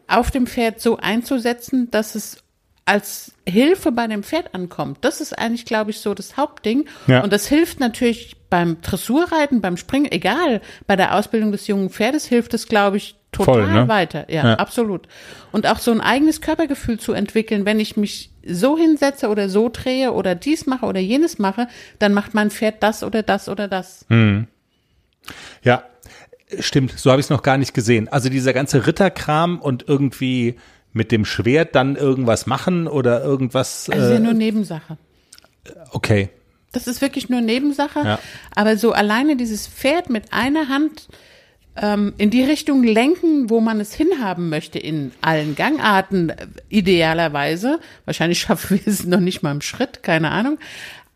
auf 0.07 0.31
dem 0.31 0.47
Pferd 0.47 0.81
so 0.81 0.97
einzusetzen, 0.97 1.91
dass 1.91 2.15
es 2.15 2.43
als 2.89 3.31
Hilfe 3.47 3.91
bei 3.91 4.07
dem 4.07 4.23
Pferd 4.23 4.53
ankommt. 4.55 4.97
Das 5.01 5.21
ist 5.21 5.37
eigentlich, 5.37 5.65
glaube 5.65 5.91
ich, 5.91 5.99
so 5.99 6.13
das 6.13 6.37
Hauptding. 6.37 6.85
Ja. 7.07 7.21
Und 7.23 7.31
das 7.31 7.47
hilft 7.47 7.79
natürlich 7.79 8.35
beim 8.49 8.81
Dressurreiten, 8.81 9.61
beim 9.61 9.77
Springen, 9.77 10.11
egal, 10.11 10.61
bei 10.87 10.95
der 10.95 11.15
Ausbildung 11.15 11.51
des 11.51 11.67
jungen 11.67 11.89
Pferdes 11.91 12.25
hilft 12.25 12.53
es, 12.55 12.67
glaube 12.67 12.97
ich, 12.97 13.15
total 13.31 13.53
Voll, 13.65 13.67
ne? 13.71 13.87
weiter. 13.87 14.25
Ja, 14.31 14.43
Ja. 14.43 14.53
absolut. 14.55 15.07
Und 15.51 15.67
auch 15.67 15.77
so 15.77 15.91
ein 15.91 16.01
eigenes 16.01 16.41
Körpergefühl 16.41 16.99
zu 16.99 17.13
entwickeln, 17.13 17.65
wenn 17.65 17.79
ich 17.79 17.95
mich 17.95 18.31
so 18.43 18.75
hinsetze 18.75 19.29
oder 19.29 19.49
so 19.49 19.69
drehe 19.71 20.11
oder 20.13 20.33
dies 20.33 20.65
mache 20.65 20.87
oder 20.87 20.99
jenes 20.99 21.37
mache, 21.37 21.67
dann 21.99 22.13
macht 22.13 22.33
mein 22.33 22.49
Pferd 22.49 22.81
das 22.81 23.03
oder 23.03 23.21
das 23.21 23.47
oder 23.49 23.67
das. 23.67 24.05
Ja, 25.63 25.83
Stimmt, 26.59 26.97
so 26.97 27.11
habe 27.11 27.19
ich 27.19 27.27
es 27.27 27.29
noch 27.29 27.43
gar 27.43 27.59
nicht 27.59 27.75
gesehen. 27.75 28.07
Also 28.07 28.27
dieser 28.29 28.53
ganze 28.53 28.87
Ritterkram 28.87 29.59
und 29.59 29.87
irgendwie 29.87 30.55
mit 30.93 31.11
dem 31.11 31.25
Schwert 31.25 31.75
dann 31.75 31.95
irgendwas 31.95 32.45
machen 32.47 32.87
oder 32.87 33.23
irgendwas. 33.23 33.89
Also 33.89 34.13
ja 34.13 34.19
nur 34.19 34.33
Nebensache. 34.33 34.97
Okay. 35.91 36.29
Das 36.71 36.87
ist 36.87 37.01
wirklich 37.01 37.29
nur 37.29 37.41
Nebensache. 37.41 37.99
Ja. 37.99 38.19
Aber 38.55 38.77
so 38.77 38.91
alleine 38.91 39.35
dieses 39.35 39.67
Pferd 39.67 40.09
mit 40.09 40.33
einer 40.33 40.69
Hand 40.69 41.07
ähm, 41.75 42.13
in 42.17 42.29
die 42.29 42.43
Richtung 42.43 42.83
lenken, 42.83 43.49
wo 43.49 43.59
man 43.59 43.79
es 43.79 43.93
hinhaben 43.93 44.49
möchte, 44.49 44.79
in 44.79 45.11
allen 45.21 45.55
Gangarten 45.55 46.29
äh, 46.29 46.47
idealerweise. 46.69 47.79
Wahrscheinlich 48.05 48.39
schaffen 48.41 48.79
wir 48.79 48.91
es 48.91 49.05
noch 49.05 49.19
nicht 49.19 49.41
mal 49.41 49.51
im 49.51 49.61
Schritt, 49.61 50.03
keine 50.03 50.31
Ahnung. 50.31 50.59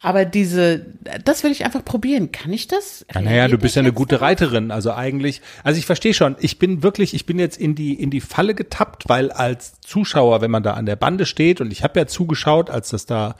Aber 0.03 0.25
diese, 0.25 0.85
das 1.23 1.43
will 1.43 1.51
ich 1.51 1.63
einfach 1.63 1.83
probieren. 1.83 2.33
Kann 2.33 2.51
ich 2.51 2.67
das? 2.67 3.05
Ja, 3.15 3.21
naja, 3.21 3.47
du 3.47 3.57
bist 3.57 3.77
ja 3.77 3.79
eine 3.79 3.93
gute? 3.93 4.19
Reiterin. 4.19 4.69
Also 4.69 4.91
eigentlich, 4.93 5.41
also 5.63 5.79
ich 5.79 5.85
verstehe 5.85 6.13
schon, 6.13 6.35
ich 6.39 6.59
bin 6.59 6.83
wirklich, 6.83 7.13
ich 7.13 7.25
bin 7.25 7.39
jetzt 7.39 7.57
in 7.57 7.73
die, 7.73 7.93
in 7.93 8.11
die 8.11 8.19
Falle 8.19 8.53
getappt, 8.53 9.07
weil 9.07 9.31
als 9.31 9.79
Zuschauer, 9.79 10.41
wenn 10.41 10.51
man 10.51 10.61
da 10.61 10.73
an 10.73 10.85
der 10.85 10.97
Bande 10.97 11.25
steht 11.25 11.61
und 11.61 11.71
ich 11.71 11.83
habe 11.83 11.97
ja 11.97 12.05
zugeschaut, 12.05 12.69
als 12.69 12.89
das 12.89 13.05
da 13.05 13.35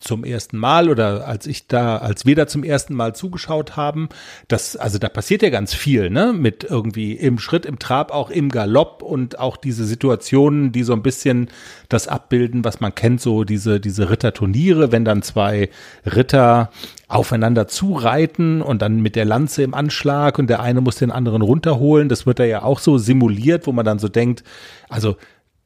zum 0.00 0.24
ersten 0.24 0.56
Mal 0.56 0.88
oder 0.88 1.28
als 1.28 1.46
ich 1.46 1.66
da, 1.66 1.98
als 1.98 2.24
wir 2.24 2.34
da 2.34 2.46
zum 2.46 2.64
ersten 2.64 2.94
Mal 2.94 3.14
zugeschaut 3.14 3.76
haben, 3.76 4.08
das, 4.48 4.74
also 4.74 4.98
da 4.98 5.10
passiert 5.10 5.42
ja 5.42 5.50
ganz 5.50 5.74
viel, 5.74 6.08
ne? 6.08 6.32
Mit 6.32 6.64
irgendwie 6.64 7.12
im 7.12 7.38
Schritt, 7.38 7.66
im 7.66 7.78
Trab, 7.78 8.10
auch 8.10 8.30
im 8.30 8.48
Galopp 8.48 9.02
und 9.02 9.38
auch 9.38 9.58
diese 9.58 9.84
Situationen, 9.84 10.72
die 10.72 10.84
so 10.84 10.94
ein 10.94 11.02
bisschen 11.02 11.50
das 11.90 12.08
abbilden, 12.08 12.64
was 12.64 12.80
man 12.80 12.94
kennt, 12.94 13.20
so 13.20 13.44
diese, 13.44 13.78
diese 13.78 14.08
Ritterturniere, 14.08 14.90
wenn 14.90 15.04
dann 15.04 15.20
zwei 15.20 15.68
Ritter 16.06 16.70
aufeinander 17.06 17.68
zureiten 17.68 18.62
und 18.62 18.80
dann 18.80 19.00
mit 19.00 19.16
der 19.16 19.26
Lanze 19.26 19.62
im 19.62 19.74
Anschlag 19.74 20.38
und 20.38 20.48
der 20.48 20.60
eine 20.60 20.80
muss 20.80 20.96
den 20.96 21.10
anderen 21.10 21.42
runterholen. 21.42 22.08
Das 22.08 22.24
wird 22.24 22.38
da 22.38 22.44
ja 22.44 22.62
auch 22.62 22.78
so 22.78 22.96
simuliert, 22.96 23.66
wo 23.66 23.72
man 23.72 23.84
dann 23.84 23.98
so 23.98 24.08
denkt, 24.08 24.44
also 24.88 25.16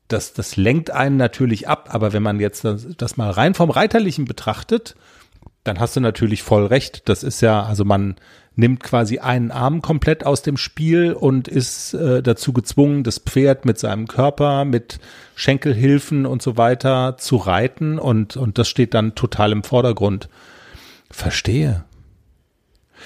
das, 0.08 0.32
das 0.32 0.56
lenkt 0.56 0.90
einen 0.90 1.16
natürlich 1.16 1.68
ab, 1.68 1.88
aber 1.92 2.12
wenn 2.12 2.22
man 2.22 2.40
jetzt 2.40 2.64
das, 2.64 2.86
das 2.96 3.16
mal 3.16 3.30
rein 3.30 3.54
vom 3.54 3.70
Reiterlichen 3.70 4.26
betrachtet, 4.26 4.94
dann 5.64 5.80
hast 5.80 5.96
du 5.96 6.00
natürlich 6.00 6.42
voll 6.42 6.66
recht. 6.66 7.08
Das 7.08 7.22
ist 7.22 7.40
ja, 7.40 7.62
also 7.62 7.84
man 7.84 8.16
nimmt 8.54 8.82
quasi 8.82 9.18
einen 9.18 9.50
Arm 9.50 9.82
komplett 9.82 10.24
aus 10.24 10.42
dem 10.42 10.56
Spiel 10.56 11.12
und 11.12 11.48
ist 11.48 11.94
äh, 11.94 12.22
dazu 12.22 12.52
gezwungen, 12.52 13.02
das 13.02 13.18
Pferd 13.18 13.64
mit 13.64 13.78
seinem 13.78 14.06
Körper, 14.06 14.64
mit 14.64 15.00
Schenkelhilfen 15.34 16.26
und 16.26 16.42
so 16.42 16.56
weiter 16.56 17.16
zu 17.16 17.36
reiten 17.36 17.98
und, 17.98 18.36
und 18.36 18.58
das 18.58 18.68
steht 18.68 18.94
dann 18.94 19.14
total 19.14 19.52
im 19.52 19.64
Vordergrund. 19.64 20.28
Verstehe. 21.10 21.84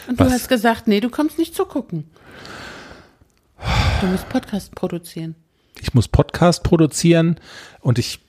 Und 0.08 0.20
du 0.20 0.24
Was? 0.24 0.32
hast 0.32 0.48
gesagt, 0.48 0.88
nee, 0.88 1.00
du 1.00 1.10
kommst 1.10 1.38
nicht 1.38 1.54
zugucken. 1.54 2.10
Du 4.00 4.06
musst 4.06 4.28
Podcast 4.28 4.74
produzieren. 4.74 5.34
Ich 5.80 5.94
muss 5.94 6.08
Podcast 6.08 6.62
produzieren 6.62 7.40
und 7.80 7.98
ich, 7.98 8.20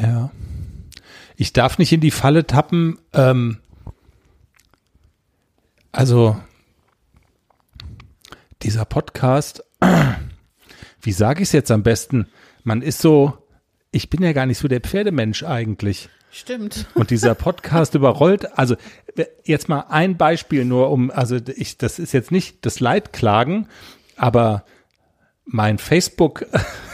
ja, 0.00 0.30
ich 1.36 1.52
darf 1.52 1.78
nicht 1.78 1.92
in 1.92 2.00
die 2.00 2.10
Falle 2.10 2.46
tappen. 2.46 2.98
Ähm, 3.12 3.58
also 5.90 6.36
dieser 8.62 8.84
Podcast, 8.84 9.64
wie 11.02 11.12
sage 11.12 11.42
ich 11.42 11.48
es 11.48 11.52
jetzt 11.52 11.70
am 11.70 11.82
besten? 11.82 12.26
Man 12.64 12.82
ist 12.82 13.00
so, 13.00 13.36
ich 13.90 14.08
bin 14.08 14.22
ja 14.22 14.32
gar 14.32 14.46
nicht 14.46 14.58
so 14.58 14.68
der 14.68 14.80
Pferdemensch 14.80 15.42
eigentlich. 15.42 16.08
Stimmt. 16.30 16.86
Und 16.94 17.10
dieser 17.10 17.34
Podcast 17.34 17.94
überrollt, 17.94 18.58
also 18.58 18.76
jetzt 19.44 19.68
mal 19.68 19.86
ein 19.90 20.16
Beispiel 20.16 20.64
nur 20.64 20.90
um, 20.90 21.10
also 21.10 21.36
ich, 21.36 21.76
das 21.76 21.98
ist 21.98 22.12
jetzt 22.12 22.30
nicht 22.30 22.64
das 22.64 22.80
Leidklagen, 22.80 23.68
aber 24.16 24.64
mein 25.52 25.78
Facebook 25.78 26.46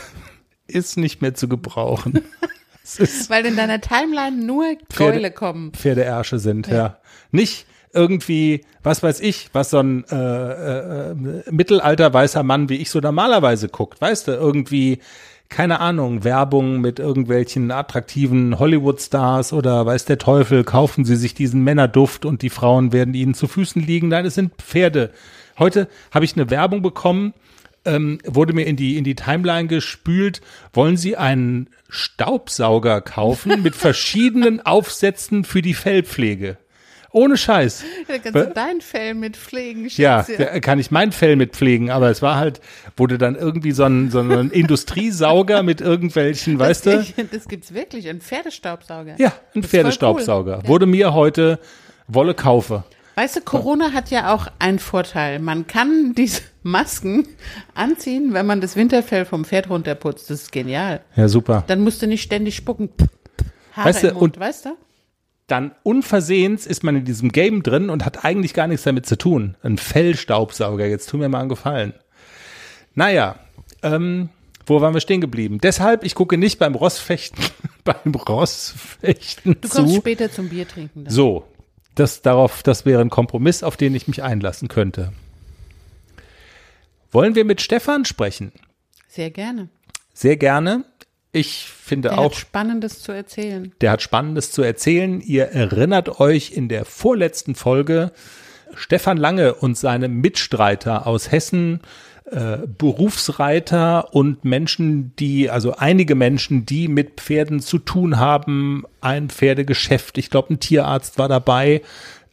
ist 0.66 0.98
nicht 0.98 1.22
mehr 1.22 1.34
zu 1.34 1.48
gebrauchen. 1.48 2.22
Weil 3.28 3.46
in 3.46 3.56
deiner 3.56 3.80
Timeline 3.80 4.44
nur 4.44 4.64
Pferde- 4.90 5.12
Keule 5.12 5.30
kommen. 5.30 5.72
Pferdeärsche 5.72 6.38
sind, 6.38 6.68
ja. 6.68 6.98
Nicht 7.30 7.66
irgendwie, 7.92 8.64
was 8.82 9.02
weiß 9.02 9.20
ich, 9.20 9.50
was 9.52 9.70
so 9.70 9.78
ein 9.78 10.04
äh, 10.10 11.10
äh, 11.10 11.14
mittelalter 11.50 12.12
weißer 12.12 12.42
Mann 12.42 12.68
wie 12.68 12.76
ich 12.76 12.90
so 12.90 13.00
normalerweise 13.00 13.68
guckt, 13.68 14.00
weißt 14.00 14.28
du, 14.28 14.32
irgendwie 14.32 15.00
keine 15.48 15.80
Ahnung, 15.80 16.24
Werbung 16.24 16.80
mit 16.80 16.98
irgendwelchen 16.98 17.70
attraktiven 17.70 18.58
Hollywood-Stars 18.58 19.52
oder 19.54 19.86
weiß 19.86 20.04
der 20.04 20.18
Teufel, 20.18 20.62
kaufen 20.64 21.04
sie 21.04 21.16
sich 21.16 21.34
diesen 21.34 21.64
Männerduft 21.64 22.26
und 22.26 22.42
die 22.42 22.50
Frauen 22.50 22.92
werden 22.92 23.14
ihnen 23.14 23.32
zu 23.34 23.48
Füßen 23.48 23.80
liegen. 23.82 24.08
Nein, 24.08 24.26
es 24.26 24.34
sind 24.34 24.54
Pferde. 24.56 25.10
Heute 25.58 25.88
habe 26.10 26.24
ich 26.26 26.34
eine 26.36 26.50
Werbung 26.50 26.82
bekommen, 26.82 27.32
ähm, 27.88 28.18
wurde 28.24 28.52
mir 28.52 28.64
in 28.66 28.76
die, 28.76 28.96
in 28.96 29.04
die 29.04 29.14
Timeline 29.14 29.66
gespült. 29.68 30.40
Wollen 30.72 30.96
Sie 30.96 31.16
einen 31.16 31.68
Staubsauger 31.88 33.00
kaufen 33.00 33.62
mit 33.62 33.74
verschiedenen 33.76 34.64
Aufsätzen 34.64 35.44
für 35.44 35.62
die 35.62 35.74
Fellpflege? 35.74 36.56
Ohne 37.10 37.38
Scheiß. 37.38 37.84
Da 38.06 38.18
kannst 38.18 38.34
du 38.36 38.52
dein 38.54 38.82
Fell 38.82 39.14
mit 39.14 39.34
pflegen, 39.36 39.88
Ja, 39.96 40.24
Schätzchen. 40.24 40.46
da 40.52 40.60
kann 40.60 40.78
ich 40.78 40.90
mein 40.90 41.10
Fell 41.10 41.36
mitpflegen, 41.36 41.88
aber 41.88 42.10
es 42.10 42.20
war 42.20 42.36
halt, 42.36 42.60
wurde 42.98 43.16
dann 43.16 43.34
irgendwie 43.34 43.72
so 43.72 43.84
ein, 43.84 44.10
so 44.10 44.20
ein 44.20 44.50
Industriesauger 44.50 45.62
mit 45.62 45.80
irgendwelchen, 45.80 46.58
weißt 46.58 46.84
du? 46.84 46.90
Das, 46.98 47.14
das 47.32 47.48
gibt's 47.48 47.72
wirklich, 47.72 48.08
ein 48.10 48.20
Pferdestaubsauger. 48.20 49.14
Ja, 49.18 49.32
ein 49.54 49.62
Das 49.62 49.70
Pferdestaubsauger. 49.70 50.56
cool. 50.58 50.62
Ja. 50.64 50.68
Wurde 50.68 50.84
mir 50.86 51.14
heute 51.14 51.58
Wolle 52.08 52.34
kaufe. 52.34 52.84
Weißt 53.18 53.34
du, 53.34 53.40
Corona 53.40 53.92
hat 53.92 54.10
ja 54.12 54.32
auch 54.32 54.46
einen 54.60 54.78
Vorteil. 54.78 55.40
Man 55.40 55.66
kann 55.66 56.14
diese 56.16 56.42
Masken 56.62 57.26
anziehen, 57.74 58.32
wenn 58.32 58.46
man 58.46 58.60
das 58.60 58.76
Winterfell 58.76 59.24
vom 59.24 59.44
Pferd 59.44 59.68
runterputzt. 59.70 60.30
Das 60.30 60.42
ist 60.42 60.52
genial. 60.52 61.00
Ja, 61.16 61.26
super. 61.26 61.64
Dann 61.66 61.80
musst 61.82 62.00
du 62.00 62.06
nicht 62.06 62.22
ständig 62.22 62.54
spucken. 62.54 62.90
Haare 63.72 63.88
Weißt 63.88 64.04
du, 64.04 64.06
Mund, 64.12 64.22
und- 64.22 64.38
weißt 64.40 64.66
du? 64.66 64.70
Dann 65.48 65.72
unversehens 65.82 66.64
ist 66.64 66.84
man 66.84 66.94
in 66.94 67.04
diesem 67.06 67.32
Game 67.32 67.64
drin 67.64 67.90
und 67.90 68.04
hat 68.04 68.24
eigentlich 68.24 68.54
gar 68.54 68.68
nichts 68.68 68.84
damit 68.84 69.06
zu 69.06 69.18
tun. 69.18 69.56
Ein 69.62 69.78
Fellstaubsauger, 69.78 70.86
jetzt 70.86 71.08
tu 71.08 71.16
mir 71.16 71.28
mal 71.28 71.40
einen 71.40 71.48
Gefallen. 71.48 71.94
Naja, 72.94 73.36
ähm, 73.82 74.28
wo 74.66 74.80
waren 74.80 74.94
wir 74.94 75.00
stehen 75.00 75.20
geblieben? 75.20 75.58
Deshalb, 75.60 76.04
ich 76.04 76.14
gucke 76.14 76.36
nicht 76.38 76.58
beim 76.60 76.76
Rossfechten, 76.76 77.42
beim 77.84 78.14
Rossfechten 78.14 79.56
Du 79.60 79.68
kommst 79.68 79.92
zu. 79.94 79.96
später 80.00 80.30
zum 80.30 80.50
Bier 80.50 80.68
trinken. 80.68 81.04
Dann. 81.04 81.12
So, 81.12 81.44
das 81.98 82.22
darauf, 82.22 82.62
das 82.62 82.84
wäre 82.86 83.00
ein 83.00 83.10
Kompromiss, 83.10 83.62
auf 83.62 83.76
den 83.76 83.94
ich 83.94 84.08
mich 84.08 84.22
einlassen 84.22 84.68
könnte. 84.68 85.12
Wollen 87.10 87.34
wir 87.34 87.44
mit 87.44 87.60
Stefan 87.60 88.04
sprechen? 88.04 88.52
Sehr 89.08 89.30
gerne. 89.30 89.68
Sehr 90.12 90.36
gerne. 90.36 90.84
Ich 91.32 91.66
finde 91.68 92.08
Der 92.10 92.18
auch, 92.18 92.32
hat 92.32 92.36
Spannendes 92.36 93.02
zu 93.02 93.12
erzählen. 93.12 93.72
der 93.80 93.92
hat 93.92 94.02
Spannendes 94.02 94.50
zu 94.50 94.62
erzählen. 94.62 95.20
Ihr 95.20 95.44
erinnert 95.46 96.20
euch 96.20 96.52
in 96.52 96.68
der 96.68 96.84
vorletzten 96.84 97.54
Folge 97.54 98.12
Stefan 98.74 99.16
Lange 99.16 99.54
und 99.54 99.76
seine 99.78 100.08
Mitstreiter 100.08 101.06
aus 101.06 101.30
Hessen, 101.30 101.80
äh, 102.30 102.66
Berufsreiter 102.66 104.14
und 104.14 104.44
Menschen, 104.44 105.14
die, 105.16 105.50
also 105.50 105.74
einige 105.76 106.14
Menschen, 106.14 106.66
die 106.66 106.88
mit 106.88 107.20
Pferden 107.20 107.60
zu 107.60 107.78
tun 107.78 108.18
haben, 108.18 108.84
ein 109.00 109.30
Pferdegeschäft, 109.30 110.18
ich 110.18 110.30
glaube, 110.30 110.54
ein 110.54 110.60
Tierarzt 110.60 111.18
war 111.18 111.28
dabei, 111.28 111.82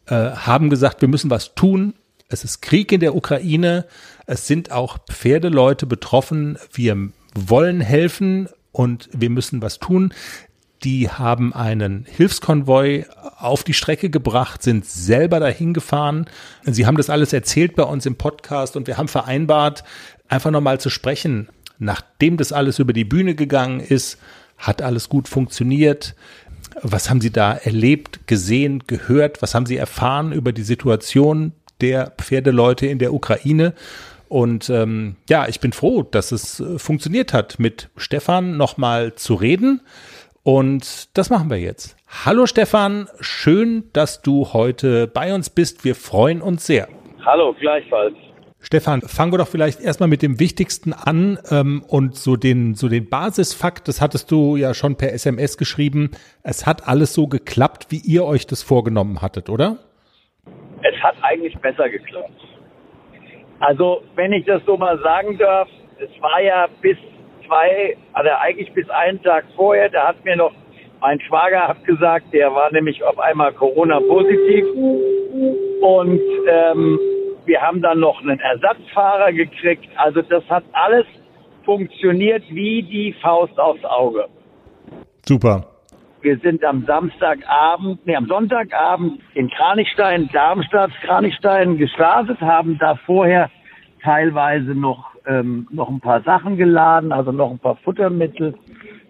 äh, 0.07 0.13
haben 0.13 0.69
gesagt, 0.69 1.01
wir 1.01 1.07
müssen 1.07 1.29
was 1.29 1.55
tun. 1.55 1.93
Es 2.27 2.43
ist 2.43 2.61
Krieg 2.61 2.91
in 2.91 2.99
der 2.99 3.15
Ukraine. 3.15 3.85
Es 4.25 4.47
sind 4.47 4.71
auch 4.71 4.97
Pferdeleute 5.09 5.85
betroffen. 5.85 6.57
Wir 6.73 7.09
wollen 7.33 7.81
helfen 7.81 8.49
und 8.71 9.09
wir 9.13 9.29
müssen 9.29 9.61
was 9.61 9.79
tun. 9.79 10.13
Die 10.85 11.09
haben 11.09 11.51
einen 11.51 12.05
Hilfskonvoi 12.07 13.05
auf 13.37 13.63
die 13.63 13.73
Strecke 13.73 14.11
gebracht, 14.11 14.61
sind 14.61 14.85
selber 14.85 15.39
dahin 15.39 15.73
gefahren. 15.73 16.27
Sie 16.63 16.85
haben 16.85 16.95
das 16.95 17.09
alles 17.09 17.33
erzählt 17.33 17.75
bei 17.75 17.81
uns 17.81 18.05
im 18.05 18.17
Podcast 18.17 18.77
und 18.77 18.85
wir 18.85 18.97
haben 18.97 19.07
vereinbart, 19.07 19.83
einfach 20.27 20.51
nochmal 20.51 20.79
zu 20.79 20.91
sprechen. 20.91 21.49
Nachdem 21.79 22.37
das 22.37 22.53
alles 22.53 22.77
über 22.77 22.93
die 22.93 23.03
Bühne 23.03 23.33
gegangen 23.33 23.79
ist, 23.79 24.19
hat 24.59 24.83
alles 24.83 25.09
gut 25.09 25.27
funktioniert. 25.27 26.13
Was 26.83 27.09
haben 27.09 27.19
Sie 27.19 27.31
da 27.31 27.53
erlebt, 27.53 28.27
gesehen, 28.27 28.83
gehört? 28.85 29.41
Was 29.41 29.55
haben 29.55 29.65
Sie 29.65 29.77
erfahren 29.77 30.31
über 30.33 30.51
die 30.51 30.61
Situation 30.61 31.53
der 31.81 32.13
Pferdeleute 32.17 32.85
in 32.85 32.99
der 32.99 33.11
Ukraine? 33.11 33.73
Und 34.27 34.69
ähm, 34.69 35.15
ja, 35.29 35.47
ich 35.47 35.59
bin 35.59 35.73
froh, 35.73 36.03
dass 36.03 36.31
es 36.31 36.59
äh, 36.59 36.77
funktioniert 36.77 37.33
hat, 37.33 37.59
mit 37.59 37.89
Stefan 37.97 38.57
nochmal 38.57 39.15
zu 39.15 39.35
reden. 39.35 39.81
Und 40.45 41.17
das 41.17 41.31
machen 41.31 41.49
wir 41.49 41.57
jetzt. 41.57 41.97
Hallo 42.23 42.45
Stefan, 42.45 43.07
schön, 43.19 43.85
dass 43.93 44.21
du 44.21 44.53
heute 44.53 45.07
bei 45.07 45.33
uns 45.33 45.49
bist. 45.49 45.83
Wir 45.83 45.95
freuen 45.95 46.43
uns 46.43 46.67
sehr. 46.67 46.87
Hallo, 47.25 47.55
gleichfalls. 47.59 48.13
Stefan, 48.59 49.01
fangen 49.01 49.33
wir 49.33 49.39
doch 49.39 49.47
vielleicht 49.47 49.81
erstmal 49.81 50.07
mit 50.07 50.21
dem 50.21 50.39
Wichtigsten 50.39 50.93
an 50.93 51.39
ähm, 51.49 51.83
und 51.87 52.15
so 52.15 52.35
den, 52.35 52.75
so 52.75 52.89
den 52.89 53.09
Basisfakt, 53.09 53.87
das 53.87 54.01
hattest 54.01 54.29
du 54.29 54.55
ja 54.55 54.75
schon 54.75 54.97
per 54.97 55.13
SMS 55.13 55.57
geschrieben. 55.57 56.11
Es 56.43 56.67
hat 56.67 56.87
alles 56.87 57.15
so 57.15 57.25
geklappt, 57.25 57.87
wie 57.89 58.01
ihr 58.05 58.23
euch 58.23 58.45
das 58.45 58.61
vorgenommen 58.61 59.23
hattet, 59.23 59.49
oder? 59.49 59.77
Es 60.83 60.95
hat 61.01 61.15
eigentlich 61.23 61.57
besser 61.57 61.89
geklappt. 61.89 62.29
Also, 63.61 64.03
wenn 64.13 64.31
ich 64.31 64.45
das 64.45 64.61
so 64.67 64.77
mal 64.77 64.99
sagen 65.01 65.39
darf, 65.39 65.67
es 65.97 66.21
war 66.21 66.39
ja 66.39 66.67
bis 66.81 66.97
zwei, 67.47 67.97
also 68.13 68.29
eigentlich 68.41 68.71
bis 68.73 68.89
einen 68.89 69.21
Tag 69.23 69.45
vorher, 69.55 69.89
da 69.89 70.07
hat 70.07 70.23
mir 70.25 70.35
noch 70.35 70.51
mein 71.01 71.19
Schwager 71.21 71.67
hat 71.67 71.83
gesagt, 71.83 72.33
der 72.33 72.53
war 72.53 72.71
nämlich 72.71 73.03
auf 73.03 73.19
einmal 73.19 73.53
Corona-positiv. 73.53 74.65
Und 75.81 76.21
ähm, 76.47 76.99
wir 77.45 77.61
haben 77.61 77.81
dann 77.81 77.99
noch 77.99 78.21
einen 78.21 78.39
Ersatzfahrer 78.39 79.31
gekriegt. 79.31 79.87
Also 79.97 80.21
das 80.23 80.43
hat 80.49 80.63
alles 80.73 81.05
funktioniert 81.63 82.43
wie 82.49 82.81
die 82.81 83.13
Faust 83.21 83.59
aufs 83.59 83.83
Auge. 83.85 84.25
Super. 85.25 85.65
Wir 86.21 86.39
sind 86.39 86.63
am 86.63 86.85
Samstagabend, 86.85 88.03
nee, 88.07 88.15
am 88.15 88.25
Sonntagabend 88.25 89.21
in 89.35 89.49
Kranichstein, 89.51 90.27
Darmstadt, 90.33 90.89
Kranichstein 91.03 91.77
gestartet, 91.77 92.41
haben 92.41 92.79
da 92.79 92.95
vorher 93.05 93.51
teilweise 94.01 94.73
noch, 94.73 95.14
ähm, 95.27 95.67
noch 95.71 95.89
ein 95.89 95.99
paar 95.99 96.21
Sachen 96.23 96.57
geladen, 96.57 97.11
also 97.11 97.31
noch 97.31 97.51
ein 97.51 97.59
paar 97.59 97.77
Futtermittel. 97.77 98.55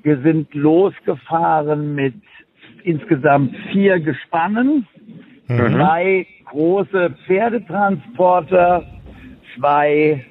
Wir 0.04 0.22
sind 0.22 0.54
losgefahren 0.54 1.96
mit 1.96 2.16
insgesamt 2.84 3.56
vier 3.72 4.00
Gespannen, 4.00 4.88
mhm. 5.48 5.58
drei 5.58 6.28
große 6.46 7.16
Pferdetransporter, 7.26 8.86
zwei 9.56 10.26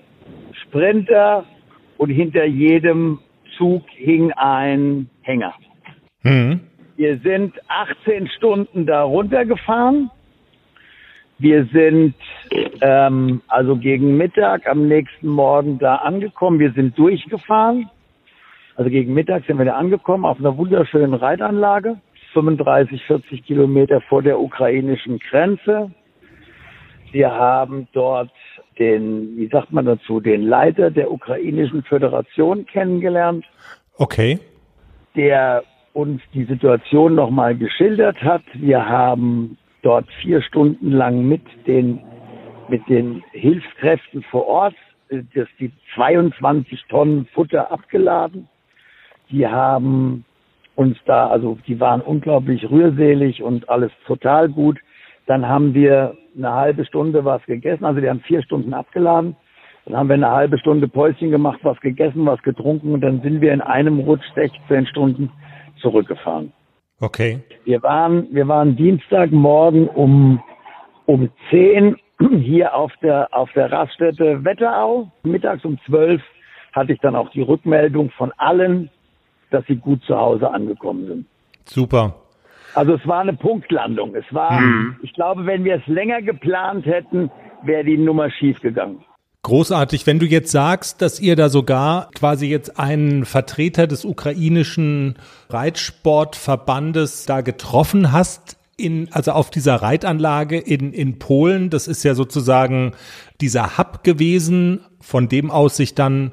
Sprinter 0.62 1.44
und 1.98 2.10
hinter 2.10 2.44
jedem 2.44 3.18
Zug 3.56 3.82
hing 3.90 4.32
ein 4.32 5.08
Hänger. 5.22 5.54
Mhm. 6.22 6.60
Wir 6.96 7.18
sind 7.18 7.54
18 7.68 8.28
Stunden 8.28 8.86
da 8.86 9.02
runtergefahren. 9.02 10.10
Wir 11.38 11.66
sind 11.72 12.14
ähm, 12.80 13.42
also 13.48 13.76
gegen 13.76 14.16
Mittag 14.16 14.68
am 14.68 14.86
nächsten 14.86 15.28
Morgen 15.28 15.78
da 15.78 15.96
angekommen. 15.96 16.58
Wir 16.58 16.72
sind 16.72 16.96
durchgefahren. 16.96 17.90
Also 18.76 18.90
gegen 18.90 19.14
Mittag 19.14 19.44
sind 19.46 19.58
wir 19.58 19.64
da 19.64 19.74
angekommen 19.74 20.24
auf 20.24 20.38
einer 20.38 20.56
wunderschönen 20.56 21.14
Reitanlage, 21.14 21.96
35, 22.32 23.04
40 23.04 23.44
Kilometer 23.44 24.00
vor 24.02 24.22
der 24.22 24.40
ukrainischen 24.40 25.18
Grenze. 25.18 25.92
Wir 27.12 27.30
haben 27.30 27.86
dort 27.92 28.32
den, 28.78 29.36
wie 29.36 29.46
sagt 29.46 29.72
man 29.72 29.86
dazu, 29.86 30.20
den 30.20 30.42
Leiter 30.42 30.90
der 30.90 31.12
ukrainischen 31.12 31.84
Föderation 31.84 32.66
kennengelernt. 32.66 33.44
Okay. 33.96 34.40
Der 35.14 35.62
uns 35.92 36.20
die 36.32 36.44
Situation 36.44 37.14
nochmal 37.14 37.56
geschildert 37.56 38.20
hat. 38.22 38.42
Wir 38.54 38.88
haben 38.88 39.56
dort 39.84 40.10
vier 40.22 40.42
Stunden 40.42 40.90
lang 40.90 41.28
mit 41.28 41.42
den, 41.66 42.00
mit 42.68 42.88
den 42.88 43.22
Hilfskräften 43.32 44.22
vor 44.24 44.46
Ort 44.46 44.74
äh, 45.10 45.22
das, 45.34 45.48
die 45.60 45.70
22 45.94 46.84
Tonnen 46.88 47.26
Futter 47.34 47.70
abgeladen. 47.70 48.48
Die 49.30 49.46
haben 49.46 50.24
uns 50.74 50.96
da, 51.06 51.28
also 51.28 51.58
die 51.66 51.78
waren 51.80 52.00
unglaublich 52.00 52.68
rührselig 52.70 53.42
und 53.42 53.68
alles 53.68 53.92
total 54.06 54.48
gut. 54.48 54.78
Dann 55.26 55.46
haben 55.48 55.74
wir 55.74 56.16
eine 56.36 56.52
halbe 56.52 56.84
Stunde 56.84 57.24
was 57.24 57.44
gegessen, 57.46 57.84
also 57.84 58.02
wir 58.02 58.10
haben 58.10 58.20
vier 58.20 58.42
Stunden 58.42 58.74
abgeladen. 58.74 59.36
Dann 59.86 59.96
haben 59.96 60.08
wir 60.08 60.14
eine 60.14 60.30
halbe 60.30 60.58
Stunde 60.58 60.88
Päuschen 60.88 61.30
gemacht, 61.30 61.60
was 61.62 61.78
gegessen, 61.80 62.24
was 62.26 62.42
getrunken 62.42 62.92
und 62.92 63.02
dann 63.02 63.20
sind 63.20 63.40
wir 63.40 63.52
in 63.52 63.60
einem 63.60 64.00
Rutsch 64.00 64.24
16 64.34 64.86
Stunden 64.86 65.30
zurückgefahren. 65.80 66.52
Okay. 67.04 67.40
Wir 67.64 67.82
waren, 67.82 68.28
wir 68.30 68.48
waren 68.48 68.76
Dienstagmorgen 68.76 69.88
um, 69.88 70.42
um 71.04 71.28
10 71.50 71.96
hier 72.40 72.74
auf 72.74 72.92
der, 73.02 73.28
auf 73.32 73.52
der 73.52 73.70
Raststätte 73.70 74.42
Wetterau. 74.42 75.10
Mittags 75.22 75.66
um 75.66 75.78
12 75.84 76.22
hatte 76.72 76.94
ich 76.94 77.00
dann 77.00 77.14
auch 77.14 77.30
die 77.30 77.42
Rückmeldung 77.42 78.10
von 78.10 78.32
allen, 78.38 78.88
dass 79.50 79.66
sie 79.66 79.76
gut 79.76 80.02
zu 80.04 80.16
Hause 80.16 80.50
angekommen 80.50 81.06
sind. 81.06 81.26
Super. 81.66 82.14
Also 82.74 82.94
es 82.94 83.06
war 83.06 83.20
eine 83.20 83.34
Punktlandung. 83.34 84.14
Es 84.14 84.24
war, 84.30 84.58
mhm. 84.60 84.96
ich 85.02 85.12
glaube, 85.12 85.44
wenn 85.44 85.62
wir 85.64 85.76
es 85.76 85.86
länger 85.86 86.22
geplant 86.22 86.86
hätten, 86.86 87.30
wäre 87.64 87.84
die 87.84 87.98
Nummer 87.98 88.30
schief 88.30 88.60
gegangen. 88.62 89.04
Großartig, 89.44 90.06
wenn 90.06 90.18
du 90.18 90.24
jetzt 90.24 90.50
sagst, 90.50 91.02
dass 91.02 91.20
ihr 91.20 91.36
da 91.36 91.50
sogar 91.50 92.10
quasi 92.14 92.46
jetzt 92.46 92.78
einen 92.78 93.26
Vertreter 93.26 93.86
des 93.86 94.06
ukrainischen 94.06 95.16
Reitsportverbandes 95.50 97.26
da 97.26 97.42
getroffen 97.42 98.10
hast, 98.10 98.56
in, 98.78 99.12
also 99.12 99.32
auf 99.32 99.50
dieser 99.50 99.76
Reitanlage 99.76 100.58
in, 100.58 100.94
in 100.94 101.18
Polen, 101.18 101.68
das 101.68 101.88
ist 101.88 102.02
ja 102.04 102.14
sozusagen 102.14 102.92
dieser 103.42 103.76
Hub 103.76 104.02
gewesen, 104.02 104.80
von 104.98 105.28
dem 105.28 105.50
aus 105.50 105.76
sich 105.76 105.94
dann 105.94 106.32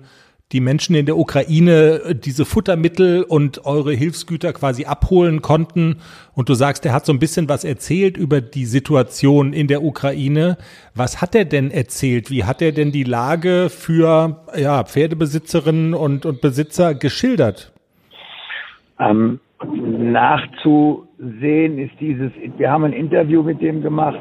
die 0.52 0.60
Menschen 0.60 0.96
in 0.96 1.06
der 1.06 1.18
Ukraine 1.18 2.02
äh, 2.06 2.16
diese 2.16 2.46
Futtermittel 2.46 3.24
und 3.24 3.66
eure 3.66 3.94
Hilfsgüter 3.94 4.54
quasi 4.54 4.86
abholen 4.86 5.42
konnten. 5.42 5.98
Und 6.34 6.50
du 6.50 6.54
sagst, 6.54 6.86
er 6.86 6.94
hat 6.94 7.06
so 7.06 7.14
ein 7.14 7.20
bisschen 7.20 7.50
was 7.50 7.64
erzählt 7.64 8.18
über 8.18 8.42
die 8.42 8.66
Situation 8.66 9.54
in 9.54 9.68
der 9.68 9.84
Ukraine. 9.84 10.58
Was 10.96 11.22
hat 11.22 11.36
er 11.36 11.46
denn 11.46 11.72
erzählt? 11.72 12.32
Wie 12.32 12.44
hat 12.44 12.62
er 12.62 12.72
denn 12.72 12.92
die 12.92 13.04
Lage 13.04 13.70
für 13.70 14.44
ja, 14.58 14.84
Pferdebesitzerinnen 14.84 15.94
und, 15.94 16.26
und 16.26 16.42
Besitzer 16.42 16.96
geschildert? 16.96 17.72
Ähm, 19.00 19.40
nachzusehen 19.64 21.78
ist 21.78 21.94
dieses, 22.00 22.32
wir 22.58 22.72
haben 22.72 22.86
ein 22.86 22.94
Interview 22.94 23.44
mit 23.44 23.62
dem 23.62 23.82
gemacht. 23.82 24.20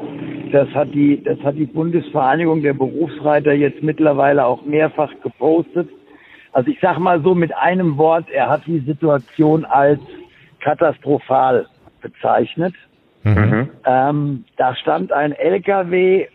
Das 0.51 0.67
hat 0.69 0.93
die, 0.93 1.23
das 1.23 1.39
hat 1.43 1.55
die 1.55 1.65
Bundesvereinigung 1.65 2.61
der 2.61 2.73
Berufsreiter 2.73 3.53
jetzt 3.53 3.81
mittlerweile 3.81 4.45
auch 4.45 4.65
mehrfach 4.65 5.11
gepostet. 5.23 5.89
Also 6.53 6.69
ich 6.69 6.79
sage 6.79 6.99
mal 6.99 7.21
so 7.21 7.33
mit 7.33 7.55
einem 7.55 7.97
Wort, 7.97 8.29
er 8.29 8.49
hat 8.49 8.65
die 8.65 8.79
Situation 8.79 9.65
als 9.65 9.99
katastrophal 10.59 11.67
bezeichnet. 12.01 12.73
Mhm. 13.23 13.69
Ähm, 13.85 14.45
da 14.57 14.75
stand 14.75 15.11
ein 15.11 15.31
LKW, 15.31 16.27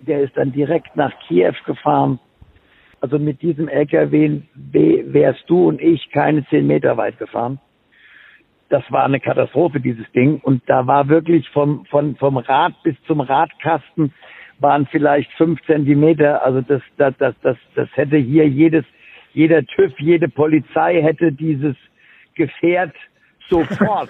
der 0.00 0.20
ist 0.20 0.36
dann 0.36 0.52
direkt 0.52 0.96
nach 0.96 1.12
Kiew 1.26 1.54
gefahren. 1.66 2.18
Also 3.00 3.18
mit 3.18 3.42
diesem 3.42 3.68
LKW 3.68 4.40
wärst 4.54 5.44
du 5.48 5.68
und 5.68 5.80
ich 5.80 6.10
keine 6.10 6.46
zehn 6.48 6.66
Meter 6.66 6.96
weit 6.96 7.18
gefahren. 7.18 7.58
Das 8.70 8.82
war 8.90 9.04
eine 9.04 9.20
Katastrophe, 9.20 9.80
dieses 9.80 10.10
Ding. 10.12 10.40
Und 10.42 10.62
da 10.66 10.86
war 10.86 11.08
wirklich 11.08 11.48
vom, 11.50 11.84
vom, 11.86 12.16
vom 12.16 12.38
Rad 12.38 12.72
bis 12.82 12.96
zum 13.06 13.20
Radkasten 13.20 14.12
waren 14.58 14.86
vielleicht 14.86 15.30
fünf 15.32 15.60
Zentimeter. 15.66 16.42
Also 16.44 16.60
das, 16.60 16.80
das, 16.96 17.14
das, 17.18 17.34
das, 17.42 17.56
das 17.74 17.88
hätte 17.94 18.16
hier 18.16 18.48
jedes 18.48 18.84
jeder 19.34 19.66
TÜV, 19.66 19.92
jede 19.98 20.28
Polizei 20.28 21.02
hätte 21.02 21.32
dieses 21.32 21.76
Gefährt 22.34 22.94
sofort 23.48 24.08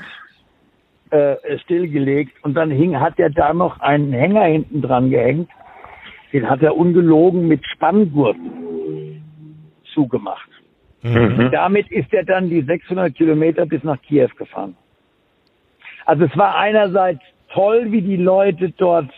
äh, 1.11 1.59
stillgelegt. 1.65 2.33
Und 2.45 2.55
dann 2.55 2.71
hing, 2.71 3.01
hat 3.01 3.19
er 3.19 3.31
da 3.31 3.53
noch 3.53 3.81
einen 3.81 4.13
Hänger 4.13 4.45
hinten 4.45 4.83
dran 4.83 5.11
gehängt. 5.11 5.51
Den 6.33 6.49
hat 6.49 6.63
er 6.63 6.77
ungelogen 6.77 7.49
mit 7.49 7.65
Spanngurten 7.67 9.23
zugemacht. 9.95 10.49
Mhm. 11.03 11.51
Damit 11.53 11.91
ist 11.91 12.13
er 12.13 12.25
dann 12.25 12.49
die 12.49 12.63
600 12.63 13.15
Kilometer 13.15 13.67
bis 13.67 13.83
nach 13.83 14.01
Kiew 14.03 14.31
gefahren. 14.37 14.77
Also 16.07 16.25
es 16.25 16.37
war 16.37 16.57
einerseits 16.57 17.23
toll, 17.53 17.93
wie 17.93 18.03
die 18.03 18.17
Leute 18.17 18.71
dort 18.77 19.11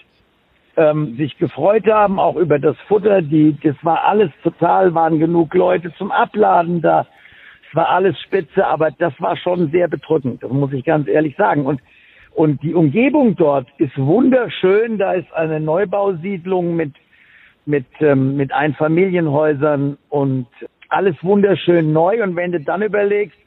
ähm, 0.77 1.17
sich 1.17 1.39
gefreut 1.39 1.87
haben, 1.87 2.19
auch 2.19 2.37
über 2.37 2.59
das 2.59 2.77
Futter. 2.89 3.23
Die, 3.23 3.57
das 3.63 3.77
war 3.83 4.05
alles 4.05 4.31
total, 4.43 4.95
waren 4.95 5.19
genug 5.19 5.55
Leute 5.55 5.93
zum 5.95 6.13
Abladen 6.13 6.83
da. 6.83 7.07
Es 7.69 7.75
war 7.75 7.89
alles 7.89 8.19
spitze, 8.21 8.67
aber 8.67 8.91
das 8.91 9.13
war 9.21 9.37
schon 9.37 9.71
sehr 9.71 9.89
bedrückend, 9.89 10.43
das 10.43 10.51
muss 10.51 10.73
ich 10.73 10.85
ganz 10.85 11.09
ehrlich 11.09 11.35
sagen. 11.37 11.67
Und, 11.67 11.81
und 12.35 12.63
die 12.63 12.75
Umgebung 12.75 13.35
dort 13.37 13.67
ist 13.79 13.97
wunderschön. 13.97 14.99
Da 14.99 15.13
ist 15.15 15.33
eine 15.33 15.59
Neubausiedlung 15.59 16.77
mit, 16.77 16.95
mit, 17.65 17.87
ähm, 18.01 18.37
mit 18.37 18.53
Einfamilienhäusern 18.53 19.99
und 20.11 20.47
alles 20.89 21.17
wunderschön 21.23 21.93
neu. 21.93 22.23
Und 22.23 22.37
wenn 22.37 22.53
du 22.53 22.61
dann 22.61 22.83
überlegst, 22.83 23.39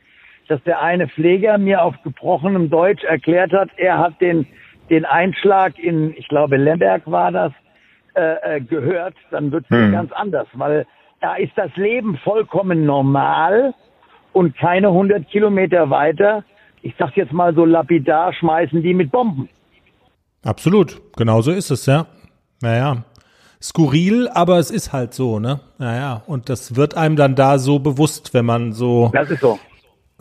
dass 0.48 0.62
der 0.64 0.82
eine 0.82 1.08
Pfleger 1.08 1.58
mir 1.60 1.84
auf 1.84 1.96
gebrochenem 2.04 2.70
Deutsch 2.70 3.04
erklärt 3.04 3.54
hat, 3.54 3.70
er 3.78 4.00
hat 4.00 4.20
den 4.20 4.48
den 4.90 5.06
Einschlag 5.06 5.78
in, 5.80 6.14
ich 6.18 6.28
glaube, 6.28 6.58
Lemberg 6.58 7.04
war 7.06 7.32
das, 7.32 7.52
äh, 8.16 8.58
äh 8.58 8.62
gehört, 8.62 9.16
dann 9.32 9.52
wird 9.52 9.66
es 9.70 9.78
hm. 9.78 9.92
ganz 9.92 10.12
anders, 10.12 10.48
weil 10.54 10.86
da 11.22 11.36
ist 11.36 11.54
das 11.56 11.76
Leben 11.76 12.18
vollkommen 12.24 12.86
normal 12.86 13.74
und 14.34 14.56
keine 14.58 14.88
100 14.88 15.30
Kilometer 15.30 15.90
weiter, 15.90 16.44
ich 16.82 16.94
sag 16.98 17.16
jetzt 17.18 17.34
mal 17.34 17.54
so 17.54 17.66
lapidar, 17.66 18.34
schmeißen 18.34 18.82
die 18.82 18.94
mit 18.94 19.12
Bomben. 19.12 19.50
Absolut, 20.44 21.02
genauso 21.18 21.52
ist 21.52 21.70
es, 21.72 21.86
ja. 21.86 22.06
Naja, 22.62 23.04
skurril, 23.62 24.30
aber 24.30 24.58
es 24.60 24.72
ist 24.72 24.94
halt 24.94 25.14
so, 25.14 25.40
ne? 25.40 25.60
Naja, 25.78 26.24
und 26.28 26.50
das 26.50 26.76
wird 26.76 26.96
einem 26.96 27.16
dann 27.16 27.36
da 27.36 27.58
so 27.58 27.80
bewusst, 27.80 28.34
wenn 28.34 28.46
man 28.46 28.72
so, 28.74 29.12
so. 29.42 29.60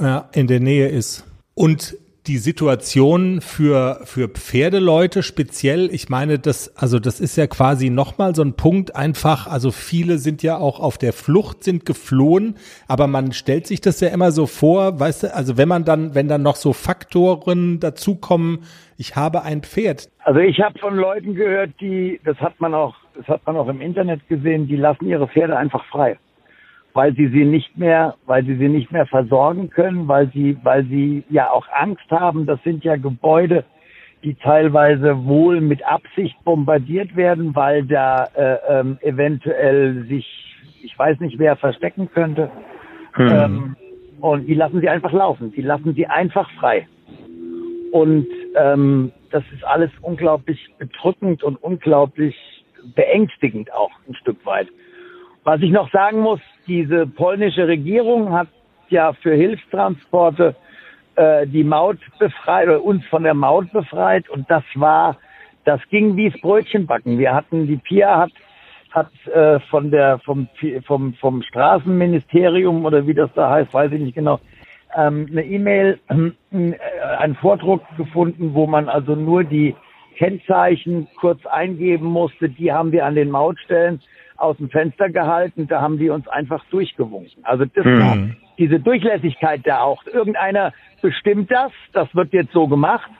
Ja, 0.00 0.28
in 0.32 0.46
der 0.46 0.60
Nähe 0.60 0.88
ist. 0.88 1.24
Und 1.54 1.96
die 2.28 2.36
Situation 2.36 3.40
für, 3.40 4.00
für 4.04 4.28
Pferdeleute 4.28 5.22
speziell, 5.22 5.88
ich 5.92 6.08
meine, 6.10 6.38
das, 6.38 6.76
also 6.76 6.98
das 6.98 7.20
ist 7.20 7.36
ja 7.36 7.46
quasi 7.46 7.88
nochmal 7.88 8.34
so 8.34 8.42
ein 8.42 8.54
Punkt 8.54 8.94
einfach, 8.94 9.46
also 9.46 9.70
viele 9.70 10.18
sind 10.18 10.42
ja 10.42 10.58
auch 10.58 10.78
auf 10.78 10.98
der 10.98 11.14
Flucht, 11.14 11.64
sind 11.64 11.86
geflohen, 11.86 12.56
aber 12.86 13.06
man 13.06 13.32
stellt 13.32 13.66
sich 13.66 13.80
das 13.80 14.00
ja 14.00 14.08
immer 14.08 14.30
so 14.30 14.46
vor, 14.46 15.00
weißt 15.00 15.22
du, 15.24 15.34
also 15.34 15.56
wenn 15.56 15.68
man 15.68 15.84
dann, 15.84 16.14
wenn 16.14 16.28
dann 16.28 16.42
noch 16.42 16.56
so 16.56 16.74
Faktoren 16.74 17.80
dazukommen, 17.80 18.60
ich 18.98 19.16
habe 19.16 19.42
ein 19.42 19.62
Pferd. 19.62 20.10
Also 20.24 20.40
ich 20.40 20.60
habe 20.60 20.78
von 20.78 20.96
Leuten 20.96 21.34
gehört, 21.34 21.70
die, 21.80 22.20
das 22.24 22.36
hat 22.38 22.60
man 22.60 22.74
auch, 22.74 22.94
das 23.16 23.26
hat 23.28 23.46
man 23.46 23.56
auch 23.56 23.68
im 23.68 23.80
Internet 23.80 24.28
gesehen, 24.28 24.68
die 24.68 24.76
lassen 24.76 25.06
ihre 25.06 25.28
Pferde 25.28 25.56
einfach 25.56 25.84
frei 25.86 26.18
weil 26.95 27.14
sie 27.14 27.28
sie 27.28 27.45
nicht 27.45 27.76
mehr, 27.76 28.14
weil 28.26 28.45
sie 28.45 28.57
sie 28.57 28.68
nicht 28.68 28.91
mehr 28.91 29.07
versorgen 29.07 29.70
können, 29.70 30.09
weil 30.09 30.30
sie, 30.32 30.57
weil 30.62 30.84
sie 30.84 31.24
ja 31.30 31.51
auch 31.51 31.66
Angst 31.72 32.11
haben. 32.11 32.47
Das 32.47 32.62
sind 32.64 32.84
ja 32.84 32.97
Gebäude, 32.97 33.64
die 34.24 34.34
teilweise 34.34 35.24
wohl 35.24 35.61
mit 35.61 35.84
Absicht 35.86 36.36
bombardiert 36.45 37.14
werden, 37.14 37.55
weil 37.55 37.84
da 37.84 38.24
äh, 38.34 38.57
ähm, 38.68 38.99
eventuell 39.03 40.07
sich, 40.09 40.26
ich 40.82 40.99
weiß 40.99 41.20
nicht, 41.20 41.39
wer 41.39 41.57
verstecken 41.57 42.11
könnte. 42.11 42.51
Hm. 43.14 43.28
Ähm, 43.28 43.76
und 44.20 44.47
die 44.47 44.55
lassen 44.55 44.80
sie 44.80 44.89
einfach 44.89 45.12
laufen. 45.12 45.53
Die 45.53 45.62
lassen 45.62 45.95
sie 45.95 46.07
einfach 46.07 46.51
frei. 46.59 46.89
Und 47.93 48.26
ähm, 48.57 49.12
das 49.30 49.45
ist 49.55 49.64
alles 49.64 49.91
unglaublich 50.03 50.59
bedrückend 50.78 51.43
und 51.43 51.57
unglaublich 51.62 52.36
beängstigend 52.95 53.72
auch 53.72 53.93
ein 54.09 54.14
Stück 54.14 54.45
weit. 54.45 54.68
Was 55.45 55.61
ich 55.61 55.70
noch 55.70 55.91
sagen 55.91 56.20
muss, 56.20 56.41
diese 56.66 57.07
polnische 57.07 57.66
Regierung 57.66 58.32
hat 58.32 58.49
ja 58.89 59.12
für 59.14 59.34
Hilfstransporte 59.34 60.55
äh, 61.16 61.47
die 61.47 61.64
Maut 61.64 61.99
befreit 62.18 62.68
oder 62.68 62.82
uns 62.82 63.05
von 63.07 63.22
der 63.22 63.34
Maut 63.34 63.72
befreit 63.72 64.28
und 64.28 64.51
das 64.51 64.64
war, 64.74 65.16
das 65.64 65.80
ging 65.91 66.16
wie's 66.16 66.39
Brötchenbacken. 66.41 67.18
Wir 67.18 67.34
hatten 67.34 67.66
die 67.66 67.76
PIA 67.76 68.18
hat 68.20 68.32
hat 68.91 69.11
äh, 69.26 69.61
von 69.70 69.91
der 69.91 70.18
vom 70.20 70.49
vom 70.86 71.14
vom 71.14 71.43
Straßenministerium 71.43 72.84
oder 72.84 73.07
wie 73.07 73.14
das 73.14 73.30
da 73.34 73.51
heißt, 73.51 73.72
weiß 73.72 73.93
ich 73.93 74.01
nicht 74.01 74.14
genau, 74.14 74.41
ähm, 74.97 75.26
eine 75.30 75.45
E-Mail, 75.45 75.99
äh, 76.09 76.66
einen 77.18 77.34
Vordruck 77.36 77.82
gefunden, 77.97 78.55
wo 78.55 78.66
man 78.66 78.89
also 78.89 79.14
nur 79.14 79.45
die 79.45 79.74
Kennzeichen 80.16 81.07
kurz 81.20 81.45
eingeben 81.47 82.07
musste. 82.07 82.49
Die 82.49 82.72
haben 82.72 82.93
wir 82.93 83.05
an 83.05 83.14
den 83.14 83.30
Mautstellen 83.30 84.01
aus 84.39 84.57
dem 84.57 84.70
Fenster 84.70 85.11
gehalten, 85.11 85.66
da 85.66 85.80
haben 85.80 85.99
die 85.99 86.11
uns 86.11 86.26
einfach 86.28 86.64
durchgewunken. 86.70 87.45
Also 87.45 87.64
das 87.66 87.84
hm. 87.84 88.01
war 88.01 88.16
diese 88.57 88.80
Durchlässigkeit 88.80 89.61
da 89.64 89.80
auch. 89.80 90.05
Irgendeiner 90.07 90.72
bestimmt 91.03 91.51
das, 91.51 91.72
das 91.93 92.12
wird 92.14 92.32
jetzt 92.32 92.53
so 92.53 92.68
gemacht, 92.68 93.11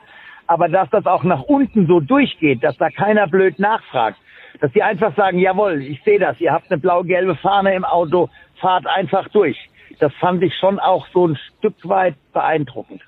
aber 0.47 0.69
dass 0.69 0.89
das 0.89 1.05
auch 1.05 1.23
nach 1.23 1.43
unten 1.43 1.87
so 1.87 1.99
durchgeht, 1.99 2.63
dass 2.63 2.77
da 2.77 2.89
keiner 2.89 3.27
blöd 3.27 3.59
nachfragt, 3.59 4.17
dass 4.61 4.71
die 4.71 4.81
einfach 4.81 5.15
sagen, 5.15 5.39
jawohl, 5.39 5.81
ich 5.81 6.01
sehe 6.03 6.19
das, 6.19 6.39
ihr 6.39 6.51
habt 6.51 6.71
eine 6.71 6.79
blau-gelbe 6.79 7.35
Fahne 7.35 7.75
im 7.75 7.85
Auto, 7.85 8.29
fahrt 8.59 8.87
einfach 8.87 9.27
durch. 9.29 9.57
Das 9.99 10.13
fand 10.15 10.41
ich 10.41 10.55
schon 10.55 10.79
auch 10.79 11.07
so 11.13 11.27
ein 11.27 11.37
Stück 11.57 11.75
weit 11.87 12.15
beeindruckend. 12.33 13.01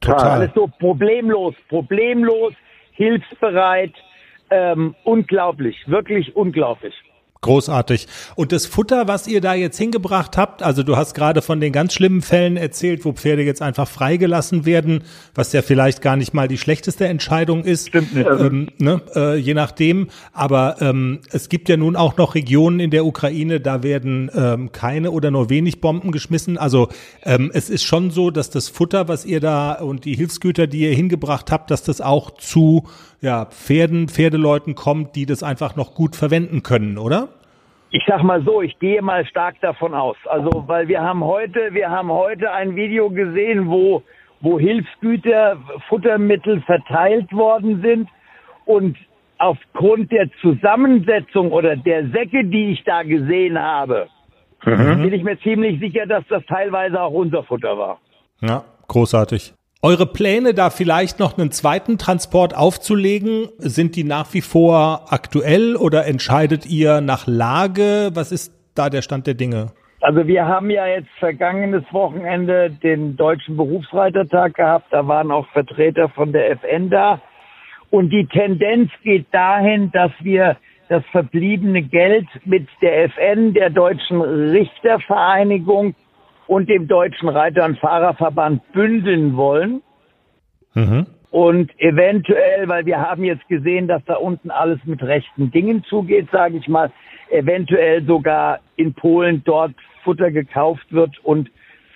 Total. 0.00 0.30
Alles 0.30 0.50
so 0.54 0.66
problemlos, 0.66 1.54
problemlos, 1.68 2.54
hilfsbereit, 2.92 3.92
ähm, 4.50 4.94
unglaublich, 5.04 5.88
wirklich 5.88 6.34
unglaublich. 6.34 6.94
Großartig. 7.42 8.06
Und 8.36 8.52
das 8.52 8.66
Futter, 8.66 9.08
was 9.08 9.26
ihr 9.26 9.40
da 9.40 9.54
jetzt 9.54 9.76
hingebracht 9.76 10.36
habt, 10.36 10.62
also 10.62 10.84
du 10.84 10.96
hast 10.96 11.12
gerade 11.12 11.42
von 11.42 11.58
den 11.58 11.72
ganz 11.72 11.92
schlimmen 11.92 12.22
Fällen 12.22 12.56
erzählt, 12.56 13.04
wo 13.04 13.10
Pferde 13.10 13.42
jetzt 13.42 13.62
einfach 13.62 13.88
freigelassen 13.88 14.64
werden, 14.64 15.02
was 15.34 15.52
ja 15.52 15.60
vielleicht 15.62 16.02
gar 16.02 16.14
nicht 16.14 16.34
mal 16.34 16.46
die 16.46 16.56
schlechteste 16.56 17.08
Entscheidung 17.08 17.64
ist. 17.64 17.88
Stimmt 17.88 18.14
nicht. 18.14 18.28
Ähm, 18.28 18.68
ne, 18.78 19.02
äh, 19.16 19.36
je 19.36 19.54
nachdem. 19.54 20.06
Aber 20.32 20.76
ähm, 20.80 21.18
es 21.32 21.48
gibt 21.48 21.68
ja 21.68 21.76
nun 21.76 21.96
auch 21.96 22.16
noch 22.16 22.36
Regionen 22.36 22.78
in 22.78 22.92
der 22.92 23.04
Ukraine, 23.04 23.58
da 23.58 23.82
werden 23.82 24.30
ähm, 24.32 24.70
keine 24.70 25.10
oder 25.10 25.32
nur 25.32 25.50
wenig 25.50 25.80
Bomben 25.80 26.12
geschmissen. 26.12 26.58
Also 26.58 26.90
ähm, 27.24 27.50
es 27.52 27.70
ist 27.70 27.82
schon 27.82 28.12
so, 28.12 28.30
dass 28.30 28.50
das 28.50 28.68
Futter, 28.68 29.08
was 29.08 29.24
ihr 29.24 29.40
da 29.40 29.72
und 29.72 30.04
die 30.04 30.14
Hilfsgüter, 30.14 30.68
die 30.68 30.82
ihr 30.82 30.94
hingebracht 30.94 31.50
habt, 31.50 31.72
dass 31.72 31.82
das 31.82 32.00
auch 32.00 32.30
zu 32.30 32.84
ja, 33.22 33.46
Pferden, 33.46 34.08
Pferdeleuten 34.08 34.74
kommt, 34.74 35.14
die 35.14 35.26
das 35.26 35.42
einfach 35.42 35.76
noch 35.76 35.94
gut 35.94 36.16
verwenden 36.16 36.62
können, 36.62 36.98
oder? 36.98 37.28
Ich 37.90 38.02
sag 38.06 38.22
mal 38.22 38.42
so, 38.42 38.62
ich 38.62 38.78
gehe 38.78 39.00
mal 39.00 39.24
stark 39.26 39.60
davon 39.60 39.94
aus. 39.94 40.16
Also, 40.24 40.64
weil 40.66 40.88
wir 40.88 41.00
haben 41.00 41.22
heute, 41.22 41.72
wir 41.72 41.88
haben 41.88 42.10
heute 42.10 42.50
ein 42.50 42.74
Video 42.74 43.10
gesehen, 43.10 43.68
wo, 43.68 44.02
wo 44.40 44.58
Hilfsgüter, 44.58 45.56
Futtermittel 45.88 46.60
verteilt 46.62 47.32
worden 47.32 47.80
sind 47.80 48.08
und 48.64 48.96
aufgrund 49.38 50.10
der 50.10 50.28
Zusammensetzung 50.40 51.52
oder 51.52 51.76
der 51.76 52.08
Säcke, 52.08 52.44
die 52.44 52.72
ich 52.72 52.82
da 52.84 53.02
gesehen 53.02 53.58
habe, 53.58 54.08
mhm. 54.64 55.02
bin 55.02 55.12
ich 55.12 55.22
mir 55.22 55.38
ziemlich 55.40 55.78
sicher, 55.78 56.06
dass 56.06 56.24
das 56.28 56.44
teilweise 56.46 57.00
auch 57.00 57.12
unser 57.12 57.44
Futter 57.44 57.78
war. 57.78 58.00
Ja, 58.40 58.64
großartig. 58.88 59.54
Eure 59.84 60.06
Pläne, 60.06 60.54
da 60.54 60.70
vielleicht 60.70 61.18
noch 61.18 61.36
einen 61.36 61.50
zweiten 61.50 61.98
Transport 61.98 62.56
aufzulegen, 62.56 63.48
sind 63.58 63.96
die 63.96 64.04
nach 64.04 64.32
wie 64.32 64.40
vor 64.40 65.06
aktuell 65.10 65.74
oder 65.74 66.06
entscheidet 66.06 66.66
ihr 66.66 67.00
nach 67.00 67.26
Lage? 67.26 68.10
Was 68.14 68.30
ist 68.30 68.54
da 68.76 68.90
der 68.90 69.02
Stand 69.02 69.26
der 69.26 69.34
Dinge? 69.34 69.72
Also 70.00 70.28
wir 70.28 70.46
haben 70.46 70.70
ja 70.70 70.86
jetzt 70.86 71.10
vergangenes 71.18 71.82
Wochenende 71.90 72.70
den 72.70 73.16
Deutschen 73.16 73.56
Berufsreitertag 73.56 74.54
gehabt. 74.54 74.86
Da 74.92 75.08
waren 75.08 75.32
auch 75.32 75.48
Vertreter 75.48 76.08
von 76.10 76.32
der 76.32 76.52
FN 76.52 76.88
da. 76.88 77.20
Und 77.90 78.10
die 78.10 78.26
Tendenz 78.26 78.92
geht 79.02 79.26
dahin, 79.32 79.90
dass 79.90 80.12
wir 80.20 80.58
das 80.90 81.02
verbliebene 81.10 81.82
Geld 81.82 82.28
mit 82.44 82.68
der 82.82 83.06
FN, 83.06 83.52
der 83.52 83.70
Deutschen 83.70 84.20
Richtervereinigung 84.20 85.96
und 86.46 86.68
dem 86.68 86.88
Deutschen 86.88 87.28
Reiter- 87.28 87.64
und 87.64 87.78
Fahrerverband 87.78 88.72
bündeln 88.72 89.36
wollen. 89.36 89.82
Mhm. 90.74 91.06
Und 91.30 91.70
eventuell, 91.80 92.68
weil 92.68 92.84
wir 92.84 93.00
haben 93.00 93.24
jetzt 93.24 93.48
gesehen, 93.48 93.88
dass 93.88 94.04
da 94.04 94.16
unten 94.16 94.50
alles 94.50 94.78
mit 94.84 95.02
rechten 95.02 95.50
Dingen 95.50 95.82
zugeht, 95.84 96.28
sage 96.30 96.58
ich 96.58 96.68
mal, 96.68 96.92
eventuell 97.30 98.04
sogar 98.04 98.60
in 98.76 98.92
Polen 98.92 99.42
dort 99.44 99.72
Futter 100.04 100.30
gekauft 100.30 100.86
wird 100.90 101.18
und 101.24 101.50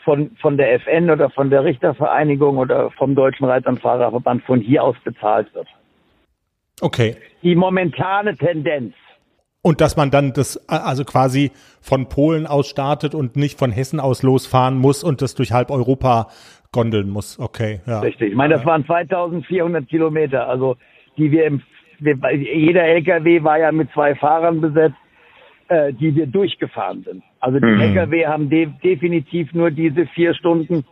von, 0.04 0.30
von 0.40 0.56
der 0.56 0.72
FN 0.74 1.10
oder 1.10 1.28
von 1.30 1.50
der 1.50 1.64
Richtervereinigung 1.64 2.56
oder 2.58 2.90
vom 2.92 3.14
Deutschen 3.14 3.44
Reiter- 3.44 3.70
und 3.70 3.80
Fahrerverband 3.80 4.44
von 4.44 4.60
hier 4.60 4.84
aus 4.84 4.96
bezahlt 5.04 5.52
wird. 5.54 5.68
Okay. 6.80 7.16
Die 7.42 7.56
momentane 7.56 8.36
Tendenz. 8.36 8.94
Und 9.66 9.80
dass 9.80 9.96
man 9.96 10.12
dann 10.12 10.32
das 10.32 10.68
also 10.68 11.04
quasi 11.04 11.50
von 11.80 12.08
Polen 12.08 12.46
aus 12.46 12.68
startet 12.68 13.16
und 13.16 13.34
nicht 13.34 13.58
von 13.58 13.72
Hessen 13.72 13.98
aus 13.98 14.22
losfahren 14.22 14.78
muss 14.78 15.02
und 15.02 15.22
das 15.22 15.34
durch 15.34 15.50
halb 15.50 15.72
Europa 15.72 16.28
gondeln 16.70 17.10
muss. 17.10 17.40
Okay, 17.40 17.80
ja. 17.84 17.98
Richtig. 17.98 18.30
Ich 18.30 18.36
meine, 18.36 18.54
das 18.54 18.64
waren 18.64 18.86
2400 18.86 19.88
Kilometer, 19.88 20.48
also 20.48 20.76
die 21.16 21.32
wir 21.32 21.46
im, 21.46 21.62
jeder 21.98 22.84
LKW 22.84 23.42
war 23.42 23.58
ja 23.58 23.72
mit 23.72 23.90
zwei 23.90 24.14
Fahrern 24.14 24.60
besetzt, 24.60 24.94
äh, 25.66 25.92
die 25.92 26.14
wir 26.14 26.28
durchgefahren 26.28 27.02
sind. 27.02 27.24
Also 27.40 27.58
die 27.58 27.66
mhm. 27.66 27.80
LKW 27.80 28.24
haben 28.24 28.48
de 28.48 28.68
definitiv 28.84 29.52
nur 29.52 29.72
diese 29.72 30.06
vier 30.14 30.34
Stunden 30.34 30.84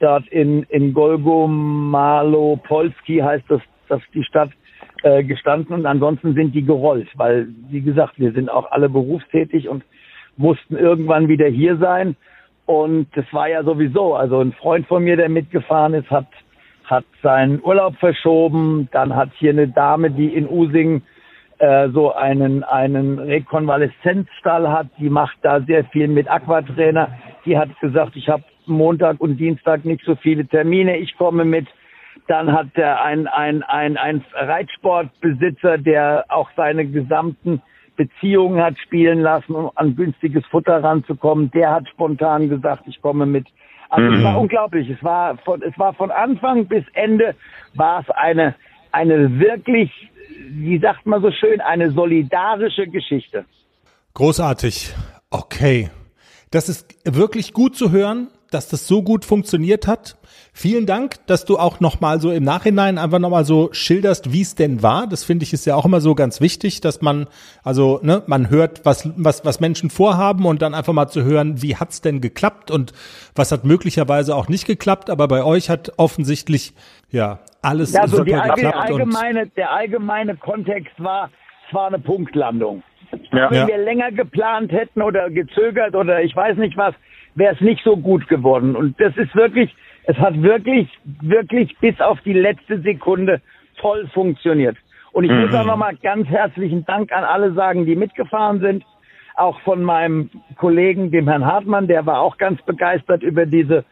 dort 0.00 0.26
in, 0.28 0.62
in 0.70 0.94
Golgomalo 0.94 2.58
Polski 2.66 3.18
heißt 3.18 3.44
das, 3.48 3.60
das 3.90 4.00
die 4.14 4.24
Stadt, 4.24 4.52
äh, 5.02 5.24
gestanden 5.24 5.74
und 5.74 5.86
ansonsten 5.86 6.34
sind 6.34 6.54
die 6.54 6.64
gerollt, 6.64 7.08
weil, 7.16 7.48
wie 7.70 7.80
gesagt, 7.80 8.18
wir 8.18 8.32
sind 8.32 8.50
auch 8.50 8.70
alle 8.70 8.88
berufstätig 8.88 9.68
und 9.68 9.84
mussten 10.36 10.76
irgendwann 10.76 11.28
wieder 11.28 11.46
hier 11.48 11.76
sein. 11.76 12.16
Und 12.66 13.08
das 13.14 13.24
war 13.32 13.48
ja 13.48 13.62
sowieso, 13.62 14.14
also 14.14 14.40
ein 14.40 14.52
Freund 14.52 14.86
von 14.86 15.04
mir, 15.04 15.16
der 15.16 15.28
mitgefahren 15.28 15.94
ist, 15.94 16.10
hat, 16.10 16.26
hat 16.84 17.04
seinen 17.22 17.62
Urlaub 17.62 17.96
verschoben. 17.96 18.88
Dann 18.92 19.14
hat 19.14 19.30
hier 19.38 19.50
eine 19.50 19.68
Dame, 19.68 20.10
die 20.10 20.34
in 20.34 20.48
Using 20.48 21.02
äh, 21.58 21.88
so 21.90 22.12
einen, 22.12 22.64
einen 22.64 23.18
Rekonvaleszenzstall 23.18 24.68
hat, 24.70 24.88
die 24.98 25.08
macht 25.08 25.36
da 25.42 25.60
sehr 25.62 25.84
viel 25.86 26.08
mit 26.08 26.28
Aquatrainer. 26.28 27.08
Die 27.46 27.56
hat 27.56 27.68
gesagt, 27.80 28.16
ich 28.16 28.28
habe 28.28 28.42
Montag 28.66 29.20
und 29.20 29.36
Dienstag 29.36 29.84
nicht 29.84 30.04
so 30.04 30.16
viele 30.16 30.46
Termine, 30.46 30.98
ich 30.98 31.16
komme 31.16 31.44
mit. 31.44 31.66
Dann 32.28 32.52
hat 32.52 32.68
er 32.74 33.02
ein, 33.02 33.26
ein, 33.26 33.62
ein, 33.62 33.96
ein 33.96 34.24
Reitsportbesitzer, 34.34 35.78
der 35.78 36.24
auch 36.28 36.50
seine 36.56 36.86
gesamten 36.86 37.62
Beziehungen 37.96 38.62
hat 38.62 38.76
spielen 38.78 39.20
lassen, 39.20 39.54
um 39.54 39.70
an 39.74 39.96
günstiges 39.96 40.44
Futter 40.46 40.82
ranzukommen. 40.82 41.50
Der 41.52 41.70
hat 41.70 41.88
spontan 41.88 42.48
gesagt, 42.48 42.84
ich 42.86 43.00
komme 43.00 43.26
mit. 43.26 43.46
Also 43.88 44.08
mhm. 44.10 44.16
es 44.16 44.24
war 44.24 44.32
mhm. 44.32 44.38
unglaublich. 44.38 44.90
Es 44.90 45.02
war 45.02 45.38
von, 45.38 45.62
es 45.62 45.78
war 45.78 45.94
von 45.94 46.10
Anfang 46.10 46.66
bis 46.66 46.84
Ende 46.92 47.34
war 47.74 48.00
es 48.00 48.10
eine, 48.10 48.54
eine 48.92 49.38
wirklich, 49.38 49.90
wie 50.48 50.78
sagt 50.78 51.06
man 51.06 51.22
so 51.22 51.30
schön, 51.30 51.60
eine 51.60 51.90
solidarische 51.90 52.86
Geschichte. 52.86 53.44
Großartig. 54.14 54.94
Okay. 55.30 55.90
Das 56.50 56.68
ist 56.68 56.96
wirklich 57.04 57.52
gut 57.52 57.76
zu 57.76 57.90
hören, 57.90 58.28
dass 58.50 58.68
das 58.68 58.86
so 58.86 59.02
gut 59.02 59.24
funktioniert 59.24 59.86
hat. 59.86 60.16
Vielen 60.58 60.86
Dank, 60.86 61.16
dass 61.26 61.44
du 61.44 61.58
auch 61.58 61.80
nochmal 61.80 62.18
so 62.18 62.32
im 62.32 62.42
Nachhinein 62.42 62.96
einfach 62.96 63.18
nochmal 63.18 63.44
so 63.44 63.68
schilderst, 63.72 64.32
wie 64.32 64.40
es 64.40 64.54
denn 64.54 64.82
war. 64.82 65.06
Das 65.06 65.22
finde 65.22 65.42
ich 65.42 65.52
ist 65.52 65.66
ja 65.66 65.74
auch 65.74 65.84
immer 65.84 66.00
so 66.00 66.14
ganz 66.14 66.40
wichtig, 66.40 66.80
dass 66.80 67.02
man, 67.02 67.26
also, 67.62 68.00
ne, 68.02 68.22
man 68.26 68.48
hört, 68.48 68.86
was, 68.86 69.06
was, 69.18 69.44
was 69.44 69.60
Menschen 69.60 69.90
vorhaben 69.90 70.46
und 70.46 70.62
dann 70.62 70.72
einfach 70.72 70.94
mal 70.94 71.08
zu 71.08 71.24
hören, 71.24 71.60
wie 71.60 71.76
hat's 71.76 72.00
denn 72.00 72.22
geklappt 72.22 72.70
und 72.70 72.94
was 73.34 73.52
hat 73.52 73.64
möglicherweise 73.66 74.34
auch 74.34 74.48
nicht 74.48 74.66
geklappt. 74.66 75.10
Aber 75.10 75.28
bei 75.28 75.44
euch 75.44 75.68
hat 75.68 75.92
offensichtlich, 75.98 76.72
ja, 77.10 77.40
alles 77.60 77.92
Ja, 77.92 78.08
so 78.08 78.16
super 78.16 78.24
die, 78.24 78.32
geklappt. 78.32 78.62
und, 78.62 78.74
allgemeine, 78.74 79.46
der 79.48 79.72
allgemeine 79.72 80.36
Kontext 80.36 80.94
war, 80.96 81.28
es 81.68 81.74
war 81.74 81.88
eine 81.88 81.98
Punktlandung. 81.98 82.82
Ja. 83.30 83.50
Wenn 83.50 83.58
Ja. 83.58 83.66
wir 83.68 83.76
länger 83.76 84.10
geplant 84.10 84.72
hätten 84.72 85.02
oder 85.02 85.28
gezögert 85.28 85.94
oder 85.94 86.22
ich 86.22 86.34
weiß 86.34 86.56
nicht 86.56 86.78
was, 86.78 86.94
wäre 87.34 87.54
es 87.54 87.60
nicht 87.60 87.84
so 87.84 87.94
gut 87.98 88.26
geworden. 88.28 88.74
Und 88.74 88.98
das 88.98 89.14
ist 89.18 89.34
wirklich, 89.36 89.70
es 90.06 90.16
hat 90.18 90.40
wirklich, 90.40 90.88
wirklich 91.20 91.76
bis 91.78 92.00
auf 92.00 92.20
die 92.20 92.32
letzte 92.32 92.80
Sekunde 92.80 93.40
toll 93.78 94.08
funktioniert. 94.14 94.76
Und 95.12 95.24
ich 95.24 95.30
muss 95.30 95.54
auch 95.54 95.64
nochmal 95.64 95.96
ganz 96.02 96.28
herzlichen 96.28 96.84
Dank 96.84 97.10
an 97.10 97.24
alle 97.24 97.52
sagen, 97.54 97.86
die 97.86 97.96
mitgefahren 97.96 98.60
sind. 98.60 98.84
Auch 99.34 99.60
von 99.60 99.82
meinem 99.82 100.30
Kollegen, 100.56 101.10
dem 101.10 101.28
Herrn 101.28 101.44
Hartmann, 101.44 101.88
der 101.88 102.06
war 102.06 102.20
auch 102.20 102.38
ganz 102.38 102.62
begeistert 102.62 103.22
über 103.22 103.46
diese, 103.46 103.84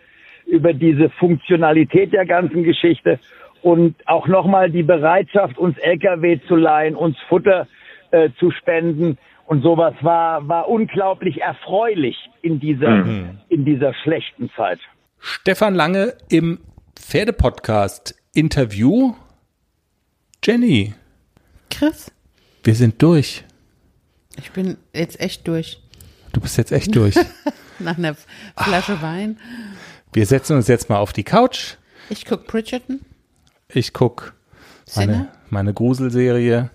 über 0.47 0.73
diese 0.73 1.11
Funktionalität 1.11 2.13
der 2.13 2.27
ganzen 2.27 2.63
Geschichte. 2.63 3.19
Und 3.63 3.95
auch 4.07 4.29
nochmal 4.29 4.71
die 4.71 4.83
Bereitschaft, 4.83 5.59
uns 5.59 5.77
LKW 5.79 6.41
zu 6.47 6.57
leihen, 6.57 6.95
uns 6.95 7.19
Futter 7.29 7.67
äh, 8.11 8.31
zu 8.39 8.51
spenden 8.51 9.19
und 9.47 9.63
sowas 9.63 9.95
war, 10.03 10.47
war 10.47 10.69
unglaublich 10.69 11.41
erfreulich 11.41 12.17
in 12.43 12.61
dieser, 12.61 13.05
in 13.49 13.65
dieser 13.65 13.95
schlechten 13.95 14.51
Zeit. 14.51 14.79
Stefan 15.27 15.75
Lange 15.75 16.15
im 16.29 16.61
Pferdepodcast 16.97 18.15
Interview. 18.35 19.15
Jenny, 20.45 20.93
Chris, 21.71 22.13
wir 22.63 22.75
sind 22.75 23.01
durch. 23.01 23.43
ich 24.37 24.51
bin 24.51 24.77
jetzt 24.93 25.19
echt 25.19 25.49
durch. 25.49 25.81
Du 26.35 26.41
bist 26.41 26.59
jetzt 26.59 26.73
echt 26.73 26.95
durch. 26.95 27.15
Nach 27.79 27.97
einer 27.97 28.15
Flasche 28.55 29.01
Wein. 29.01 29.41
Wir 30.13 30.27
setzen 30.27 30.57
uns 30.57 30.69
jetzt 30.69 30.91
mal 30.91 30.99
auf 30.99 31.15
die 31.15 31.25
Couch. 31.25 31.77
Ich 32.11 32.27
guck 32.27 32.47
Bridgerton. 32.47 33.01
Ich 33.69 33.95
guck 33.95 34.35
meine, 34.95 35.33
meine 35.49 35.73
Gruselserie. 35.73 36.69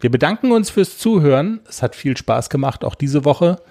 Wir 0.00 0.10
bedanken 0.10 0.52
uns 0.52 0.68
fürs 0.68 0.98
Zuhören. 0.98 1.60
Es 1.66 1.80
hat 1.80 1.96
viel 1.96 2.18
Spaß 2.18 2.50
gemacht, 2.50 2.84
auch 2.84 2.96
diese 2.96 3.24
Woche. 3.24 3.62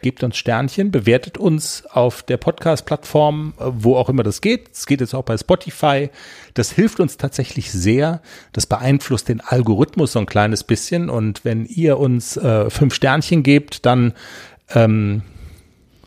Gebt 0.00 0.22
uns 0.22 0.36
Sternchen, 0.36 0.92
bewertet 0.92 1.38
uns 1.38 1.84
auf 1.86 2.22
der 2.22 2.36
Podcast-Plattform, 2.36 3.54
wo 3.58 3.96
auch 3.96 4.08
immer 4.08 4.22
das 4.22 4.40
geht. 4.40 4.70
Es 4.72 4.86
geht 4.86 5.00
jetzt 5.00 5.12
auch 5.12 5.24
bei 5.24 5.36
Spotify. 5.36 6.10
Das 6.54 6.70
hilft 6.70 7.00
uns 7.00 7.16
tatsächlich 7.16 7.72
sehr. 7.72 8.22
Das 8.52 8.66
beeinflusst 8.66 9.28
den 9.28 9.40
Algorithmus 9.40 10.12
so 10.12 10.20
ein 10.20 10.26
kleines 10.26 10.62
bisschen. 10.62 11.10
Und 11.10 11.44
wenn 11.44 11.66
ihr 11.66 11.98
uns 11.98 12.36
äh, 12.36 12.70
fünf 12.70 12.94
Sternchen 12.94 13.42
gebt, 13.42 13.86
dann 13.86 14.12
ähm, 14.72 15.22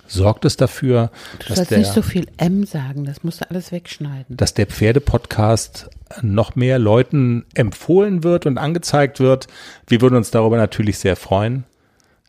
sorgt 0.07 0.45
es 0.45 0.55
dafür, 0.57 1.11
Du 1.39 1.53
dass 1.53 1.67
der 1.67 1.79
nicht 1.79 1.93
so 1.93 2.01
viel 2.01 2.27
M 2.37 2.65
sagen, 2.65 3.05
das 3.05 3.23
musst 3.23 3.41
du 3.41 3.49
alles 3.49 3.71
wegschneiden. 3.71 4.37
dass 4.37 4.53
der 4.53 4.67
Pferdepodcast 4.67 5.89
noch 6.21 6.55
mehr 6.55 6.79
Leuten 6.79 7.45
empfohlen 7.53 8.23
wird 8.23 8.45
und 8.45 8.57
angezeigt 8.57 9.19
wird. 9.19 9.47
Wir 9.87 10.01
würden 10.01 10.15
uns 10.15 10.31
darüber 10.31 10.57
natürlich 10.57 10.97
sehr 10.97 11.15
freuen. 11.15 11.65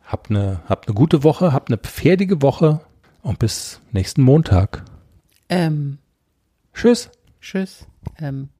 Habt 0.05 0.29
eine, 0.29 0.61
habt 0.67 0.87
eine 0.87 0.95
gute 0.95 1.23
Woche, 1.23 1.53
habt 1.53 1.69
eine 1.69 1.77
pferdige 1.77 2.41
Woche 2.41 2.81
und 3.21 3.39
bis 3.39 3.81
nächsten 3.91 4.21
Montag. 4.21 4.83
Ähm, 5.49 5.97
Tschüss. 6.73 7.09
tschüss. 7.41 7.87
Ähm. 8.19 8.49